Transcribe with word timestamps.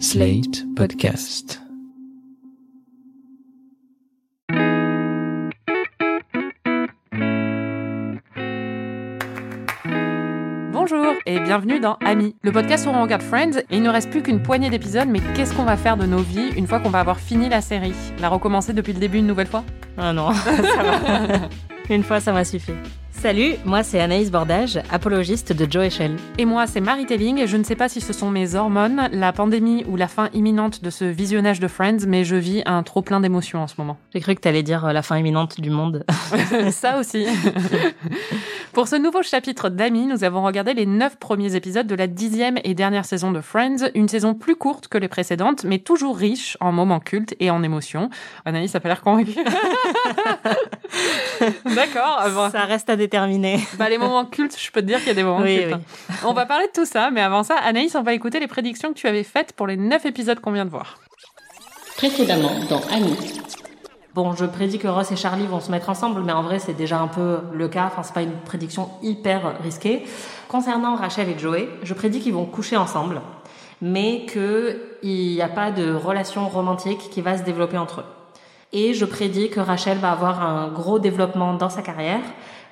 Slate 0.00 0.64
Podcast. 0.74 1.60
Bonjour 10.72 11.06
et 11.26 11.40
bienvenue 11.40 11.80
dans 11.80 11.94
Ami, 12.04 12.36
le 12.42 12.52
podcast 12.52 12.86
où 12.86 12.90
on 12.90 13.02
regarde 13.02 13.22
Friends 13.22 13.58
et 13.70 13.76
il 13.76 13.82
ne 13.82 13.88
reste 13.88 14.10
plus 14.10 14.22
qu'une 14.22 14.42
poignée 14.42 14.70
d'épisodes, 14.70 15.08
mais 15.08 15.20
qu'est-ce 15.34 15.54
qu'on 15.54 15.64
va 15.64 15.76
faire 15.76 15.96
de 15.96 16.06
nos 16.06 16.18
vies 16.18 16.50
une 16.56 16.66
fois 16.66 16.80
qu'on 16.80 16.90
va 16.90 17.00
avoir 17.00 17.18
fini 17.18 17.48
la 17.48 17.60
série? 17.60 17.94
La 18.20 18.28
recommencer 18.28 18.72
depuis 18.72 18.92
le 18.92 18.98
début 18.98 19.18
une 19.18 19.26
nouvelle 19.26 19.46
fois? 19.46 19.64
Ah 19.96 20.12
non, 20.12 20.32
ça 20.32 20.82
va. 20.82 21.48
Une 21.90 22.02
fois, 22.02 22.20
ça 22.20 22.32
m'a 22.32 22.44
suffi. 22.44 22.72
Salut, 23.24 23.54
moi 23.64 23.82
c'est 23.82 24.00
Anaïs 24.00 24.30
Bordage, 24.30 24.78
apologiste 24.90 25.54
de 25.54 25.66
Joe 25.70 25.86
Echel. 25.86 26.18
Et 26.36 26.44
moi, 26.44 26.66
c'est 26.66 26.82
Marie 26.82 27.06
Telling 27.06 27.38
et 27.38 27.46
je 27.46 27.56
ne 27.56 27.64
sais 27.64 27.74
pas 27.74 27.88
si 27.88 28.02
ce 28.02 28.12
sont 28.12 28.28
mes 28.28 28.54
hormones, 28.54 29.08
la 29.12 29.32
pandémie 29.32 29.82
ou 29.88 29.96
la 29.96 30.08
fin 30.08 30.28
imminente 30.34 30.84
de 30.84 30.90
ce 30.90 31.06
visionnage 31.06 31.58
de 31.58 31.66
Friends, 31.66 32.04
mais 32.06 32.24
je 32.24 32.36
vis 32.36 32.62
un 32.66 32.82
trop 32.82 33.00
plein 33.00 33.20
d'émotions 33.20 33.62
en 33.62 33.66
ce 33.66 33.76
moment. 33.78 33.96
J'ai 34.12 34.20
cru 34.20 34.34
que 34.34 34.42
t'allais 34.42 34.62
dire 34.62 34.84
euh, 34.84 34.92
la 34.92 35.00
fin 35.00 35.16
imminente 35.16 35.58
du 35.58 35.70
monde. 35.70 36.04
Ça 36.70 36.98
aussi. 36.98 37.24
Pour 38.74 38.88
ce 38.88 38.96
nouveau 38.96 39.22
chapitre 39.22 39.70
d'Ami, 39.70 40.04
nous 40.06 40.22
avons 40.22 40.44
regardé 40.44 40.74
les 40.74 40.84
neuf 40.84 41.16
premiers 41.16 41.54
épisodes 41.54 41.86
de 41.86 41.94
la 41.94 42.08
dixième 42.08 42.58
et 42.62 42.74
dernière 42.74 43.06
saison 43.06 43.32
de 43.32 43.40
Friends, 43.40 43.88
une 43.94 44.08
saison 44.08 44.34
plus 44.34 44.56
courte 44.56 44.88
que 44.88 44.98
les 44.98 45.08
précédentes, 45.08 45.64
mais 45.64 45.78
toujours 45.78 46.18
riche 46.18 46.58
en 46.60 46.72
moments 46.72 47.00
cultes 47.00 47.34
et 47.40 47.50
en 47.50 47.62
émotions. 47.62 48.10
Anaïs, 48.44 48.72
ça 48.72 48.80
fait 48.80 48.88
l'air 48.88 49.00
convaincu. 49.00 49.32
D'accord. 51.64 52.20
bon. 52.34 52.50
Ça 52.50 52.64
reste 52.66 52.90
à 52.90 52.96
déterminer. 52.96 53.13
Bah, 53.78 53.88
les 53.88 53.98
moments 53.98 54.24
cultes, 54.24 54.56
je 54.58 54.70
peux 54.70 54.80
te 54.80 54.86
dire 54.86 54.98
qu'il 54.98 55.08
y 55.08 55.10
a 55.10 55.14
des 55.14 55.22
moments 55.24 55.42
Oui, 55.42 55.60
cultes. 55.60 55.74
hein. 55.74 56.14
On 56.24 56.32
va 56.32 56.46
parler 56.46 56.66
de 56.66 56.72
tout 56.72 56.86
ça, 56.86 57.10
mais 57.10 57.20
avant 57.20 57.42
ça, 57.42 57.56
Anaïs, 57.56 57.94
on 57.94 58.02
va 58.02 58.12
écouter 58.14 58.40
les 58.40 58.46
prédictions 58.48 58.90
que 58.92 58.98
tu 58.98 59.06
avais 59.06 59.24
faites 59.24 59.52
pour 59.52 59.66
les 59.66 59.76
neuf 59.76 60.04
épisodes 60.06 60.40
qu'on 60.40 60.52
vient 60.52 60.64
de 60.64 60.70
voir. 60.70 60.98
Précédemment 61.96 62.52
dans 62.68 62.80
Annie. 62.92 63.16
Bon, 64.14 64.32
je 64.34 64.44
prédis 64.44 64.78
que 64.78 64.86
Ross 64.88 65.10
et 65.10 65.16
Charlie 65.16 65.46
vont 65.46 65.60
se 65.60 65.70
mettre 65.70 65.90
ensemble, 65.90 66.22
mais 66.22 66.32
en 66.32 66.42
vrai, 66.42 66.58
c'est 66.60 66.72
déjà 66.74 66.98
un 67.00 67.08
peu 67.08 67.38
le 67.52 67.66
cas. 67.68 67.86
Enfin, 67.86 68.02
c'est 68.04 68.14
pas 68.14 68.22
une 68.22 68.36
prédiction 68.44 68.88
hyper 69.02 69.60
risquée. 69.62 70.04
Concernant 70.48 70.94
Rachel 70.94 71.28
et 71.28 71.38
Joey, 71.38 71.68
je 71.82 71.94
prédis 71.94 72.20
qu'ils 72.20 72.32
vont 72.34 72.44
coucher 72.44 72.76
ensemble, 72.76 73.20
mais 73.82 74.24
qu'il 74.26 74.78
n'y 75.02 75.42
a 75.42 75.48
pas 75.48 75.72
de 75.72 75.92
relation 75.92 76.48
romantique 76.48 77.10
qui 77.10 77.22
va 77.22 77.36
se 77.38 77.42
développer 77.42 77.76
entre 77.78 78.00
eux. 78.00 78.04
Et 78.72 78.94
je 78.94 79.04
prédis 79.04 79.50
que 79.50 79.60
Rachel 79.60 79.98
va 79.98 80.12
avoir 80.12 80.42
un 80.42 80.68
gros 80.68 80.98
développement 81.00 81.54
dans 81.54 81.70
sa 81.70 81.82
carrière, 81.82 82.20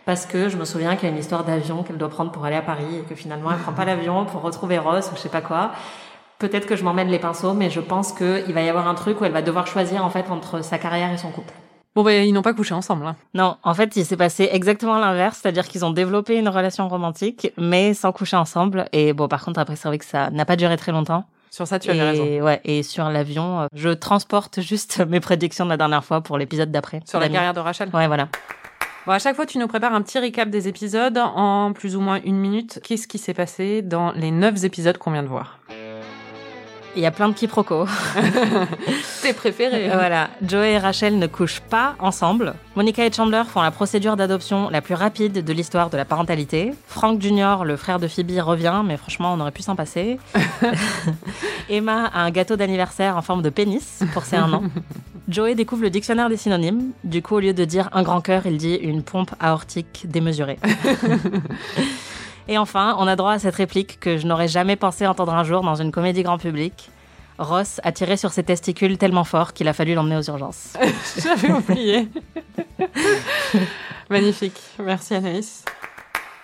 parce 0.04 0.26
que 0.26 0.48
je 0.48 0.56
me 0.56 0.64
souviens 0.64 0.96
qu'il 0.96 1.08
y 1.08 1.12
a 1.12 1.14
une 1.14 1.20
histoire 1.20 1.44
d'avion 1.44 1.82
qu'elle 1.82 1.98
doit 1.98 2.08
prendre 2.08 2.32
pour 2.32 2.44
aller 2.44 2.56
à 2.56 2.62
Paris, 2.62 2.98
et 3.00 3.02
que 3.02 3.14
finalement, 3.14 3.50
elle 3.52 3.58
prend 3.58 3.72
pas 3.72 3.84
l'avion 3.84 4.24
pour 4.24 4.42
retrouver 4.42 4.78
Ross, 4.78 5.10
ou 5.12 5.16
je 5.16 5.20
sais 5.20 5.28
pas 5.28 5.40
quoi. 5.40 5.72
Peut-être 6.38 6.66
que 6.66 6.74
je 6.74 6.82
m'emmène 6.82 7.08
les 7.08 7.18
pinceaux, 7.18 7.54
mais 7.54 7.70
je 7.70 7.80
pense 7.80 8.12
qu'il 8.12 8.52
va 8.52 8.62
y 8.62 8.68
avoir 8.68 8.88
un 8.88 8.94
truc 8.94 9.20
où 9.20 9.24
elle 9.24 9.32
va 9.32 9.42
devoir 9.42 9.66
choisir 9.66 10.04
en 10.04 10.10
fait 10.10 10.28
entre 10.30 10.62
sa 10.64 10.78
carrière 10.78 11.12
et 11.12 11.18
son 11.18 11.30
couple. 11.30 11.52
Bon, 11.94 12.02
bah, 12.02 12.14
ils 12.14 12.32
n'ont 12.32 12.42
pas 12.42 12.54
couché 12.54 12.72
ensemble. 12.74 13.06
hein. 13.06 13.16
Non, 13.34 13.56
en 13.62 13.74
fait, 13.74 13.96
il 13.96 14.04
s'est 14.04 14.16
passé 14.16 14.48
exactement 14.50 14.98
l'inverse, 14.98 15.40
c'est-à-dire 15.42 15.68
qu'ils 15.68 15.84
ont 15.84 15.90
développé 15.90 16.38
une 16.38 16.48
relation 16.48 16.88
romantique, 16.88 17.52
mais 17.58 17.92
sans 17.92 18.12
coucher 18.12 18.36
ensemble. 18.36 18.86
Et 18.92 19.12
bon, 19.12 19.28
par 19.28 19.44
contre, 19.44 19.60
après, 19.60 19.76
c'est 19.76 19.88
vrai 19.88 19.98
que 19.98 20.04
ça 20.04 20.30
n'a 20.30 20.46
pas 20.46 20.56
duré 20.56 20.76
très 20.78 20.90
longtemps. 20.90 21.24
Sur 21.50 21.66
ça, 21.66 21.78
tu 21.78 21.90
avais 21.90 21.98
et, 21.98 22.02
raison. 22.02 22.46
Ouais, 22.46 22.62
et 22.64 22.82
sur 22.82 23.10
l'avion, 23.10 23.60
euh, 23.60 23.66
je 23.74 23.90
transporte 23.90 24.62
juste 24.62 25.00
mes 25.08 25.20
prédictions 25.20 25.66
de 25.66 25.70
la 25.70 25.76
dernière 25.76 26.02
fois 26.02 26.22
pour 26.22 26.38
l'épisode 26.38 26.70
d'après. 26.70 27.02
Sur 27.04 27.20
la 27.20 27.28
carrière 27.28 27.52
de 27.52 27.60
Rachel. 27.60 27.90
Ouais, 27.92 28.06
voilà. 28.06 28.28
Bon, 29.04 29.10
à 29.10 29.18
chaque 29.18 29.34
fois, 29.34 29.46
tu 29.46 29.58
nous 29.58 29.66
prépares 29.66 29.94
un 29.94 30.02
petit 30.02 30.20
récap 30.20 30.48
des 30.48 30.68
épisodes 30.68 31.18
en 31.18 31.72
plus 31.72 31.96
ou 31.96 32.00
moins 32.00 32.20
une 32.24 32.36
minute. 32.36 32.78
Qu'est-ce 32.84 33.08
qui 33.08 33.18
s'est 33.18 33.34
passé 33.34 33.82
dans 33.82 34.12
les 34.12 34.30
neuf 34.30 34.62
épisodes 34.62 34.96
qu'on 34.96 35.10
vient 35.10 35.24
de 35.24 35.28
voir? 35.28 35.58
Il 36.94 37.02
y 37.02 37.06
a 37.06 37.10
plein 37.10 37.28
de 37.28 37.34
quiproquos. 37.34 37.86
Tes 39.22 39.32
préférés. 39.32 39.88
voilà, 39.88 40.28
Joey 40.46 40.72
et 40.72 40.78
Rachel 40.78 41.18
ne 41.18 41.26
couchent 41.26 41.60
pas 41.60 41.94
ensemble. 41.98 42.54
Monica 42.76 43.06
et 43.06 43.12
Chandler 43.12 43.42
font 43.48 43.62
la 43.62 43.70
procédure 43.70 44.16
d'adoption 44.16 44.68
la 44.68 44.82
plus 44.82 44.94
rapide 44.94 45.44
de 45.44 45.52
l'histoire 45.52 45.88
de 45.88 45.96
la 45.96 46.04
parentalité. 46.04 46.74
Frank 46.86 47.20
Jr., 47.20 47.64
le 47.64 47.76
frère 47.76 47.98
de 47.98 48.08
Phoebe, 48.08 48.38
revient, 48.40 48.82
mais 48.84 48.96
franchement, 48.98 49.32
on 49.32 49.40
aurait 49.40 49.52
pu 49.52 49.62
s'en 49.62 49.74
passer. 49.74 50.18
Emma 51.70 52.06
a 52.06 52.20
un 52.22 52.30
gâteau 52.30 52.56
d'anniversaire 52.56 53.16
en 53.16 53.22
forme 53.22 53.42
de 53.42 53.50
pénis 53.50 54.00
pour 54.12 54.24
ses 54.24 54.36
un 54.36 54.52
an. 54.52 54.62
Joey 55.28 55.54
découvre 55.54 55.82
le 55.82 55.90
dictionnaire 55.90 56.28
des 56.28 56.36
synonymes. 56.36 56.90
Du 57.04 57.22
coup, 57.22 57.36
au 57.36 57.40
lieu 57.40 57.54
de 57.54 57.64
dire 57.64 57.88
un 57.92 58.02
grand 58.02 58.20
cœur, 58.20 58.42
il 58.44 58.58
dit 58.58 58.74
une 58.74 59.02
pompe 59.02 59.30
aortique 59.40 60.04
démesurée. 60.08 60.58
Et 62.48 62.58
enfin, 62.58 62.96
on 62.98 63.06
a 63.06 63.16
droit 63.16 63.32
à 63.32 63.38
cette 63.38 63.54
réplique 63.54 64.00
que 64.00 64.16
je 64.16 64.26
n'aurais 64.26 64.48
jamais 64.48 64.76
pensé 64.76 65.06
entendre 65.06 65.34
un 65.34 65.44
jour 65.44 65.62
dans 65.62 65.76
une 65.76 65.92
comédie 65.92 66.22
grand 66.22 66.38
public. 66.38 66.90
Ross 67.38 67.80
a 67.82 67.92
tiré 67.92 68.16
sur 68.16 68.32
ses 68.32 68.42
testicules 68.42 68.98
tellement 68.98 69.24
fort 69.24 69.52
qu'il 69.52 69.68
a 69.68 69.72
fallu 69.72 69.94
l'emmener 69.94 70.16
aux 70.16 70.22
urgences. 70.22 70.74
J'avais 71.18 71.52
oublié. 71.52 72.08
Magnifique. 74.10 74.60
Merci 74.78 75.14
Anaïs. 75.14 75.64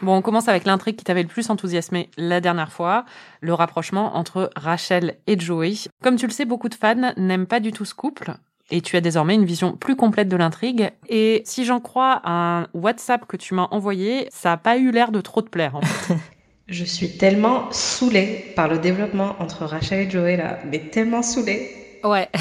Bon, 0.00 0.16
on 0.16 0.22
commence 0.22 0.48
avec 0.48 0.64
l'intrigue 0.64 0.96
qui 0.96 1.04
t'avait 1.04 1.22
le 1.22 1.28
plus 1.28 1.50
enthousiasmé 1.50 2.08
la 2.16 2.40
dernière 2.40 2.70
fois, 2.70 3.04
le 3.40 3.52
rapprochement 3.52 4.16
entre 4.16 4.50
Rachel 4.54 5.16
et 5.26 5.38
Joey. 5.38 5.74
Comme 6.02 6.16
tu 6.16 6.26
le 6.26 6.32
sais, 6.32 6.44
beaucoup 6.44 6.68
de 6.68 6.74
fans 6.74 7.12
n'aiment 7.16 7.46
pas 7.46 7.58
du 7.58 7.72
tout 7.72 7.84
ce 7.84 7.94
couple. 7.94 8.34
Et 8.70 8.80
tu 8.82 8.96
as 8.96 9.00
désormais 9.00 9.34
une 9.34 9.44
vision 9.44 9.72
plus 9.72 9.96
complète 9.96 10.28
de 10.28 10.36
l'intrigue. 10.36 10.90
Et 11.08 11.42
si 11.44 11.64
j'en 11.64 11.80
crois 11.80 12.20
un 12.24 12.66
WhatsApp 12.74 13.26
que 13.26 13.36
tu 13.36 13.54
m'as 13.54 13.68
envoyé, 13.70 14.28
ça 14.30 14.50
n'a 14.50 14.56
pas 14.58 14.76
eu 14.76 14.90
l'air 14.90 15.10
de 15.10 15.20
trop 15.20 15.40
te 15.40 15.48
plaire. 15.48 15.74
En 15.74 15.80
fait. 15.80 16.14
Je 16.68 16.84
suis 16.84 17.16
tellement 17.16 17.72
saoulée 17.72 18.52
par 18.54 18.68
le 18.68 18.78
développement 18.78 19.36
entre 19.38 19.64
Rachel 19.64 20.06
et 20.06 20.10
Joey 20.10 20.36
là, 20.36 20.58
mais 20.70 20.80
tellement 20.80 21.22
saoulée. 21.22 21.70
Ouais. 22.04 22.28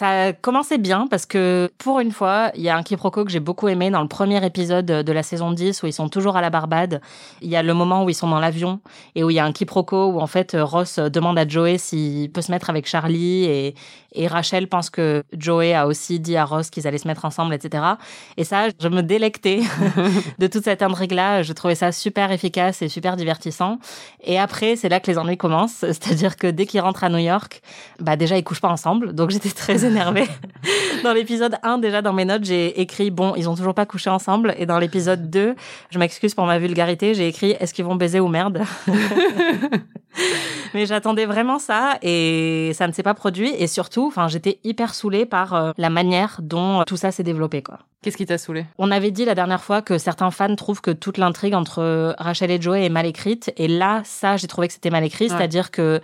Ça 0.00 0.32
commençait 0.32 0.78
bien 0.78 1.06
parce 1.10 1.26
que 1.26 1.70
pour 1.76 2.00
une 2.00 2.10
fois, 2.10 2.52
il 2.54 2.62
y 2.62 2.70
a 2.70 2.76
un 2.76 2.82
quiproquo 2.82 3.22
que 3.26 3.30
j'ai 3.30 3.38
beaucoup 3.38 3.68
aimé 3.68 3.90
dans 3.90 4.00
le 4.00 4.08
premier 4.08 4.42
épisode 4.46 4.86
de 4.86 5.12
la 5.12 5.22
saison 5.22 5.50
10 5.50 5.82
où 5.82 5.86
ils 5.86 5.92
sont 5.92 6.08
toujours 6.08 6.38
à 6.38 6.40
la 6.40 6.48
Barbade. 6.48 7.02
Il 7.42 7.50
y 7.50 7.56
a 7.56 7.62
le 7.62 7.74
moment 7.74 8.04
où 8.04 8.08
ils 8.08 8.14
sont 8.14 8.28
dans 8.28 8.40
l'avion 8.40 8.80
et 9.14 9.24
où 9.24 9.28
il 9.28 9.34
y 9.34 9.38
a 9.38 9.44
un 9.44 9.52
quiproquo 9.52 10.06
où 10.06 10.20
en 10.20 10.26
fait 10.26 10.56
Ross 10.58 10.98
demande 10.98 11.38
à 11.38 11.46
Joey 11.46 11.76
s'il 11.76 12.32
peut 12.32 12.40
se 12.40 12.50
mettre 12.50 12.70
avec 12.70 12.86
Charlie 12.86 13.44
et, 13.44 13.74
et 14.12 14.26
Rachel 14.26 14.68
pense 14.68 14.90
que 14.90 15.22
Joey 15.36 15.74
a 15.74 15.86
aussi 15.86 16.18
dit 16.18 16.36
à 16.36 16.44
Ross 16.44 16.70
qu'ils 16.70 16.86
allaient 16.86 16.98
se 16.98 17.06
mettre 17.06 17.24
ensemble, 17.24 17.54
etc. 17.54 17.84
Et 18.36 18.44
ça, 18.44 18.68
je 18.80 18.88
me 18.88 19.02
délectais 19.02 19.60
de 20.38 20.46
toute 20.46 20.64
cette 20.64 20.82
intrigue-là. 20.82 21.42
Je 21.42 21.52
trouvais 21.52 21.74
ça 21.74 21.92
super 21.92 22.32
efficace 22.32 22.82
et 22.82 22.88
super 22.88 23.16
divertissant. 23.16 23.78
Et 24.24 24.38
après, 24.38 24.76
c'est 24.76 24.88
là 24.88 24.98
que 24.98 25.10
les 25.10 25.18
ennuis 25.18 25.36
commencent. 25.36 25.80
C'est-à-dire 25.80 26.36
que 26.36 26.48
dès 26.48 26.66
qu'ils 26.66 26.80
rentrent 26.80 27.04
à 27.04 27.08
New 27.08 27.18
York, 27.18 27.62
bah 27.98 28.16
déjà, 28.16 28.36
ils 28.36 28.44
couchent 28.44 28.60
pas 28.60 28.68
ensemble. 28.68 29.12
Donc 29.12 29.30
j'étais 29.30 29.50
très 29.50 29.84
énervée. 29.84 30.26
Dans 31.04 31.12
l'épisode 31.12 31.56
1, 31.62 31.78
déjà 31.78 32.02
dans 32.02 32.12
mes 32.12 32.24
notes, 32.24 32.44
j'ai 32.44 32.80
écrit, 32.80 33.10
bon, 33.10 33.34
ils 33.36 33.48
ont 33.48 33.54
toujours 33.54 33.74
pas 33.74 33.86
couché 33.86 34.10
ensemble. 34.10 34.54
Et 34.58 34.66
dans 34.66 34.78
l'épisode 34.78 35.30
2, 35.30 35.54
je 35.90 35.98
m'excuse 35.98 36.34
pour 36.34 36.46
ma 36.46 36.58
vulgarité, 36.58 37.14
j'ai 37.14 37.28
écrit, 37.28 37.56
est-ce 37.58 37.74
qu'ils 37.74 37.84
vont 37.84 37.96
baiser 37.96 38.20
ou 38.20 38.28
merde? 38.28 38.62
Mais 40.74 40.86
j'attendais 40.86 41.26
vraiment 41.26 41.58
ça 41.58 41.98
et 42.02 42.72
ça 42.74 42.86
ne 42.86 42.92
s'est 42.92 43.02
pas 43.02 43.14
produit. 43.14 43.52
Et 43.58 43.66
surtout, 43.66 44.06
enfin, 44.06 44.28
j'étais 44.28 44.58
hyper 44.64 44.94
saoulée 44.94 45.26
par 45.26 45.54
euh, 45.54 45.72
la 45.78 45.90
manière 45.90 46.40
dont 46.42 46.80
euh, 46.80 46.84
tout 46.84 46.96
ça 46.96 47.10
s'est 47.10 47.22
développé, 47.22 47.62
quoi. 47.62 47.78
Qu'est-ce 48.02 48.16
qui 48.16 48.24
t'a 48.24 48.38
saoulé 48.38 48.64
On 48.78 48.90
avait 48.90 49.10
dit 49.10 49.26
la 49.26 49.34
dernière 49.34 49.62
fois 49.62 49.82
que 49.82 49.98
certains 49.98 50.30
fans 50.30 50.54
trouvent 50.56 50.80
que 50.80 50.90
toute 50.90 51.18
l'intrigue 51.18 51.54
entre 51.54 51.80
euh, 51.80 52.14
Rachel 52.18 52.50
et 52.50 52.60
Joey 52.60 52.86
est 52.86 52.90
mal 52.90 53.06
écrite. 53.06 53.52
Et 53.56 53.68
là, 53.68 54.00
ça, 54.04 54.36
j'ai 54.36 54.46
trouvé 54.46 54.68
que 54.68 54.74
c'était 54.74 54.90
mal 54.90 55.04
écrit. 55.04 55.26
Ouais. 55.26 55.36
C'est-à-dire 55.36 55.70
que 55.70 56.00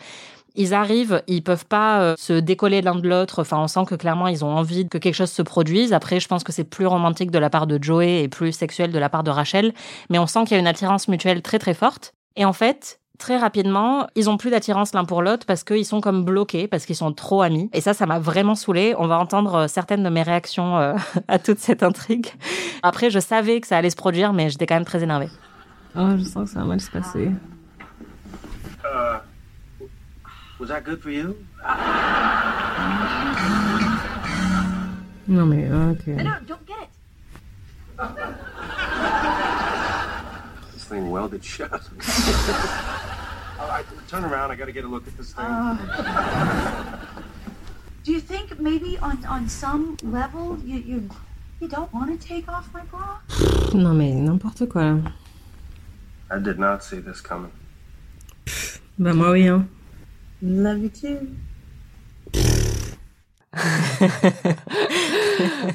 ils 0.57 0.75
arrivent, 0.75 1.23
ils 1.27 1.43
peuvent 1.43 1.67
pas 1.67 2.01
euh, 2.01 2.15
se 2.19 2.33
décoller 2.33 2.83
l'un 2.83 2.95
de 2.95 3.09
l'autre. 3.09 3.43
Enfin, 3.43 3.59
on 3.59 3.69
sent 3.69 3.85
que 3.87 3.95
clairement 3.95 4.29
ils 4.29 4.45
ont 4.45 4.51
envie 4.51 4.89
que 4.89 4.99
quelque 4.99 5.15
chose 5.15 5.31
se 5.31 5.43
produise. 5.43 5.93
Après, 5.93 6.21
je 6.21 6.29
pense 6.29 6.45
que 6.45 6.53
c'est 6.53 6.65
plus 6.65 6.87
romantique 6.87 7.31
de 7.31 7.39
la 7.39 7.51
part 7.51 7.67
de 7.67 7.83
Joey 7.83 8.23
et 8.23 8.29
plus 8.29 8.53
sexuel 8.53 8.93
de 8.93 8.99
la 8.99 9.09
part 9.09 9.23
de 9.23 9.31
Rachel. 9.31 9.73
Mais 10.11 10.19
on 10.19 10.27
sent 10.27 10.45
qu'il 10.45 10.53
y 10.53 10.57
a 10.57 10.61
une 10.61 10.67
attirance 10.67 11.09
mutuelle 11.09 11.43
très 11.43 11.59
très 11.59 11.75
forte. 11.75 12.13
Et 12.37 12.45
en 12.45 12.53
fait, 12.53 13.01
très 13.19 13.37
rapidement, 13.37 14.07
ils 14.15 14.29
ont 14.31 14.37
plus 14.37 14.51
d'attirance 14.51 14.93
l'un 14.95 15.05
pour 15.05 15.23
l'autre 15.23 15.47
parce 15.47 15.65
qu'ils 15.65 15.87
sont 15.87 16.01
comme 16.01 16.25
bloqués, 16.25 16.69
parce 16.69 16.87
qu'ils 16.87 16.97
sont 16.97 17.13
trop 17.13 17.43
amis. 17.43 17.71
Et 17.73 17.81
ça, 17.81 17.95
ça 17.95 18.07
m'a 18.07 18.19
vraiment 18.19 18.55
saoulée. 18.55 18.95
On 18.99 19.07
va 19.07 19.19
entendre 19.19 19.55
euh, 19.55 19.69
certaines 19.69 20.03
de 20.03 20.09
mes 20.09 20.23
réactions 20.23 20.79
euh, 20.79 20.95
à 21.29 21.39
toute 21.39 21.59
cette 21.59 21.83
intrigue. 21.83 22.29
Après, 22.83 23.11
je 23.11 23.19
savais 23.19 23.61
que 23.61 23.67
ça 23.67 23.77
allait 23.77 23.91
se 23.91 23.97
produire, 23.97 24.33
mais 24.33 24.51
j'étais 24.51 24.67
quand 24.67 24.77
même 24.77 24.85
très 24.85 25.03
énervée. 25.03 25.29
Oh, 25.99 26.11
je 26.19 26.25
sens 26.25 26.45
que 26.45 26.51
ça 26.55 26.61
va 26.61 26.67
mal 26.67 26.81
se 26.81 26.91
passer. 26.91 27.31
Uh, 28.85 29.19
was 30.59 30.69
that 30.69 30.85
good 30.85 31.03
for 31.03 31.11
you? 31.11 31.37
No 35.29 35.45
mais 35.45 35.71
ok. 35.71 36.07
No, 36.23 36.37
don't 36.47 36.67
get 36.67 36.79
it. 36.83 36.89
This 40.73 40.85
thing 40.85 41.11
welded 41.11 41.45
shut. 41.45 41.73
All 43.59 43.69
right, 43.69 43.85
turn 44.09 44.25
around. 44.25 44.51
I 44.51 44.55
got 44.55 44.67
to 44.67 44.73
get 44.73 44.85
a 44.85 44.89
look 44.89 45.07
at 45.09 45.17
this 45.17 45.33
thing. 45.33 45.45
Uh, 45.45 45.77
do 48.05 48.13
you 48.13 48.21
think 48.21 48.61
maybe 48.61 48.99
on 48.99 49.25
on 49.27 49.49
some 49.49 49.97
level 50.03 50.59
you 50.65 50.79
you 50.79 51.11
you 51.61 51.69
don't 51.69 51.93
want 51.93 52.09
to 52.15 52.29
take 52.29 52.49
off 52.49 52.73
my 52.73 52.83
bra? 52.85 53.19
Non 53.75 53.95
mais 53.95 54.15
n'importe 54.15 54.69
quoi 54.69 54.85
là. 54.85 55.13
I 56.31 56.39
did 56.39 56.59
not 56.59 56.83
see 56.85 57.01
this 57.01 57.21
coming. 57.21 57.51
Bah 58.99 59.13
moi 59.13 59.33
oui 59.33 59.49
hein. 59.49 59.67
Love 60.47 60.79
you 60.79 60.89
too. 60.89 61.37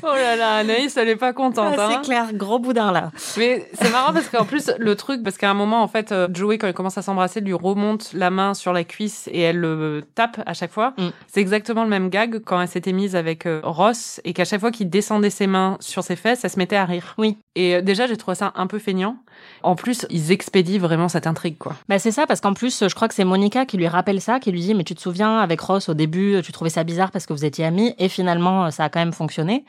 Oh 0.03 0.15
là 0.15 0.35
là, 0.35 0.55
Anaïs, 0.55 0.95
elle 0.97 1.09
est 1.09 1.15
pas 1.15 1.33
contente. 1.33 1.75
Ah, 1.77 1.85
hein. 1.85 1.89
c'est 1.93 2.07
clair, 2.07 2.33
gros 2.33 2.59
boudin 2.59 2.91
là. 2.91 3.11
Mais 3.37 3.67
c'est 3.73 3.91
marrant 3.91 4.13
parce 4.21 4.29
qu'en 4.29 4.45
plus, 4.45 4.71
le 4.77 4.95
truc, 4.95 5.23
parce 5.23 5.37
qu'à 5.37 5.49
un 5.49 5.53
moment, 5.53 5.83
en 5.83 5.87
fait, 5.87 6.11
euh, 6.11 6.27
Joey, 6.31 6.57
quand 6.57 6.67
il 6.67 6.73
commence 6.73 6.97
à 6.97 7.01
s'embrasser, 7.01 7.41
lui 7.41 7.53
remonte 7.53 8.11
la 8.13 8.29
main 8.29 8.53
sur 8.53 8.73
la 8.73 8.83
cuisse 8.83 9.29
et 9.31 9.41
elle 9.41 9.59
le 9.59 10.03
tape 10.15 10.41
à 10.45 10.53
chaque 10.53 10.71
fois. 10.71 10.93
Mm. 10.97 11.07
C'est 11.27 11.41
exactement 11.41 11.83
le 11.83 11.89
même 11.89 12.09
gag 12.09 12.41
quand 12.43 12.61
elle 12.61 12.67
s'était 12.67 12.93
mise 12.93 13.15
avec 13.15 13.45
euh, 13.45 13.61
Ross 13.63 14.21
et 14.23 14.33
qu'à 14.33 14.45
chaque 14.45 14.59
fois 14.59 14.71
qu'il 14.71 14.89
descendait 14.89 15.29
ses 15.29 15.47
mains 15.47 15.77
sur 15.79 16.03
ses 16.03 16.15
fesses, 16.15 16.43
elle 16.43 16.49
se 16.49 16.57
mettait 16.57 16.75
à 16.75 16.85
rire. 16.85 17.15
Oui. 17.17 17.37
Et 17.55 17.75
euh, 17.75 17.81
déjà, 17.81 18.07
j'ai 18.07 18.17
trouvé 18.17 18.35
ça 18.35 18.53
un 18.55 18.67
peu 18.67 18.79
feignant. 18.79 19.17
En 19.63 19.75
plus, 19.75 20.05
ils 20.09 20.31
expédient 20.31 20.79
vraiment 20.79 21.09
cette 21.09 21.27
intrigue, 21.27 21.57
quoi. 21.57 21.75
Bah 21.89 21.99
c'est 21.99 22.11
ça, 22.11 22.27
parce 22.27 22.41
qu'en 22.41 22.53
plus, 22.53 22.87
je 22.87 22.95
crois 22.95 23.07
que 23.07 23.13
c'est 23.13 23.23
Monica 23.23 23.65
qui 23.65 23.77
lui 23.77 23.87
rappelle 23.87 24.21
ça, 24.21 24.39
qui 24.39 24.51
lui 24.51 24.61
dit, 24.61 24.73
mais 24.73 24.83
tu 24.83 24.95
te 24.95 25.01
souviens, 25.01 25.39
avec 25.39 25.59
Ross, 25.61 25.89
au 25.89 25.93
début, 25.93 26.41
tu 26.43 26.51
trouvais 26.51 26.69
ça 26.69 26.83
bizarre 26.83 27.11
parce 27.11 27.25
que 27.25 27.33
vous 27.33 27.45
étiez 27.45 27.65
et 27.79 28.09
finalement, 28.09 28.71
ça 28.71 28.85
a 28.85 28.89
quand 28.89 28.99
même 28.99 29.13
fonctionné. 29.13 29.63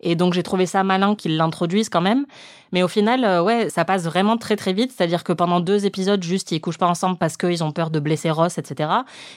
Et 0.00 0.14
donc, 0.14 0.34
j'ai 0.34 0.42
trouvé 0.42 0.66
ça 0.66 0.84
malin 0.84 1.14
qu'ils 1.14 1.36
l'introduisent 1.36 1.88
quand 1.88 2.00
même. 2.00 2.26
Mais 2.72 2.82
au 2.82 2.88
final, 2.88 3.24
euh, 3.24 3.42
ouais, 3.42 3.70
ça 3.70 3.84
passe 3.84 4.04
vraiment 4.04 4.36
très 4.36 4.56
très 4.56 4.72
vite. 4.72 4.92
C'est-à-dire 4.96 5.24
que 5.24 5.32
pendant 5.32 5.60
deux 5.60 5.86
épisodes, 5.86 6.22
juste, 6.22 6.52
ils 6.52 6.60
couchent 6.60 6.78
pas 6.78 6.86
ensemble 6.88 7.16
parce 7.16 7.36
qu'ils 7.36 7.64
ont 7.64 7.72
peur 7.72 7.90
de 7.90 8.00
blesser 8.00 8.30
Ross, 8.30 8.58
etc. 8.58 8.90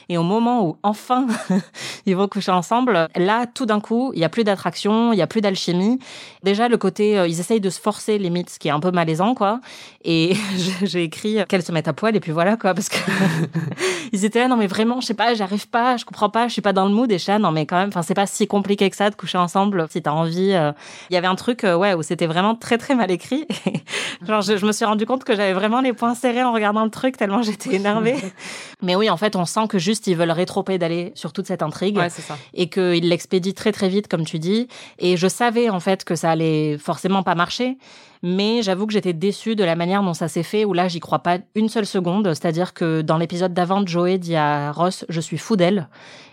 Et 0.08 0.18
au 0.18 0.22
moment 0.22 0.66
où, 0.66 0.76
enfin, 0.82 1.26
ils 2.06 2.16
vont 2.16 2.28
coucher 2.28 2.52
ensemble, 2.52 3.08
là, 3.16 3.46
tout 3.46 3.66
d'un 3.66 3.80
coup, 3.80 4.12
il 4.14 4.20
y 4.20 4.24
a 4.24 4.28
plus 4.28 4.44
d'attraction, 4.44 5.12
il 5.12 5.18
y 5.18 5.22
a 5.22 5.26
plus 5.26 5.40
d'alchimie. 5.40 5.98
Déjà, 6.42 6.68
le 6.68 6.76
côté, 6.76 7.18
euh, 7.18 7.26
ils 7.26 7.40
essayent 7.40 7.60
de 7.60 7.70
se 7.70 7.80
forcer, 7.80 8.18
limite, 8.18 8.50
ce 8.50 8.58
qui 8.58 8.68
est 8.68 8.72
un 8.72 8.80
peu 8.80 8.90
malaisant, 8.90 9.34
quoi. 9.34 9.60
Et 10.04 10.34
j'ai 10.82 11.04
écrit 11.04 11.38
qu'elles 11.48 11.62
se 11.62 11.72
mettent 11.72 11.88
à 11.88 11.92
poil, 11.92 12.14
et 12.16 12.20
puis 12.20 12.32
voilà, 12.32 12.56
quoi, 12.56 12.74
parce 12.74 12.88
que 12.88 12.96
ils 14.12 14.24
étaient 14.24 14.40
là, 14.40 14.48
non, 14.48 14.56
mais 14.56 14.66
vraiment, 14.66 15.00
je 15.00 15.06
sais 15.06 15.14
pas, 15.14 15.34
j'arrive 15.34 15.68
pas, 15.68 15.96
je 15.96 16.04
comprends 16.04 16.30
pas, 16.30 16.48
je 16.48 16.52
suis 16.52 16.62
pas 16.62 16.72
dans 16.72 16.86
le 16.86 16.94
mood, 16.94 17.10
et 17.10 17.18
je 17.18 17.22
suis 17.22 17.32
là, 17.32 17.38
non, 17.38 17.52
mais 17.52 17.66
quand 17.66 17.76
même, 17.76 17.88
enfin, 17.88 18.02
c'est 18.02 18.14
pas 18.14 18.26
si 18.26 18.46
compliqué 18.46 18.88
que 18.90 18.96
ça 18.96 19.10
de 19.10 19.14
coucher 19.14 19.38
ensemble, 19.38 19.86
si 19.90 20.02
t'as 20.02 20.10
envie. 20.12 20.52
euh. 20.52 20.72
Il 21.10 21.14
y 21.14 21.16
avait 21.16 21.26
un 21.26 21.34
truc, 21.34 21.64
euh, 21.64 21.76
ouais, 21.76 21.94
où 21.94 22.02
c'était 22.02 22.26
vraiment 22.26 22.54
très, 22.54 22.78
très 22.78 22.94
mal 22.94 23.10
écrit. 23.10 23.21
Genre, 24.26 24.42
je, 24.42 24.56
je 24.56 24.66
me 24.66 24.72
suis 24.72 24.84
rendu 24.84 25.06
compte 25.06 25.24
que 25.24 25.34
j'avais 25.34 25.52
vraiment 25.52 25.80
les 25.80 25.92
poings 25.92 26.14
serrés 26.14 26.42
en 26.42 26.52
regardant 26.52 26.84
le 26.84 26.90
truc, 26.90 27.16
tellement 27.16 27.42
j'étais 27.42 27.74
énervée. 27.74 28.16
mais 28.82 28.94
oui, 28.96 29.10
en 29.10 29.16
fait, 29.16 29.36
on 29.36 29.44
sent 29.44 29.66
que 29.68 29.78
juste, 29.78 30.06
ils 30.06 30.16
veulent 30.16 30.30
rétro-pédaler 30.30 31.12
sur 31.14 31.32
toute 31.32 31.46
cette 31.46 31.62
intrigue 31.62 31.96
Ouais, 31.96 32.10
c'est 32.10 32.22
ça. 32.22 32.36
et 32.54 32.68
qu'il 32.68 33.08
l'expédie 33.08 33.54
très 33.54 33.72
très 33.72 33.88
vite 33.88 34.08
comme 34.08 34.24
tu 34.24 34.38
dis. 34.38 34.68
Et 34.98 35.16
je 35.16 35.28
savais 35.28 35.68
en 35.70 35.80
fait 35.80 36.04
que 36.04 36.14
ça 36.16 36.30
allait 36.30 36.78
forcément 36.78 37.22
pas 37.22 37.34
marcher. 37.34 37.78
Mais 38.24 38.62
j'avoue 38.62 38.86
que 38.86 38.92
j'étais 38.92 39.12
déçue 39.12 39.56
de 39.56 39.64
la 39.64 39.74
manière 39.74 40.02
dont 40.02 40.14
ça 40.14 40.28
s'est 40.28 40.44
fait 40.44 40.64
où 40.64 40.72
là 40.72 40.86
j'y 40.86 41.00
crois 41.00 41.18
pas 41.20 41.38
une 41.56 41.68
seule 41.68 41.86
seconde. 41.86 42.28
C'est-à-dire 42.28 42.72
que 42.72 43.00
dans 43.02 43.18
l'épisode 43.18 43.52
d'avant 43.52 43.84
Joey 43.84 44.18
dit 44.18 44.36
à 44.36 44.70
Ross 44.70 45.04
je 45.08 45.20
suis 45.20 45.38
fou 45.38 45.56
d'elle. 45.56 45.88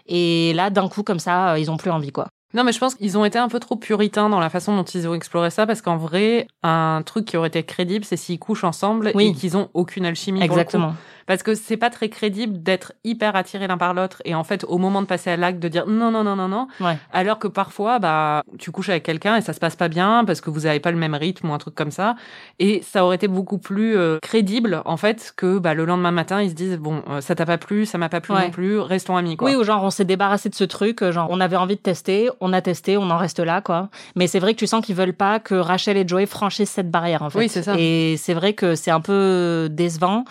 Et 0.06 0.54
là 0.54 0.70
d'un 0.70 0.88
coup 0.88 1.02
comme 1.02 1.18
ça 1.20 1.58
ils 1.58 1.72
ont 1.72 1.78
plus 1.78 1.90
envie 1.90 2.12
quoi 2.12 2.28
Non, 2.54 2.64
mais 2.64 2.72
je 2.72 2.80
pense 2.80 2.96
qu'ils 2.96 3.16
ont 3.18 3.26
été 3.26 3.38
un 3.38 3.48
peu 3.48 3.60
trop 3.60 3.76
puritains 3.76 4.28
dans 4.28 4.40
la 4.40 4.50
façon 4.50 4.76
dont 4.76 4.84
ils 4.84 5.08
ont 5.08 5.14
exploré 5.14 5.52
ça, 5.52 5.68
parce 5.68 5.82
qu'en 5.84 5.98
vrai, 5.98 6.48
un 6.64 7.04
truc 7.06 7.26
qui 7.26 7.38
aurait 7.38 7.50
été 7.50 7.62
crédible, 7.64 8.04
c'est 8.04 8.18
s'ils 8.18 8.40
couchent 8.40 8.64
ensemble 8.64 9.12
Oui. 9.14 9.28
et 9.28 9.34
qu'ils 9.34 9.56
ont 9.56 9.70
aucune 9.76 10.06
alchimie. 10.06 10.40
pour 10.48 10.58
le 10.58 10.64
coup. 10.64 10.96
Parce 11.30 11.44
que 11.44 11.54
c'est 11.54 11.78
pas 11.78 11.92
très 11.92 12.10
crédible 12.10 12.64
d'être 12.64 12.94
hyper 13.04 13.36
attiré 13.36 13.68
l'un 13.68 13.78
par 13.78 13.94
l'autre 13.94 14.20
et 14.26 14.34
en 14.34 14.44
fait, 14.44 14.66
au 14.68 14.80
moment 14.80 15.04
de 15.04 15.06
passer 15.06 15.30
à 15.30 15.38
l'acte, 15.38 15.60
de 15.60 15.68
dire 15.68 15.86
non, 15.86 16.10
non, 16.10 16.24
non, 16.24 16.36
non, 16.36 16.48
non. 16.48 16.68
ouais 16.82 16.98
Alors 17.14 17.38
que 17.38 17.48
parfois, 17.48 18.00
bah, 18.00 18.42
tu 18.58 18.72
couches 18.72 18.90
avec 18.90 19.04
quelqu'un 19.04 19.36
et 19.36 19.42
ça 19.42 19.54
se 19.54 19.60
passe 19.60 19.76
pas 19.76 19.90
bien 19.90 20.26
parce 20.26 20.42
que 20.42 20.50
vous 20.50 20.66
avez 20.66 20.80
pas 20.80 20.90
le 20.90 20.98
même 20.98 21.14
rythme 21.14 21.52
ou 21.52 21.54
un 21.54 21.60
truc 21.60 21.76
comme 21.76 21.92
ça. 21.92 22.16
Et 22.58 22.82
ça 22.82 23.06
aurait 23.06 23.18
été 23.18 23.28
beaucoup 23.28 23.60
plus 23.60 23.96
euh, 23.96 24.18
crédible, 24.24 24.82
en 24.86 24.98
fait, 24.98 25.32
que 25.38 25.60
bah, 25.60 25.76
le 25.76 25.86
lendemain 25.86 26.10
matin, 26.10 26.42
ils 26.42 26.50
se 26.50 26.56
disent 26.56 26.80
bon, 26.80 27.04
euh, 27.08 27.22
ça 27.22 27.36
t'a 27.36 27.46
pas 27.46 27.60
plu, 27.60 27.86
ça 27.86 28.00
m'a 28.00 28.10
pas 28.10 28.22
plu 28.22 28.34
Ouais. 28.34 28.46
non 28.46 28.50
plus, 28.50 28.80
restons 28.80 29.16
amis, 29.16 29.38
quoi. 29.38 29.52
Oui, 29.52 29.56
ou 29.56 29.64
genre 29.64 29.84
on 29.84 29.92
s'est 29.92 30.06
débarrassé 30.06 30.50
de 30.50 30.56
ce 30.56 30.64
truc, 30.64 31.04
euh, 31.04 31.12
genre 31.12 31.28
on 31.30 31.40
avait 31.40 31.58
envie 31.58 31.76
de 31.76 31.82
tester, 31.82 32.32
on 32.42 32.54
a 32.54 32.62
testé, 32.62 32.98
on 32.98 33.08
en 33.12 33.18
reste 33.18 33.40
là, 33.40 33.62
quoi. 33.62 33.90
Mais 34.16 34.26
c'est 34.26 34.40
vrai 34.40 34.56
que 34.56 34.60
tu 34.60 34.66
sens 34.66 34.84
qu'ils 34.84 34.96
veulent 34.96 35.14
pas 35.14 35.40
que 35.40 35.54
Rachel 35.54 35.96
et 35.96 36.08
Joey 36.08 36.26
franchissent 36.26 36.72
cette 36.72 36.90
barrière, 36.90 37.22
en 37.22 37.30
fait. 37.30 37.38
Oui, 37.38 37.50
c'est 37.50 37.62
ça. 37.62 37.76
Et 37.78 38.16
c'est 38.18 38.34
vrai 38.34 38.54
que 38.54 38.74
c'est 38.74 38.90
un 38.90 39.02
peu 39.02 39.68
décevant 39.70 40.26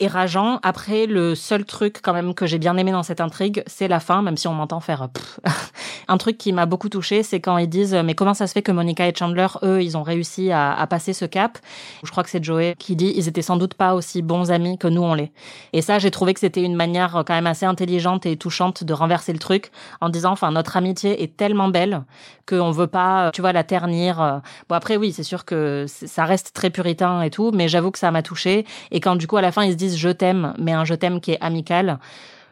et 0.00 0.06
rageant. 0.06 0.60
Après, 0.62 1.06
le 1.06 1.34
seul 1.34 1.64
truc 1.64 2.00
quand 2.02 2.12
même 2.12 2.34
que 2.34 2.46
j'ai 2.46 2.58
bien 2.58 2.76
aimé 2.76 2.92
dans 2.92 3.02
cette 3.02 3.20
intrigue, 3.20 3.62
c'est 3.66 3.88
la 3.88 4.00
fin, 4.00 4.22
même 4.22 4.36
si 4.36 4.48
on 4.48 4.54
m'entend 4.54 4.80
faire 4.80 5.02
euh, 5.02 5.06
pff. 5.08 5.40
un 6.08 6.16
truc 6.16 6.38
qui 6.38 6.52
m'a 6.52 6.66
beaucoup 6.66 6.88
touché, 6.88 7.22
c'est 7.22 7.40
quand 7.40 7.58
ils 7.58 7.68
disent 7.68 7.94
mais 7.94 8.14
comment 8.14 8.34
ça 8.34 8.46
se 8.46 8.52
fait 8.52 8.62
que 8.62 8.72
Monica 8.72 9.06
et 9.06 9.14
Chandler, 9.14 9.46
eux, 9.62 9.82
ils 9.82 9.96
ont 9.96 10.02
réussi 10.02 10.52
à, 10.52 10.86
passer 10.88 11.12
ce 11.12 11.24
cap? 11.24 11.58
Je 12.02 12.10
crois 12.10 12.22
que 12.22 12.30
c'est 12.30 12.42
Joey 12.42 12.74
qui 12.78 12.96
dit 12.96 13.12
ils 13.16 13.28
étaient 13.28 13.42
sans 13.42 13.56
doute 13.56 13.74
pas 13.74 13.94
aussi 13.94 14.22
bons 14.22 14.50
amis 14.50 14.78
que 14.78 14.88
nous 14.88 15.02
on 15.02 15.14
l'est. 15.14 15.32
Et 15.72 15.82
ça, 15.82 15.98
j'ai 15.98 16.10
trouvé 16.10 16.34
que 16.34 16.40
c'était 16.40 16.62
une 16.62 16.76
manière 16.76 17.16
euh, 17.16 17.22
quand 17.24 17.34
même 17.34 17.46
assez 17.46 17.66
intelligente 17.66 18.26
et 18.26 18.36
touchante 18.36 18.84
de 18.84 18.92
renverser 18.92 19.32
le 19.32 19.38
truc 19.38 19.70
en 20.00 20.08
disant, 20.08 20.32
enfin, 20.32 20.50
notre 20.52 20.76
amitié 20.76 21.22
est 21.22 21.36
tellement 21.36 21.68
belle 21.68 22.02
qu'on 22.48 22.70
veut 22.70 22.86
pas, 22.86 23.26
euh, 23.26 23.30
tu 23.30 23.40
vois, 23.40 23.52
la 23.52 23.64
ternir. 23.64 24.20
euh. 24.20 24.38
Bon, 24.68 24.74
après, 24.74 24.96
oui, 24.96 25.12
c'est 25.12 25.22
sûr 25.22 25.44
que 25.44 25.86
ça 25.88 26.24
reste 26.24 26.54
très 26.54 26.70
puritain 26.70 27.22
et 27.22 27.30
tout, 27.30 27.50
mais 27.52 27.68
j'avoue 27.68 27.90
que 27.90 27.98
ça 27.98 28.10
m'a 28.10 28.22
touché. 28.22 28.64
Et 28.90 29.00
quand 29.00 29.16
du 29.16 29.26
coup, 29.26 29.36
à 29.36 29.42
la 29.42 29.52
fin, 29.52 29.64
ils 29.64 29.72
se 29.72 29.76
disent 29.76 29.87
je 29.96 30.08
t'aime, 30.08 30.54
mais 30.58 30.72
un 30.72 30.84
je 30.84 30.94
t'aime 30.94 31.20
qui 31.20 31.32
est 31.32 31.38
amical. 31.40 31.98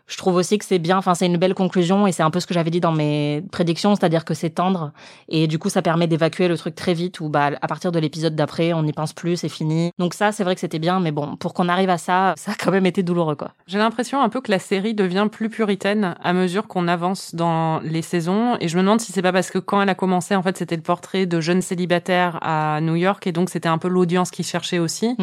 Je 0.09 0.17
trouve 0.17 0.37
aussi 0.37 0.57
que 0.57 0.65
c'est 0.65 0.79
bien, 0.79 0.99
enfin 0.99 1.17
c'est 1.17 1.27
une 1.27 1.37
belle 1.37 1.55
conclusion 1.55 2.07
et 2.07 2.13
c'est 2.13 2.23
un 2.23 2.31
peu 2.31 2.39
ce 2.39 2.47
que 2.47 2.55
j'avais 2.55 2.71
dit 2.71 2.79
dans 2.79 2.93
mes 2.93 3.43
prédictions, 3.51 3.97
c'est-à-dire 3.97 4.25
que 4.25 4.35
c'est 4.35 4.51
tendre 4.51 4.93
et 5.29 5.49
du 5.49 5.59
coup 5.59 5.69
ça 5.69 5.83
permet 5.83 6.07
d'évacuer 6.07 6.47
le 6.47 6.57
truc 6.57 6.77
très 6.77 6.95
vite 6.95 7.19
ou 7.19 7.29
bah 7.29 7.51
à 7.61 7.67
partir 7.67 7.91
de 7.91 7.99
l'épisode 7.99 8.37
d'après 8.37 8.73
on 8.73 8.85
n'y 8.85 8.93
pense 8.93 9.13
plus, 9.13 9.37
c'est 9.37 9.49
fini. 9.49 9.91
Donc 9.99 10.15
ça 10.15 10.31
c'est 10.31 10.45
vrai 10.45 10.55
que 10.55 10.61
c'était 10.61 10.79
bien, 10.79 11.01
mais 11.01 11.11
bon 11.11 11.35
pour 11.35 11.55
qu'on 11.55 11.69
arrive 11.69 11.91
à 11.91 11.99
ça, 11.99 12.35
ça 12.37 12.53
a 12.53 12.55
quand 12.55 12.71
même 12.71 12.87
été 12.87 13.03
douloureux 13.03 13.35
quoi. 13.35 13.51
J'ai 13.67 13.79
l'impression 13.79 14.23
un 14.23 14.29
peu 14.29 14.41
que 14.41 14.53
la 14.53 14.61
série 14.61 14.95
devient 14.95 15.27
plus 15.29 15.49
puritaine 15.49 16.15
à 16.23 16.33
mesure 16.33 16.69
qu'on 16.69 16.87
avance 16.87 17.35
dans 17.35 17.81
les 17.81 18.03
saisons. 18.03 18.57
Et 18.61 18.69
je 18.69 18.77
me 18.77 18.83
demande 18.83 19.01
si 19.01 19.11
c'est 19.11 19.23
pas 19.23 19.33
parce 19.33 19.51
que 19.51 19.59
quand 19.59 19.83
elle 19.83 19.89
a 19.89 19.95
commencé, 19.97 20.37
en 20.37 20.43
fait, 20.43 20.57
c'était 20.57 20.77
le 20.77 20.83
portrait 20.83 21.27
de 21.27 21.41
jeunes 21.41 21.63
célibataires 21.63 22.39
à 22.43 22.81
New 22.81 22.95
York. 22.95 23.27
Et 23.27 23.33
donc, 23.33 23.51
c'était 23.51 23.69
un 23.69 23.79
peu 23.79 23.89
l'audience 23.89 24.31
qu'ils 24.31 24.45
cherchaient 24.45 24.79
aussi. 24.79 25.17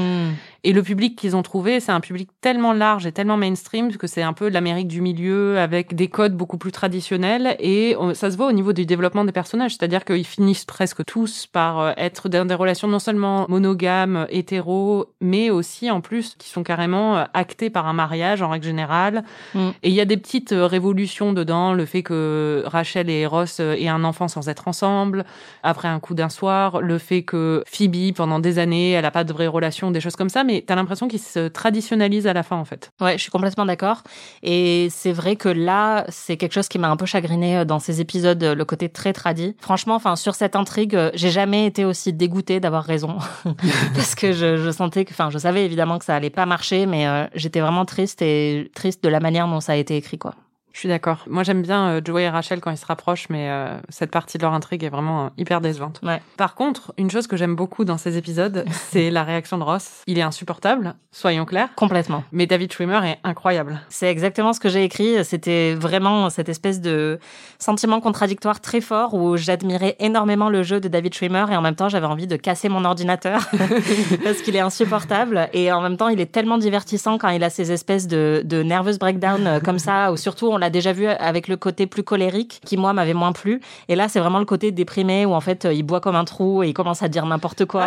Et 0.66 0.72
le 0.72 0.82
public 0.82 1.18
qu'ils 1.18 1.36
ont 1.36 1.44
trouvé, 1.44 1.82
c'est 1.82 1.92
un 1.92 2.00
public 2.00 2.30
tellement 2.40 2.72
large 2.72 3.06
et 3.06 3.12
tellement 3.12 3.36
mainstream 3.36 3.92
que 3.98 4.08
c'est 4.08 4.22
un 4.22 4.32
peu 4.32 4.48
l'Amérique 4.48 4.88
du 4.88 5.02
milieu 5.02 5.60
avec 5.60 5.94
des 5.94 6.08
codes 6.08 6.38
beaucoup 6.38 6.58
plus 6.58 6.72
traditionnels. 6.72 7.58
Et 7.60 7.98
ça 8.14 8.32
se 8.32 8.38
voit 8.38 8.48
au 8.48 8.54
niveau 8.54 8.72
du 8.72 8.86
développement 8.86 9.26
des 9.26 9.34
personnages. 9.34 9.72
C'est-à-dire 9.72 10.06
qu'ils 10.06 10.26
finissent 10.26 10.64
presque 10.64 11.04
tous 11.04 11.48
par 11.48 11.80
euh, 11.80 11.92
être 11.98 12.30
dans 12.30 12.48
des 12.48 12.54
relations 12.54 12.88
non 12.88 13.00
seulement 13.00 13.46
monogames, 13.50 14.26
hétéros, 14.30 15.08
mais 15.20 15.50
aussi 15.50 15.92
en 15.92 16.00
plus 16.00 16.36
qui 16.38 16.48
sont 16.48 16.64
carrément 16.64 17.18
euh, 17.18 17.24
actées 17.34 17.70
par 17.70 17.88
un 17.88 17.94
mariage 17.94 18.42
en 18.42 18.50
règle 18.50 18.66
générale. 18.66 19.24
Mm. 19.54 19.70
Et 19.84 19.90
il 19.90 19.94
y 19.94 20.02
a 20.02 20.06
des 20.06 20.18
petites 20.18 20.54
euh, 20.54 20.66
révolutions 20.66 21.34
dedans, 21.34 21.74
le 21.74 21.86
fait 21.86 22.04
que 22.04 22.64
Rachel 22.68 23.10
et 23.10 23.26
Ross 23.26 23.60
aient 23.60 23.90
un 23.90 24.06
enfant 24.06 24.30
sans 24.30 24.48
être 24.48 24.70
ensemble, 24.70 25.26
après 25.62 25.90
un 25.90 26.00
coup 26.00 26.14
d'un 26.14 26.30
soir, 26.30 26.82
le 26.82 26.98
fait 26.98 27.24
que 27.24 27.64
Phoebe, 27.68 28.14
pendant 28.16 28.40
des 28.40 28.60
années, 28.60 28.92
elle 28.92 29.06
a 29.06 29.12
pas 29.12 29.26
de 29.26 29.34
vraie 29.34 29.48
relation, 29.48 29.92
des 29.92 30.00
choses 30.00 30.16
comme 30.16 30.30
ça, 30.30 30.44
mais 30.44 30.53
t'as 30.62 30.76
l'impression 30.76 31.08
qu'ils 31.08 31.20
se 31.20 31.48
traditionnalisent 31.48 32.28
à 32.28 32.34
la 32.34 32.44
fin, 32.44 32.58
en 32.58 32.66
fait. 32.66 32.92
Ouais, 33.02 33.18
je 33.18 33.22
suis 33.22 33.32
complètement 33.32 33.66
d'accord. 33.66 34.04
Et 34.42 34.88
c'est 34.92 35.12
vrai 35.12 35.36
que 35.36 35.50
là, 35.50 36.06
c'est 36.10 36.38
quelque 36.38 36.54
chose 36.54 36.68
qui 36.68 36.80
m'a 36.80 36.90
un 36.90 36.98
peu 36.98 37.06
chagriné 37.06 37.58
euh, 37.58 37.66
dans 37.66 37.80
ces 37.80 38.02
épisodes, 38.02 38.44
euh, 38.44 38.56
le 38.56 38.66
côté 38.66 38.90
très 38.90 39.14
tradit. 39.14 39.56
Franchement, 39.60 39.96
enfin, 39.96 40.16
sur 40.16 40.36
cette 40.36 40.56
intrigue, 40.56 40.96
euh, 40.96 41.12
j'ai 41.14 41.30
jamais 41.30 41.66
été 41.66 41.86
aussi 41.86 42.14
dégoûtée 42.14 42.60
d'avoir 42.60 42.84
raison. 42.84 43.18
Parce 43.96 44.16
que 44.16 44.32
je, 44.32 44.72
sentais 44.72 45.06
que, 45.06 45.12
enfin, 45.12 45.30
je 45.30 45.38
savais 45.38 45.66
évidemment 45.66 46.00
que 46.00 46.06
ça 46.06 46.16
allait 46.16 46.30
pas 46.30 46.46
marcher, 46.46 46.86
mais 46.86 47.30
j'étais 47.36 47.60
vraiment 47.60 47.86
triste 47.86 48.22
et 48.22 48.72
triste 48.76 49.04
de 49.04 49.10
la 49.10 49.20
manière 49.20 49.48
dont 49.48 49.60
ça 49.60 49.74
a 49.74 49.76
été 49.76 49.96
écrit, 49.96 50.18
quoi. 50.18 50.36
Je 50.74 50.80
suis 50.80 50.90
d'accord. 50.90 51.24
Moi, 51.28 51.44
j'aime 51.44 51.62
bien 51.62 51.88
euh, 51.88 52.02
Joey 52.04 52.24
et 52.24 52.30
Rachel 52.30 52.60
quand 52.60 52.72
ils 52.72 52.78
se 52.78 52.86
rapprochent, 52.88 53.28
mais 53.30 53.48
euh, 53.48 53.78
cette 53.90 54.10
partie 54.10 54.40
de 54.40 54.44
leur 54.44 54.54
intrigue 54.54 54.84
est 54.84 54.90
vraiment 54.90 55.26
euh, 55.26 55.30
hyper 55.38 55.62
décevante. 55.62 56.00
Ouais. 56.02 56.20
Par 56.36 56.56
contre, 56.56 56.94
une 56.98 57.12
chose 57.12 57.28
que 57.28 57.38
j'aime 57.38 57.56
beaucoup 57.56 57.86
dans 57.86 58.00
ces 58.00 58.18
épisodes, 58.18 58.66
c'est 58.90 59.12
la 59.12 59.24
réaction 59.24 59.60
de 59.60 59.64
Ross. 59.64 60.02
Il 60.08 60.18
est 60.18 60.24
insupportable, 60.24 60.96
soyons 61.12 61.46
clairs, 61.46 61.70
Complètement. 61.76 62.24
mais 62.32 62.48
David 62.48 62.74
Schwimmer 62.74 63.02
est 63.06 63.20
incroyable. 63.24 63.82
C'est 63.90 64.08
exactement 64.10 64.52
ce 64.52 64.60
que 64.60 64.68
j'ai 64.68 64.84
écrit. 64.84 65.24
C'était 65.24 65.76
vraiment 65.76 66.32
cette 66.32 66.50
espèce 66.50 66.82
de 66.82 67.20
sentiment 67.60 68.02
contradictoire 68.02 68.60
très 68.60 68.82
fort 68.82 69.14
où 69.14 69.38
j'admirais 69.38 69.96
énormément 70.00 70.50
le 70.50 70.64
jeu 70.64 70.80
de 70.80 70.88
David 70.88 71.14
Schwimmer 71.14 71.46
et 71.52 71.56
en 71.56 71.62
même 71.62 71.76
temps 71.76 71.88
j'avais 71.88 72.08
envie 72.08 72.26
de 72.26 72.36
casser 72.36 72.68
mon 72.68 72.84
ordinateur 72.84 73.48
parce 74.24 74.42
qu'il 74.42 74.56
est 74.56 74.60
insupportable 74.60 75.50
et 75.54 75.72
en 75.72 75.82
même 75.82 75.98
temps 75.98 76.08
il 76.08 76.20
est 76.20 76.32
tellement 76.32 76.58
divertissant 76.58 77.20
quand 77.20 77.30
il 77.30 77.44
a 77.44 77.52
ces 77.52 77.72
espèces 77.72 78.08
de, 78.08 78.42
de 78.44 78.64
nervous 78.64 78.98
breakdown 79.00 79.62
comme 79.64 79.78
ça 79.78 80.12
ou 80.12 80.18
surtout 80.18 80.48
on 80.48 80.63
l'a 80.64 80.70
déjà 80.70 80.94
vu 80.94 81.08
avec 81.08 81.48
le 81.48 81.58
côté 81.58 81.88
plus 81.88 82.04
colérique 82.04 82.60
qui 82.66 82.78
moi 82.78 82.94
m'avait 82.94 83.14
moins 83.14 83.32
plu 83.32 83.62
et 83.90 83.96
là 83.96 84.08
c'est 84.08 84.20
vraiment 84.20 84.40
le 84.40 84.46
côté 84.46 84.72
déprimé 84.72 85.26
où 85.26 85.34
en 85.34 85.42
fait 85.42 85.68
il 85.72 85.84
boit 85.84 86.00
comme 86.00 86.16
un 86.16 86.26
trou 86.26 86.64
et 86.64 86.70
il 86.70 86.74
commence 86.74 87.04
à 87.04 87.08
dire 87.08 87.26
n'importe 87.26 87.66
quoi. 87.66 87.84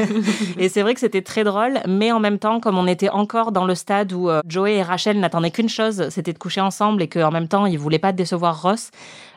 et 0.58 0.68
c'est 0.68 0.82
vrai 0.82 0.94
que 0.94 1.00
c'était 1.00 1.22
très 1.22 1.44
drôle, 1.44 1.80
mais 1.86 2.12
en 2.12 2.20
même 2.20 2.38
temps, 2.38 2.60
comme 2.60 2.78
on 2.78 2.86
était 2.86 3.08
encore 3.08 3.52
dans 3.52 3.64
le 3.64 3.74
stade 3.74 4.12
où 4.12 4.28
euh, 4.28 4.40
Joey 4.46 4.76
et 4.76 4.82
Rachel 4.82 5.18
n'attendaient 5.18 5.50
qu'une 5.50 5.68
chose, 5.68 6.08
c'était 6.10 6.32
de 6.32 6.38
coucher 6.38 6.60
ensemble 6.60 7.02
et 7.02 7.08
qu'en 7.08 7.30
même 7.30 7.48
temps, 7.48 7.66
ils 7.66 7.78
voulaient 7.78 7.98
pas 7.98 8.12
décevoir 8.12 8.62
Ross, 8.62 8.90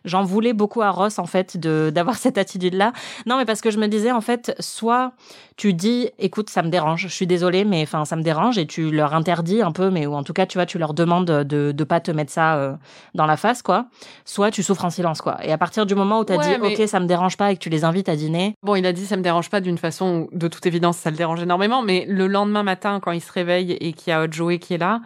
j'en 0.05 0.24
voulais 0.24 0.53
beaucoup 0.53 0.81
à 0.81 0.89
Ross 0.89 1.19
en 1.19 1.25
fait 1.25 1.57
de 1.57 1.91
d'avoir 1.95 2.15
cette 2.17 2.38
attitude 2.38 2.74
là. 2.74 2.93
Non, 3.25 3.38
mais 3.38 3.45
parce 3.45 3.62
que 3.62 3.72
je 3.72 3.77
me 3.79 3.88
disais 3.88 4.12
en 4.12 4.22
fait, 4.22 4.55
soit 4.60 5.12
tu 5.55 5.74
dis, 5.74 6.10
écoute, 6.17 6.50
ça 6.50 6.63
me 6.63 6.69
dérange, 6.69 7.01
je 7.03 7.07
suis 7.13 7.27
désolée, 7.27 7.63
mais 7.63 7.83
enfin 7.83 8.05
ça 8.05 8.15
me 8.15 8.24
dérange 8.24 8.57
et 8.57 8.65
tu 8.65 8.89
leur 8.91 9.13
interdis 9.13 9.62
un 9.62 9.72
peu, 9.72 9.89
mais 9.91 10.05
ou 10.07 10.13
en 10.15 10.24
tout 10.24 10.33
cas 10.33 10.45
tu 10.45 10.57
vois, 10.57 10.65
tu 10.65 10.77
leur 10.79 10.93
demandes 10.93 11.25
de 11.27 11.72
de 11.72 11.83
pas 11.83 12.00
te 12.00 12.10
mettre 12.12 12.31
ça 12.31 12.55
euh, 12.55 12.74
dans 13.13 13.25
la 13.25 13.38
face 13.38 13.62
quoi. 13.62 13.86
Soit 14.25 14.51
tu 14.51 14.63
souffres 14.63 14.86
en 14.86 14.89
silence 14.89 15.22
quoi. 15.22 15.38
Et 15.45 15.51
à 15.51 15.57
partir 15.57 15.86
du 15.86 15.95
moment 15.95 16.19
où 16.19 16.25
tu 16.25 16.33
as 16.33 16.38
Ouais, 16.38 16.55
dit, 16.55 16.62
mais- 16.62 16.75
ok, 16.81 16.88
ça 16.88 17.00
me 17.00 17.05
dérange 17.05 17.38
pas 17.38 17.51
et 17.51 17.55
que 17.55 17.60
tu 17.62 17.69
les 17.69 17.83
invites 17.83 18.10
à 18.10 18.15
dîner, 18.15 18.55
Bon, 18.63 18.75
il 18.75 18.86
a 18.86 18.93
dit 18.93 19.05
ça 19.05 19.15
me 19.17 19.22
dérange 19.22 19.50
pas 19.50 19.62
d'une 19.62 19.77
façon 19.77 20.27
où, 20.31 20.38
de 20.38 20.48
toute 20.48 20.65
évidence, 20.65 20.98
ça 20.98 21.12
le 21.12 21.17
dérange 21.17 21.41
énormément, 21.41 21.81
mais 21.83 22.05
le 22.10 22.27
lendemain 22.27 22.63
matin, 22.63 23.00
quand 23.01 23.12
il 23.12 23.22
se 23.22 23.31
réveille 23.31 23.74
et 23.74 23.93
qu'il 23.93 24.12
y 24.12 24.13
a 24.13 24.29
Joey 24.29 24.57
qui 24.60 24.74
est 24.74 24.77
là, 24.77 25.01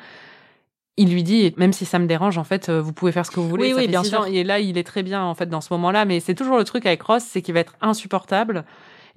il 0.97 1.11
lui 1.11 1.23
dit, 1.23 1.53
même 1.57 1.73
si 1.73 1.85
ça 1.85 1.99
me 1.99 2.07
dérange, 2.07 2.37
en 2.37 2.43
fait, 2.43 2.69
euh, 2.69 2.81
vous 2.81 2.91
pouvez 2.93 3.11
faire 3.11 3.25
ce 3.25 3.31
que 3.31 3.39
vous 3.39 3.47
voulez. 3.49 3.65
Oui, 3.65 3.69
ça 3.71 3.75
oui, 3.77 3.81
fait 3.83 3.87
bien 3.87 4.03
sûr. 4.03 4.21
ans. 4.21 4.25
Et 4.25 4.43
là, 4.43 4.59
il 4.59 4.77
est 4.77 4.83
très 4.83 5.03
bien, 5.03 5.23
en 5.23 5.35
fait, 5.35 5.47
dans 5.47 5.61
ce 5.61 5.71
moment-là, 5.73 6.05
mais 6.05 6.19
c'est 6.19 6.35
toujours 6.35 6.57
le 6.57 6.63
truc 6.63 6.85
avec 6.85 7.01
Ross, 7.03 7.23
c'est 7.25 7.41
qu'il 7.41 7.53
va 7.53 7.59
être 7.61 7.75
insupportable. 7.81 8.65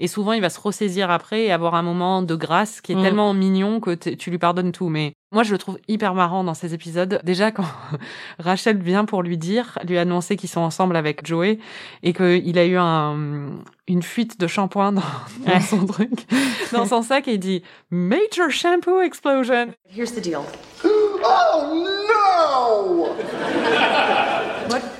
Et 0.02 0.08
souvent, 0.08 0.32
il 0.32 0.40
va 0.40 0.48
se 0.48 0.58
ressaisir 0.58 1.10
après 1.10 1.42
et 1.44 1.52
avoir 1.52 1.74
un 1.74 1.82
moment 1.82 2.22
de 2.22 2.34
grâce 2.34 2.80
qui 2.80 2.92
est 2.92 2.94
Mm. 2.94 3.02
tellement 3.02 3.34
mignon 3.34 3.80
que 3.80 3.90
tu 3.94 4.30
lui 4.30 4.38
pardonnes 4.38 4.72
tout. 4.72 4.88
Mais 4.88 5.12
moi, 5.30 5.42
je 5.42 5.52
le 5.52 5.58
trouve 5.58 5.78
hyper 5.88 6.14
marrant 6.14 6.42
dans 6.42 6.54
ces 6.54 6.72
épisodes. 6.72 7.20
Déjà, 7.22 7.50
quand 7.50 7.64
Rachel 8.38 8.78
vient 8.78 9.04
pour 9.04 9.22
lui 9.22 9.36
dire, 9.36 9.78
lui 9.86 9.98
annoncer 9.98 10.36
qu'ils 10.36 10.48
sont 10.48 10.62
ensemble 10.62 10.96
avec 10.96 11.26
Joey 11.26 11.58
et 12.02 12.14
qu'il 12.14 12.58
a 12.58 12.64
eu 12.64 12.76
un, 12.78 13.50
une 13.88 14.02
fuite 14.02 14.40
de 14.40 14.46
shampoing 14.46 14.92
dans, 14.92 15.02
dans 15.46 15.52
Ouais. 15.52 15.60
son 15.60 15.84
truc, 15.84 16.26
dans 16.72 16.86
son 16.86 17.02
sac, 17.02 17.28
et 17.28 17.34
il 17.34 17.38
dit 17.38 17.62
Major 17.90 18.48
Shampoo 18.48 19.02
Explosion. 19.02 19.66
Here's 19.94 20.14
the 20.14 20.20
deal. 20.22 20.40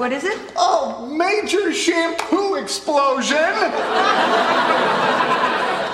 What 0.00 0.12
is 0.14 0.24
it? 0.24 0.38
Oh, 0.56 1.06
major 1.12 1.74
shampoo 1.74 2.54
explosion! 2.54 3.36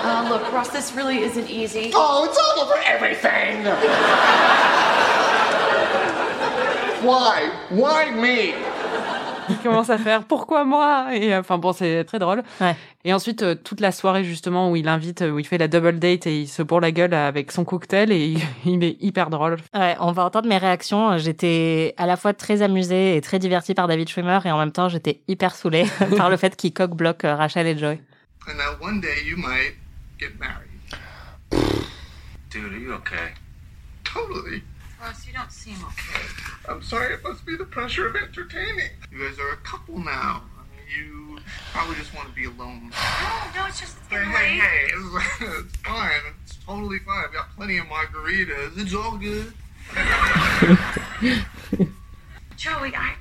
Uh, 0.07 0.29
look, 0.31 0.53
Ross, 0.53 0.69
this 0.69 0.93
really 0.93 1.25
isn't 1.25 1.51
easy. 1.51 1.91
Oh, 1.93 2.25
it's 2.25 2.39
all 2.39 2.61
over 2.65 2.81
everything! 2.85 3.65
Why? 7.05 7.51
Why 7.71 8.13
me? 8.13 8.55
Il 9.49 9.57
commence 9.59 9.91
à 9.91 9.99
faire 9.99 10.25
Pourquoi 10.25 10.65
moi 10.65 11.09
Et 11.15 11.33
euh, 11.35 11.41
enfin 11.41 11.59
bon, 11.59 11.73
c'est 11.73 12.05
très 12.05 12.19
drôle. 12.19 12.43
Ouais. 12.61 12.77
Et 13.05 13.13
ensuite, 13.13 13.43
euh, 13.43 13.55
toute 13.55 13.81
la 13.81 13.93
soirée 13.93 14.25
justement 14.25 14.69
où 14.71 14.75
il 14.75 14.89
invite, 14.89 15.23
euh, 15.23 15.31
où 15.31 15.39
il 15.39 15.47
fait 15.47 15.59
la 15.59 15.69
double 15.69 16.01
date 16.01 16.27
et 16.27 16.41
il 16.41 16.49
se 16.49 16.61
bourre 16.61 16.81
la 16.81 16.91
gueule 16.91 17.15
avec 17.15 17.53
son 17.53 17.65
cocktail 17.65 18.11
et 18.11 18.27
il, 18.27 18.41
il 18.67 18.83
est 18.83 18.97
hyper 19.01 19.31
drôle. 19.31 19.59
Ouais, 19.75 19.97
on 20.01 20.11
va 20.11 20.25
entendre 20.25 20.49
mes 20.49 20.59
réactions. 20.59 21.17
J'étais 21.17 21.95
à 21.99 22.07
la 22.07 22.17
fois 22.17 22.33
très 22.35 22.63
amusée 22.63 23.17
et 23.17 23.21
très 23.21 23.39
divertie 23.39 23.75
par 23.75 23.87
David 23.87 24.09
Schwimmer 24.09 24.41
et 24.45 24.51
en 24.51 24.59
même 24.59 24.73
temps 24.73 24.89
j'étais 24.89 25.21
hyper 25.29 25.55
saoulée 25.55 25.87
par 26.17 26.31
le 26.31 26.37
fait 26.37 26.57
qu'il 26.57 26.73
coque-bloque 26.73 27.25
euh, 27.25 27.37
Rachel 27.37 27.69
et 27.69 27.79
Joey. 27.79 28.01
And 28.49 28.57
now 28.59 28.77
one 28.81 29.01
day 29.01 29.25
you 29.25 29.37
might 29.37 29.77
get 30.19 30.39
married. 30.39 30.67
Dude, 32.51 32.73
are 32.73 32.79
you 32.79 32.93
okay? 32.95 33.35
Totally. 34.05 34.63
Ross, 35.07 35.25
you 35.25 35.33
don't 35.33 35.53
seem 35.53 35.77
okay. 35.85 36.27
I'm 36.69 36.83
sorry, 36.83 37.15
it 37.15 37.23
must 37.23 37.47
be 37.47 37.57
the 37.57 37.65
pressure 37.65 38.09
of 38.09 38.17
entertaining. 38.17 38.91
You 39.13 39.29
guys 39.29 39.39
are 39.39 39.51
a 39.51 39.57
couple 39.59 40.01
now. 40.01 40.43
I 40.59 40.63
mean, 40.75 40.85
you 40.99 41.39
probably 41.73 41.95
just 41.95 42.13
want 42.13 42.29
to 42.29 42.35
be 42.35 42.47
alone. 42.47 42.91
No, 42.91 43.61
no, 43.61 43.67
it's 43.69 43.79
just 43.79 43.99
it's 43.99 44.09
Hey, 44.09 44.17
getting 44.17 44.33
hey, 44.33 44.59
hey, 44.59 44.91
it's, 44.93 45.41
it's 45.69 45.77
fine. 45.77 46.11
It's 46.43 46.57
totally 46.67 46.99
fine. 46.99 47.25
I've 47.25 47.33
got 47.33 47.55
plenty 47.55 47.79
of 47.79 47.87
margaritas. 47.87 48.77
It's 48.77 48.95
all 48.95 49.17
good. 49.17 49.53
Joey, 52.57 52.93
I, 52.97 53.15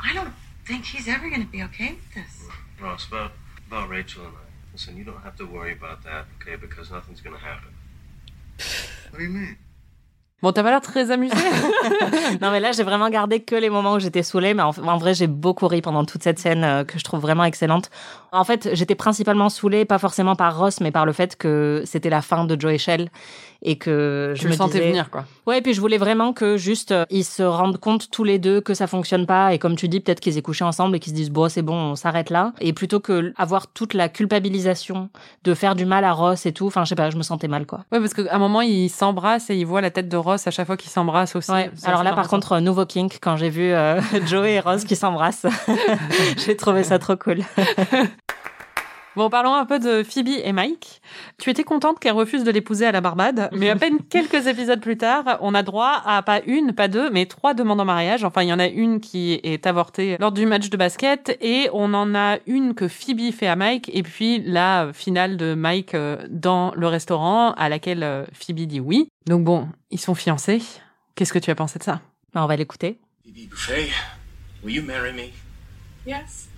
I 0.00 0.12
don't 0.12 0.34
think 0.66 0.86
he's 0.86 1.06
ever 1.06 1.28
going 1.30 1.42
to 1.42 1.46
be 1.52 1.62
okay 1.62 1.92
with 1.92 2.14
this. 2.14 2.48
Ross, 2.80 3.06
about, 3.06 3.30
about 3.68 3.88
Rachel 3.88 4.24
and 4.24 4.34
I. 4.34 4.40
Listen, 4.72 4.96
you 4.96 5.04
don't 5.04 5.22
have 5.22 5.36
to 5.36 5.44
worry 5.44 5.72
about 5.72 6.02
that, 6.02 6.26
okay? 6.42 6.56
Because 6.56 6.90
nothing's 6.90 7.20
gonna 7.20 7.38
happen. 7.38 7.70
What 9.10 9.18
do 9.20 9.24
you 9.24 9.30
mean? 9.30 9.56
Bon, 10.42 10.52
t'as 10.52 10.62
pas 10.62 10.70
l'air 10.70 10.82
très 10.82 11.10
amusé. 11.10 11.34
non 12.42 12.50
mais 12.50 12.60
là 12.60 12.72
j'ai 12.72 12.82
vraiment 12.82 13.08
gardé 13.08 13.40
que 13.40 13.54
les 13.54 13.70
moments 13.70 13.94
où 13.94 13.98
j'étais 13.98 14.22
saoulée 14.22 14.52
mais 14.52 14.62
en, 14.62 14.70
en 14.70 14.98
vrai 14.98 15.14
j'ai 15.14 15.26
beaucoup 15.26 15.66
ri 15.66 15.80
pendant 15.80 16.04
toute 16.04 16.22
cette 16.22 16.38
scène 16.38 16.62
euh, 16.62 16.84
que 16.84 16.98
je 16.98 17.04
trouve 17.04 17.20
vraiment 17.20 17.44
excellente. 17.44 17.90
En 18.32 18.44
fait 18.44 18.68
j'étais 18.74 18.94
principalement 18.94 19.48
saoulée 19.48 19.84
pas 19.84 19.98
forcément 19.98 20.36
par 20.36 20.58
Ross 20.58 20.80
mais 20.80 20.90
par 20.90 21.06
le 21.06 21.12
fait 21.12 21.36
que 21.36 21.82
c'était 21.86 22.10
la 22.10 22.20
fin 22.22 22.44
de 22.44 22.60
Joe 22.60 22.76
Shell 22.76 23.08
et 23.66 23.76
que 23.76 24.32
je 24.36 24.44
le 24.44 24.50
me 24.50 24.56
sentais 24.56 24.78
disais... 24.78 24.88
venir, 24.88 25.10
quoi. 25.10 25.24
Ouais, 25.46 25.58
et 25.58 25.60
puis 25.60 25.74
je 25.74 25.80
voulais 25.80 25.98
vraiment 25.98 26.32
que 26.32 26.56
juste 26.56 26.92
euh, 26.92 27.04
ils 27.10 27.24
se 27.24 27.42
rendent 27.42 27.78
compte 27.78 28.10
tous 28.10 28.24
les 28.24 28.38
deux 28.38 28.60
que 28.60 28.72
ça 28.72 28.86
fonctionne 28.86 29.26
pas 29.26 29.52
et 29.52 29.58
comme 29.58 29.76
tu 29.76 29.88
dis 29.88 30.00
peut-être 30.00 30.20
qu'ils 30.20 30.38
aient 30.38 30.42
couché 30.42 30.64
ensemble 30.64 30.96
et 30.96 31.00
qu'ils 31.00 31.12
se 31.12 31.16
disent 31.16 31.30
bon 31.30 31.48
c'est 31.48 31.62
bon 31.62 31.74
on 31.74 31.94
s'arrête 31.96 32.30
là 32.30 32.52
et 32.60 32.72
plutôt 32.72 33.00
que 33.00 33.32
avoir 33.36 33.66
toute 33.66 33.92
la 33.92 34.08
culpabilisation 34.08 35.10
de 35.42 35.54
faire 35.54 35.74
du 35.74 35.84
mal 35.84 36.04
à 36.04 36.12
Ross 36.12 36.46
et 36.46 36.52
tout 36.52 36.66
enfin 36.66 36.84
je 36.84 36.90
sais 36.90 36.94
pas 36.94 37.10
je 37.10 37.16
me 37.16 37.22
sentais 37.22 37.48
mal 37.48 37.66
quoi. 37.66 37.80
Ouais, 37.90 37.98
parce 37.98 38.14
qu'à 38.14 38.34
un 38.34 38.38
moment, 38.38 38.62
il 38.62 38.88
s'embrasse 38.88 39.50
et 39.50 39.56
il 39.56 39.66
voit 39.66 39.80
la 39.80 39.90
tête 39.90 40.08
de 40.08 40.16
Ross 40.16 40.46
à 40.46 40.50
chaque 40.50 40.66
fois 40.66 40.76
qu'il 40.76 40.90
s'embrasse 40.90 41.34
aussi. 41.34 41.50
Ouais. 41.50 41.70
Alors 41.84 42.04
là 42.04 42.12
par 42.12 42.28
contre 42.28 42.52
euh, 42.52 42.60
nouveau 42.60 42.86
kink 42.86 43.18
quand 43.20 43.36
j'ai 43.36 43.50
vu 43.50 43.72
euh, 43.72 44.00
Joey 44.26 44.54
et 44.54 44.60
Ross 44.60 44.84
qui 44.84 44.96
s'embrassent 44.96 45.46
j'ai 46.46 46.56
trouvé 46.56 46.84
ça 46.84 46.98
trop 46.98 47.16
cool. 47.16 47.40
Bon, 49.16 49.30
parlons 49.30 49.54
un 49.54 49.64
peu 49.64 49.78
de 49.78 50.02
Phoebe 50.02 50.28
et 50.44 50.52
Mike. 50.52 51.00
Tu 51.38 51.48
étais 51.48 51.64
contente 51.64 51.98
qu'elle 51.98 52.12
refuse 52.12 52.44
de 52.44 52.50
l'épouser 52.50 52.84
à 52.84 52.92
la 52.92 53.00
Barbade, 53.00 53.48
mais 53.52 53.70
à 53.70 53.76
peine 53.76 53.96
quelques 54.10 54.46
épisodes 54.46 54.80
plus 54.80 54.98
tard, 54.98 55.38
on 55.40 55.54
a 55.54 55.62
droit 55.62 56.02
à 56.04 56.20
pas 56.22 56.42
une, 56.46 56.74
pas 56.74 56.86
deux, 56.86 57.08
mais 57.08 57.24
trois 57.24 57.54
demandes 57.54 57.80
en 57.80 57.86
mariage. 57.86 58.24
Enfin, 58.24 58.42
il 58.42 58.48
y 58.48 58.52
en 58.52 58.58
a 58.58 58.66
une 58.66 59.00
qui 59.00 59.40
est 59.42 59.66
avortée 59.66 60.18
lors 60.20 60.32
du 60.32 60.44
match 60.44 60.68
de 60.68 60.76
basket, 60.76 61.34
et 61.40 61.70
on 61.72 61.94
en 61.94 62.14
a 62.14 62.36
une 62.46 62.74
que 62.74 62.88
Phoebe 62.88 63.32
fait 63.32 63.46
à 63.46 63.56
Mike, 63.56 63.90
et 63.94 64.02
puis 64.02 64.42
la 64.44 64.90
finale 64.92 65.38
de 65.38 65.54
Mike 65.54 65.94
euh, 65.94 66.18
dans 66.28 66.74
le 66.76 66.86
restaurant, 66.86 67.52
à 67.52 67.70
laquelle 67.70 68.02
euh, 68.02 68.26
Phoebe 68.34 68.66
dit 68.66 68.80
oui. 68.80 69.08
Donc 69.26 69.44
bon, 69.44 69.66
ils 69.90 70.00
sont 70.00 70.14
fiancés. 70.14 70.60
Qu'est-ce 71.14 71.32
que 71.32 71.38
tu 71.38 71.50
as 71.50 71.54
pensé 71.54 71.78
de 71.78 71.84
ça? 71.84 72.02
Ben, 72.34 72.42
on 72.42 72.46
va 72.46 72.56
l'écouter. 72.56 72.98
Phoebe 73.24 73.48
Buffet, 73.48 73.88
will 74.62 74.76
you 74.76 74.82
marry 74.82 75.14
me? 75.14 75.30
Yes. 76.06 76.50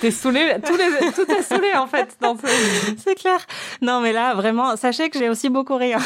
T'es 0.00 0.10
saoulé, 0.10 0.56
tous 0.64 0.76
les, 0.76 1.10
tout 1.12 1.30
est 1.32 1.42
saoulé 1.42 1.72
en 1.74 1.86
fait 1.86 2.16
dans 2.20 2.36
ce... 2.36 2.46
C'est 2.98 3.14
clair. 3.14 3.38
Non, 3.80 4.00
mais 4.00 4.12
là, 4.12 4.34
vraiment, 4.34 4.76
sachez 4.76 5.08
que 5.08 5.18
j'ai 5.18 5.30
aussi 5.30 5.48
beaucoup 5.48 5.76
ri. 5.76 5.94
hein. 5.94 5.98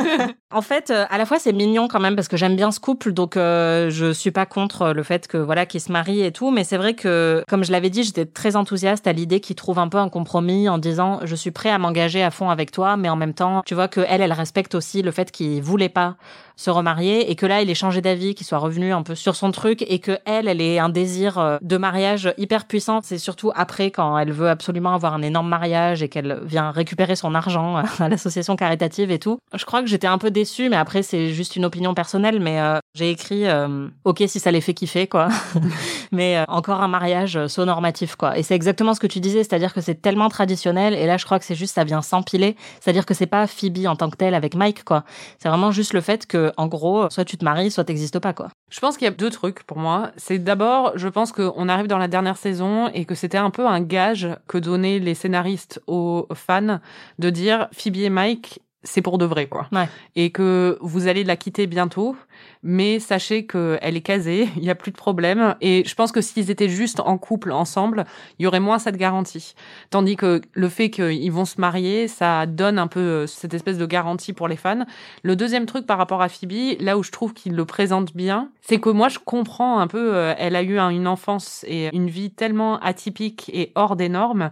en 0.52 0.60
fait, 0.60 0.90
euh, 0.90 1.06
à 1.08 1.16
la 1.16 1.24
fois, 1.24 1.38
c'est 1.38 1.52
mignon 1.54 1.88
quand 1.88 1.98
même 2.00 2.14
parce 2.14 2.28
que 2.28 2.36
j'aime 2.36 2.56
bien 2.56 2.70
ce 2.70 2.78
couple, 2.78 3.12
donc 3.12 3.36
euh, 3.36 3.88
je 3.90 4.12
suis 4.12 4.30
pas 4.32 4.44
contre 4.44 4.92
le 4.92 5.02
fait 5.02 5.26
que 5.28 5.38
voilà 5.38 5.64
qu'ils 5.64 5.80
se 5.80 5.90
marient 5.90 6.24
et 6.24 6.32
tout. 6.32 6.50
Mais 6.50 6.62
c'est 6.62 6.76
vrai 6.76 6.92
que, 6.94 7.42
comme 7.48 7.64
je 7.64 7.72
l'avais 7.72 7.90
dit, 7.90 8.02
j'étais 8.02 8.26
très 8.26 8.54
enthousiaste 8.54 9.06
à 9.06 9.12
l'idée 9.12 9.40
qu'ils 9.40 9.56
trouvent 9.56 9.78
un 9.78 9.88
peu 9.88 9.98
un 9.98 10.10
compromis 10.10 10.68
en 10.68 10.76
disant 10.76 11.20
je 11.24 11.34
suis 11.34 11.50
prêt 11.50 11.70
à 11.70 11.78
m'engager 11.78 12.22
à 12.22 12.30
fond 12.30 12.50
avec 12.50 12.70
toi, 12.70 12.96
mais 12.98 13.08
en 13.08 13.16
même 13.16 13.34
temps, 13.34 13.62
tu 13.64 13.74
vois 13.74 13.88
que 13.88 14.00
elle, 14.08 14.20
elle 14.20 14.32
respecte 14.32 14.74
aussi 14.74 15.00
le 15.00 15.10
fait 15.10 15.30
qu'il 15.30 15.62
voulait 15.62 15.88
pas 15.88 16.16
se 16.58 16.70
remarier 16.70 17.30
et 17.30 17.36
que 17.36 17.46
là 17.46 17.62
il 17.62 17.70
ait 17.70 17.74
changé 17.74 18.02
d'avis, 18.02 18.34
qu'il 18.34 18.46
soit 18.46 18.58
revenu 18.58 18.92
un 18.92 19.02
peu 19.02 19.14
sur 19.14 19.36
son 19.36 19.52
truc 19.52 19.84
et 19.88 20.00
que 20.00 20.18
elle, 20.26 20.48
elle 20.48 20.60
ait 20.60 20.78
un 20.80 20.88
désir 20.88 21.38
euh, 21.38 21.56
de 21.62 21.76
mariage 21.76 22.34
hyper 22.36 22.66
puissant. 22.66 23.00
C'est 23.02 23.16
surtout 23.16 23.52
après 23.54 23.92
quand 23.92 24.18
elle 24.18 24.32
veut 24.32 24.50
absolument 24.50 24.92
avoir 24.92 25.14
un 25.14 25.22
énorme 25.22 25.48
mariage 25.48 26.02
et 26.02 26.08
qu'elle 26.08 26.40
vient 26.42 26.72
récupérer 26.72 27.14
son 27.14 27.34
argent 27.34 27.76
à 28.00 28.08
l'association 28.08 28.56
caritative 28.56 29.10
et 29.12 29.20
tout. 29.20 29.38
Je 29.54 29.64
crois 29.64 29.82
que 29.82 29.88
j'étais 29.88 30.08
un 30.08 30.18
peu 30.18 30.32
déçue, 30.32 30.68
mais 30.68 30.76
après 30.76 31.02
c'est 31.02 31.32
juste 31.32 31.54
une 31.56 31.64
opinion 31.64 31.94
personnelle. 31.94 32.40
Mais 32.40 32.60
euh, 32.60 32.78
j'ai 32.98 33.10
écrit 33.10 33.46
euh, 33.46 33.86
ok 34.04 34.24
si 34.26 34.40
ça 34.40 34.50
les 34.50 34.60
fait 34.60 34.74
kiffer 34.74 35.06
quoi, 35.06 35.28
mais 36.12 36.36
euh, 36.36 36.44
encore 36.48 36.82
un 36.82 36.88
mariage 36.88 37.36
euh, 37.36 37.46
so 37.46 37.64
normatif 37.64 38.16
quoi. 38.16 38.36
Et 38.36 38.42
c'est 38.42 38.56
exactement 38.56 38.92
ce 38.92 38.98
que 38.98 39.06
tu 39.06 39.20
disais, 39.20 39.44
c'est-à-dire 39.44 39.72
que 39.72 39.80
c'est 39.80 40.02
tellement 40.02 40.28
traditionnel 40.28 40.94
et 40.94 41.06
là 41.06 41.16
je 41.16 41.24
crois 41.24 41.38
que 41.38 41.44
c'est 41.44 41.54
juste 41.54 41.76
ça 41.76 41.84
vient 41.84 42.02
s'empiler. 42.02 42.56
C'est-à-dire 42.80 43.06
que 43.06 43.14
c'est 43.14 43.26
pas 43.26 43.46
Phoebe 43.46 43.86
en 43.86 43.94
tant 43.94 44.10
que 44.10 44.16
telle 44.16 44.34
avec 44.34 44.56
Mike 44.56 44.82
quoi. 44.82 45.04
C'est 45.38 45.48
vraiment 45.48 45.70
juste 45.70 45.92
le 45.92 46.00
fait 46.00 46.26
que 46.26 46.47
en 46.56 46.66
gros 46.66 47.08
soit 47.10 47.24
tu 47.24 47.36
te 47.36 47.44
maries, 47.44 47.70
soit 47.70 47.84
t'existes 47.84 48.18
pas 48.18 48.32
quoi. 48.32 48.48
Je 48.70 48.80
pense 48.80 48.96
qu'il 48.96 49.06
y 49.06 49.08
a 49.08 49.12
deux 49.12 49.30
trucs 49.30 49.62
pour 49.64 49.78
moi. 49.78 50.10
C'est 50.16 50.38
d'abord, 50.38 50.92
je 50.96 51.08
pense 51.08 51.32
qu'on 51.32 51.68
arrive 51.68 51.86
dans 51.86 51.98
la 51.98 52.08
dernière 52.08 52.36
saison 52.36 52.88
et 52.88 53.04
que 53.04 53.14
c'était 53.14 53.38
un 53.38 53.50
peu 53.50 53.66
un 53.66 53.80
gage 53.80 54.28
que 54.46 54.58
donnaient 54.58 54.98
les 54.98 55.14
scénaristes 55.14 55.80
aux 55.86 56.26
fans 56.34 56.80
de 57.18 57.30
dire 57.30 57.68
Phoebe 57.72 57.96
et 57.96 58.10
Mike, 58.10 58.60
c'est 58.84 59.02
pour 59.02 59.18
de 59.18 59.24
vrai, 59.24 59.46
quoi. 59.48 59.66
Ouais. 59.72 59.88
Et 60.14 60.30
que 60.30 60.78
vous 60.80 61.08
allez 61.08 61.24
la 61.24 61.36
quitter 61.36 61.66
bientôt, 61.66 62.14
mais 62.62 63.00
sachez 63.00 63.44
qu'elle 63.46 63.96
est 63.96 64.00
casée, 64.02 64.48
il 64.56 64.62
n'y 64.62 64.70
a 64.70 64.74
plus 64.76 64.92
de 64.92 64.96
problème. 64.96 65.56
Et 65.60 65.82
je 65.86 65.94
pense 65.94 66.12
que 66.12 66.20
s'ils 66.20 66.50
étaient 66.50 66.68
juste 66.68 67.00
en 67.00 67.18
couple 67.18 67.50
ensemble, 67.52 68.04
il 68.38 68.44
y 68.44 68.46
aurait 68.46 68.60
moins 68.60 68.78
cette 68.78 68.96
garantie. 68.96 69.54
Tandis 69.90 70.16
que 70.16 70.40
le 70.52 70.68
fait 70.68 70.90
qu'ils 70.90 71.32
vont 71.32 71.44
se 71.44 71.60
marier, 71.60 72.06
ça 72.08 72.46
donne 72.46 72.78
un 72.78 72.86
peu 72.86 73.00
euh, 73.00 73.26
cette 73.26 73.52
espèce 73.54 73.78
de 73.78 73.86
garantie 73.86 74.32
pour 74.32 74.46
les 74.48 74.56
fans. 74.56 74.84
Le 75.22 75.34
deuxième 75.34 75.66
truc 75.66 75.84
par 75.86 75.98
rapport 75.98 76.22
à 76.22 76.28
Phoebe, 76.28 76.80
là 76.80 76.96
où 76.98 77.02
je 77.02 77.10
trouve 77.10 77.34
qu'il 77.34 77.54
le 77.56 77.64
présente 77.64 78.14
bien, 78.14 78.50
c'est 78.60 78.78
que 78.78 78.90
moi 78.90 79.08
je 79.08 79.18
comprends 79.18 79.80
un 79.80 79.88
peu, 79.88 80.14
euh, 80.14 80.34
elle 80.38 80.54
a 80.56 80.62
eu 80.62 80.78
un- 80.78 80.90
une 80.90 81.08
enfance 81.08 81.64
et 81.68 81.88
une 81.94 82.08
vie 82.08 82.30
tellement 82.30 82.78
atypique 82.78 83.50
et 83.52 83.72
hors 83.74 83.96
des 83.96 84.08
normes 84.08 84.50